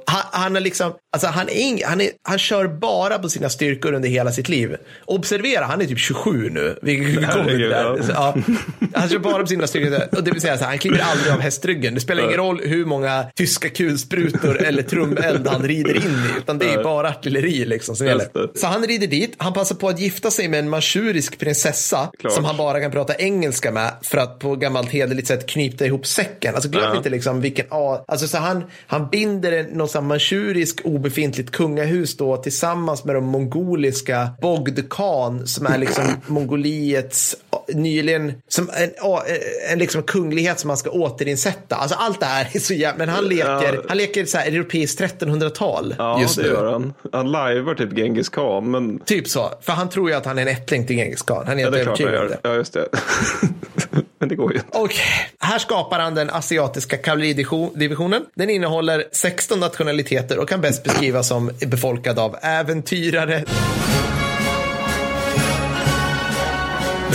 [0.06, 3.48] han, han är liksom, alltså han, är ing, han, är, han kör bara på sina
[3.48, 4.76] styrkor under hela sitt liv.
[5.04, 6.78] Observera, han är typ 27 nu.
[6.82, 7.96] Vi, vi kommer ja.
[8.02, 8.36] Så, ja.
[8.94, 10.18] Han kör bara på sina styrkor.
[10.18, 11.94] Och det vill säga, så här, han kliver aldrig av hästryggen.
[11.94, 16.38] Det spelar ingen roll hur många tyska kulsprutor eller trumeld han rider in i.
[16.38, 18.28] Utan det är bara artilleri liksom som gäller.
[18.58, 19.34] Så han rider dit.
[19.42, 22.32] Han passar på att gifta sig med en manchurisk prinsessa Klart.
[22.32, 26.06] som han bara kan prata engelska med för att på gammalt hederligt sätt knyta ihop
[26.06, 26.54] säcken.
[26.54, 26.96] Alltså glöm Ja.
[26.96, 33.04] inte liksom vilken, ja, alltså så han, han binder något manchurisk obefintligt kungahus då tillsammans
[33.04, 39.24] med de mongoliska Bogd Khan som är liksom Mongoliets ja, nyligen, som en, ja,
[39.72, 41.76] en liksom kunglighet som man ska återinsätta.
[41.76, 43.82] Alltså allt det här är så jävla, men han leker, Ja.
[43.88, 46.48] han leker så här europeiskt 1300-tal Ja, just det nu.
[46.48, 46.92] gör han.
[47.12, 50.42] Han lajvar typ Genghis khan, men Typ så, för han tror ju att han är
[50.42, 51.46] en ättling till Genghis Khan.
[51.46, 52.38] Han är ja, helt det är klart han gör.
[52.42, 52.88] Ja, just det.
[54.18, 54.78] men det går ju inte.
[54.78, 54.94] Och
[55.38, 58.22] här skapar han den asiatiska kavalleridivisionen.
[58.34, 63.44] Den innehåller 16 nationaliteter och kan bäst beskrivas som befolkad av äventyrare.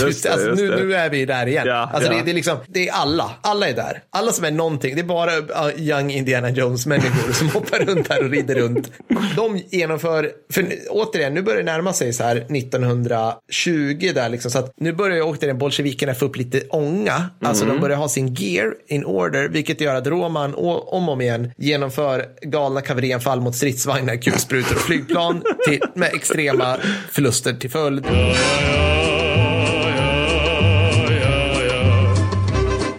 [0.01, 0.75] Just det, alltså, just nu, det.
[0.83, 1.67] nu är vi där igen.
[1.67, 2.17] Ja, alltså, ja.
[2.17, 3.31] Det, det, är liksom, det är alla.
[3.41, 4.01] Alla är där.
[4.09, 4.95] Alla som är någonting.
[4.95, 8.91] Det är bara uh, young Indiana Jones-människor som hoppar runt här och rider runt.
[9.35, 14.51] De genomför, för nu- återigen, nu börjar det närma sig så här 1920 där liksom.
[14.51, 17.29] Så att nu börjar ju återigen bolsjevikerna få upp lite ånga.
[17.41, 17.75] Alltså Mm.
[17.75, 21.51] de börjar ha sin gear in order, vilket gör att Roman om och om igen
[21.57, 26.77] genomför galna kavallerianfall mot stridsvagnar, kulsprutor och flygplan till, med extrema
[27.11, 28.05] förluster till följd.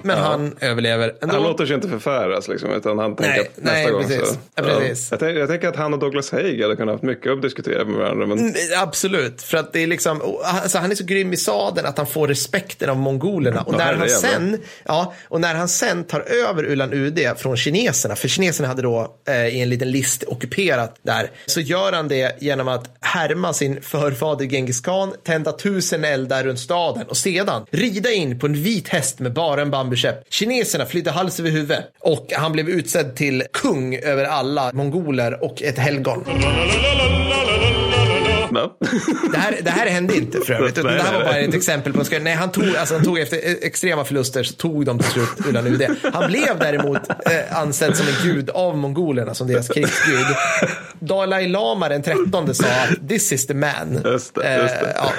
[0.07, 1.35] Men han överlever ändå.
[1.35, 4.29] Han låter sig inte förfäras liksom, utan han tänker Nej, att nästa nej, gång precis.
[4.29, 4.37] så.
[4.55, 5.11] Ja, precis.
[5.11, 7.85] Jag, tänker, jag tänker att han och Douglas Haig hade kunnat haft mycket att diskutera
[7.85, 8.27] med varandra.
[8.27, 8.39] Men...
[8.39, 11.87] Mm, Absolut, för att det är liksom, och, alltså, han är så grym i sadeln
[11.87, 13.63] att han får respekten av mongolerna.
[13.63, 17.57] Och Ja, när, han sen, ja, och när han sen tar över Ulan Ude från
[17.57, 22.09] kineserna, för kineserna hade då eh, i en liten list ockuperat där, så gör han
[22.09, 27.67] det genom att härma sin förfader Genghis khan, tända tusen eldar runt staden och sedan
[27.71, 30.25] rida in på en vit häst med bara en bambukäpp.
[30.31, 35.63] Kineserna flydde hals över huvud och han blev utsedd till kung över alla mongoler och
[35.63, 36.25] ett helgon.
[39.33, 40.79] Det här, det här hände inte för övrigt.
[40.79, 43.19] utan det här var bara ett exempel på en Nej, han tog, alltså, han tog
[43.19, 45.97] efter extrema förluster så tog de till slut Ulan Ude.
[46.13, 50.27] Han blev däremot eh, ansedd som en gud av mongolerna, som deras krigsgud.
[50.99, 54.01] Dalai Lama den 13 sa att this is the man.
[54.05, 54.87] Just det, just det.
[54.87, 55.13] Eh, ja.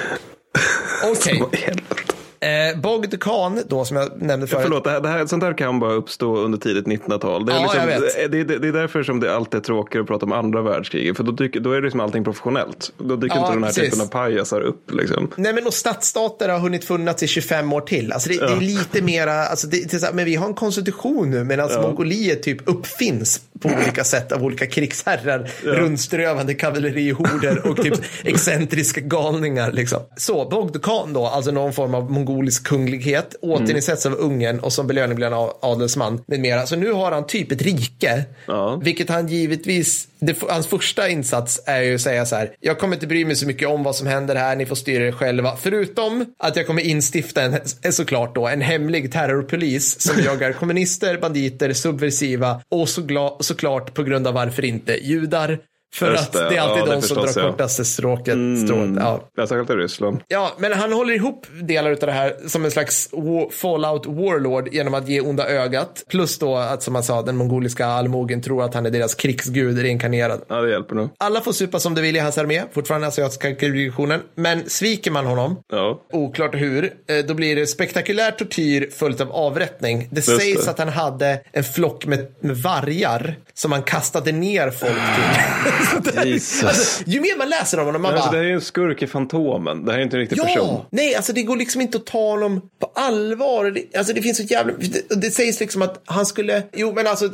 [1.04, 1.42] Okej.
[1.52, 2.18] Helvete.
[2.40, 4.62] Eh, Bogd Khan, då, som jag nämnde förut.
[4.62, 7.46] Förlåt, det här, det här, sånt här kan bara uppstå under tidigt 1900-tal.
[7.46, 8.32] Det är, Ja, liksom, jag vet.
[8.32, 11.16] Det, det, det är därför som det alltid är tråkigare att prata om andra världskriget.
[11.16, 12.92] För då, dyker, då är det liksom allting professionellt.
[12.98, 13.84] Då dyker Ja, inte den här precis.
[13.84, 14.90] typen av pajasar upp.
[14.92, 15.30] Liksom.
[15.36, 18.12] Nej men och stadsstater har hunnit funnits i 25 år till.
[18.12, 21.82] Alltså det, det är lite mera, alltså det, men vi har en konstitution nu medan
[21.82, 27.94] Mongoliet typ uppfinns på olika sätt av olika krigsherrar, rundströvande kavallerihorder och typ
[28.24, 29.72] excentriska galningar.
[29.72, 30.00] Liksom.
[30.16, 34.86] Så Bogd Khan då, alltså någon form av mongolisk kunglighet, återinsätts av Ungern och som
[34.86, 36.66] belöning blir han adelsman med mera.
[36.66, 38.80] Så nu har han typ ett rike, Ja.
[38.84, 42.96] vilket han givetvis, det, hans första insats är ju att säga så här, jag kommer
[42.96, 45.56] inte bry mig så mycket om vad som händer här, ni får styra er själva.
[45.56, 51.72] Förutom att jag kommer instifta en, såklart då, en hemlig terrorpolis som jagar kommunister, banditer,
[51.72, 55.58] subversiva och så såklart på grund av varför inte judar.
[55.94, 57.50] För Just att det, är alltid ja, de som drar ja.
[57.50, 58.36] kortaste stråket.
[58.64, 59.20] Strået, ja.
[59.36, 60.20] Ja, särskilt i Ryssland.
[60.28, 63.08] Ja, men han håller ihop delar av det här som en slags
[63.52, 66.04] fallout warlord genom att ge onda ögat.
[66.08, 69.78] Plus då att, som man sa, den mongoliska allmogen tror att han är deras krigsgud
[69.82, 70.40] reinkarnerad.
[70.48, 71.08] Ja, det hjälper nog.
[71.18, 74.20] Alla får supa som de vill i hans armé, fortfarande asiatiska revolutionen.
[74.34, 76.00] Men sviker man honom, Ja.
[76.12, 80.08] oklart hur, eh, då blir det spektakulär tortyr följt av avrättning.
[80.10, 80.70] Det sägs det.
[80.70, 85.42] att han hade en flock med, med vargar som han kastade ner folk till.
[86.24, 86.64] Jesus.
[86.64, 88.32] alltså, ju mer man läser om honom, man Men alltså, bara...
[88.32, 89.84] det här är ju en skurk i Fantomen.
[89.84, 90.80] Det här är inte en riktig Ja, person.
[90.90, 93.70] nej, alltså det går liksom inte att ta honom på allvar.
[93.70, 97.06] Det, alltså det finns så jävla, det, det sägs liksom att han skulle, jo men
[97.06, 97.24] alltså,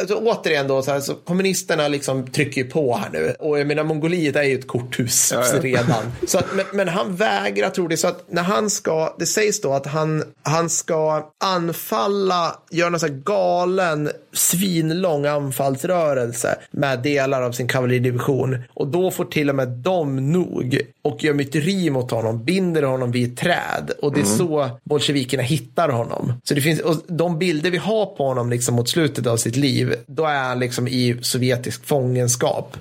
[0.00, 3.34] alltså återigen då, så, här, så kommunisterna liksom trycker ju på här nu.
[3.38, 5.60] Och jag menar, Mongoliet är ju ett korthus Ja, ja.
[5.62, 6.02] redan.
[6.26, 9.60] Så att, men, men han vägrar, tror det, så att när han ska, det sägs
[9.60, 17.42] då att han, han ska anfalla, göra någon sån här galen, svinlång anfallsrörelse med delar
[17.42, 18.58] av sin kavalleridivision.
[18.74, 23.10] Och då får till och med de nog och gör myteri mot honom, binder honom
[23.10, 23.90] vid ett träd.
[24.02, 26.32] Och det är så bolsjevikerna hittar honom.
[26.44, 29.56] Så det finns, och de bilder vi har på honom liksom mot slutet av sitt
[29.56, 32.76] liv, då är han liksom i sovjetisk fångenskap.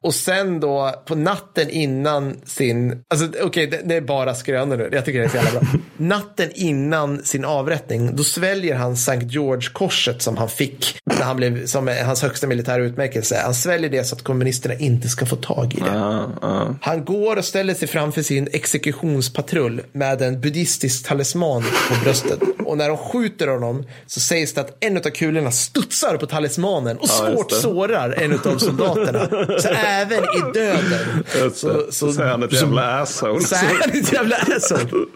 [0.00, 4.88] Och sen då på natten innan sin, alltså okej det, det är bara skrönor nu,
[4.92, 5.68] jag tycker det är så jävla bra.
[5.96, 11.66] natten innan sin avrättning, då sväljer han Sankt George-korset som han fick när han blev,
[11.66, 13.40] som hans högsta militära utmärkelse.
[13.44, 15.94] Han sväljer det så att kommunisterna inte ska få tag i det.
[15.94, 16.74] Ja.
[16.80, 22.38] Han går och ställer sig framför sin exekutionspatrull med en buddhistisk talisman på bröstet.
[22.64, 26.96] Och när de skjuter honom så sägs det att en av kulorna studsar på talismanen
[26.96, 29.28] och Ja, svårt sårar en av soldaterna.
[29.60, 31.24] Så även i döden.
[31.54, 33.40] Så, så, så är han ett jävla asshole.
[33.40, 35.06] Så är han ett jävla asshole.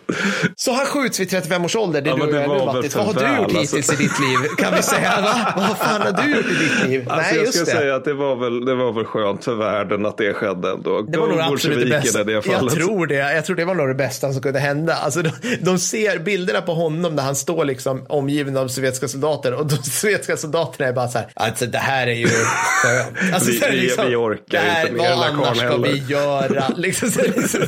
[0.56, 2.00] Så han skjuts vid 35 års ålder.
[2.02, 2.96] Det är Ja, du och jag nu Mattis.
[2.96, 3.76] Vad har du gjort alltså.
[3.76, 4.38] hittills i ditt liv?
[4.58, 5.52] Kan vi säga va?
[5.56, 7.08] Vad fan har du gjort i ditt liv?
[7.08, 7.78] Alltså Nej, jag just skulle det.
[7.80, 11.02] säga att det var, väl, det var väl skönt för världen att det skedde ändå.
[11.02, 12.24] Det var nog absolut det bästa.
[12.44, 12.74] Det Jag fallet.
[12.74, 13.14] tror det.
[13.14, 14.94] Jag tror det var nog det bästa som kunde hända.
[14.94, 19.54] Alltså, de, de ser bilderna på honom där han står liksom omgiven av sovjetiska soldater
[19.54, 21.28] och de sovjetiska soldaterna är bara så här.
[21.34, 23.16] Alltså det här är ju skönt.
[23.34, 25.98] Alltså, Vi- så här, vi- vi orkar det här, inte med Vad annars ska vi
[26.08, 26.64] göra?
[26.76, 27.60] Liksom, så, liksom.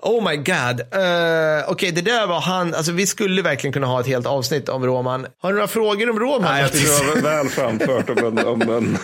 [0.00, 0.80] Oh my god.
[0.80, 2.74] Uh, Okej, det där var han.
[2.74, 5.26] Alltså vi skulle verkligen kunna ha ett helt avsnitt om Roman.
[5.42, 6.42] Har du några frågor om Roman?
[6.42, 8.98] Nej, jag tycker det var väl framfört om en, om en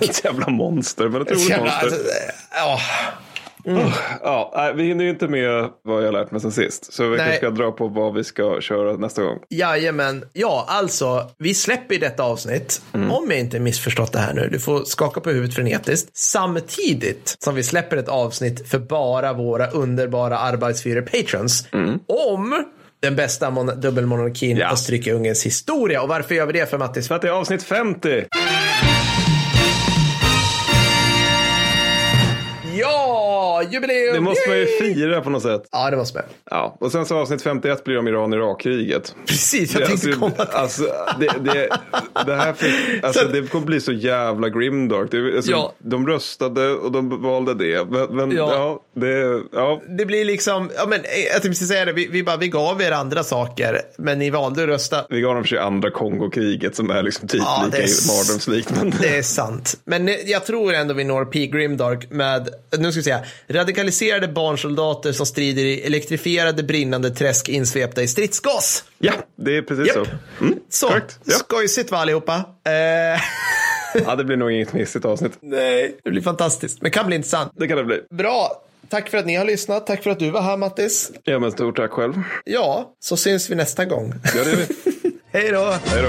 [0.00, 1.08] ett jävla monster.
[1.08, 1.98] Men ett roligt Jävla, monster.
[2.50, 2.84] alltså,
[3.64, 3.92] ja.
[4.22, 6.92] Ja, nej, vi hinner ju inte med vad jag lärt mig sen sist.
[6.92, 9.38] Så vi kanske ska dra på vad vi ska köra nästa gång.
[9.50, 10.24] Jajamän.
[10.32, 13.10] Ja, alltså, vi släpper detta avsnitt, Mm.
[13.12, 17.54] om jag inte missförstått det här nu, du får skaka på huvudet frenetiskt, samtidigt som
[17.54, 21.98] vi släpper ett avsnitt för bara våra underbara arbetsfyrer patrons Mm.
[22.08, 22.64] om
[23.02, 24.70] den bästa mon- dubbelmonarkin Ja.
[24.72, 26.02] Österrike-Ungerns historia.
[26.02, 27.08] Och varför gör vi det för Mattis?
[27.08, 28.24] För att det är avsnitt 50.
[33.62, 34.14] Jubileum!
[34.14, 35.62] Det måste man ju fira på något sätt.
[35.72, 36.24] Ja, det måste man.
[36.50, 39.14] Ja, och sen så avsnitt 51 blir det om Iran-Irak-kriget.
[39.26, 40.82] Precis, jag Det, tänkte alltså, komma till alltså,
[41.20, 41.68] det, det,
[42.26, 42.74] det här fick,
[43.04, 45.10] alltså, det kommer bli så jävla grimdark.
[45.10, 45.72] Det, alltså, Ja.
[45.78, 47.84] De röstade och de valde det.
[47.90, 48.52] Men, men Ja.
[48.54, 49.00] ja.
[49.00, 52.36] det, ja, det blir liksom, ja men eh, jag tänkte säga det, vi, vi, bara,
[52.36, 55.04] vi gav er andra saker, men ni valde att rösta.
[55.10, 58.72] vi gav dem 22 Kongokriget som är liksom typ Ja, lika mardrömslikt.
[59.00, 59.74] Det är sant.
[59.84, 62.48] Men eh, jag tror ändå vi når Peak Grimdark med,
[62.78, 63.20] nu ska vi säga,
[63.52, 68.84] Radikaliserade barnsoldater som strider i elektrifierade brinnande träsk insvepta i stridsgas.
[68.98, 69.94] Ja, det är precis yep.
[69.94, 70.06] så.
[70.44, 70.92] Mm, så,
[71.24, 71.34] ja.
[71.34, 72.34] skojsigt va allihopa.
[72.64, 73.20] Eh.
[74.06, 75.32] ja, det blir nog inget missigt avsnitt.
[75.40, 76.82] Nej, det blir fantastiskt.
[76.82, 77.52] Men kan bli intressant.
[77.56, 78.00] Det kan det bli.
[78.10, 78.62] Bra.
[78.88, 79.86] Tack för att ni har lyssnat.
[79.86, 81.12] Tack för att du var här Mattis.
[81.24, 82.14] Ja, men stort tack själv.
[82.44, 84.14] Ja, så syns vi nästa gång.
[84.24, 84.66] Ja, det gör vi.
[85.32, 85.74] Hej då!
[85.84, 86.08] Hej då!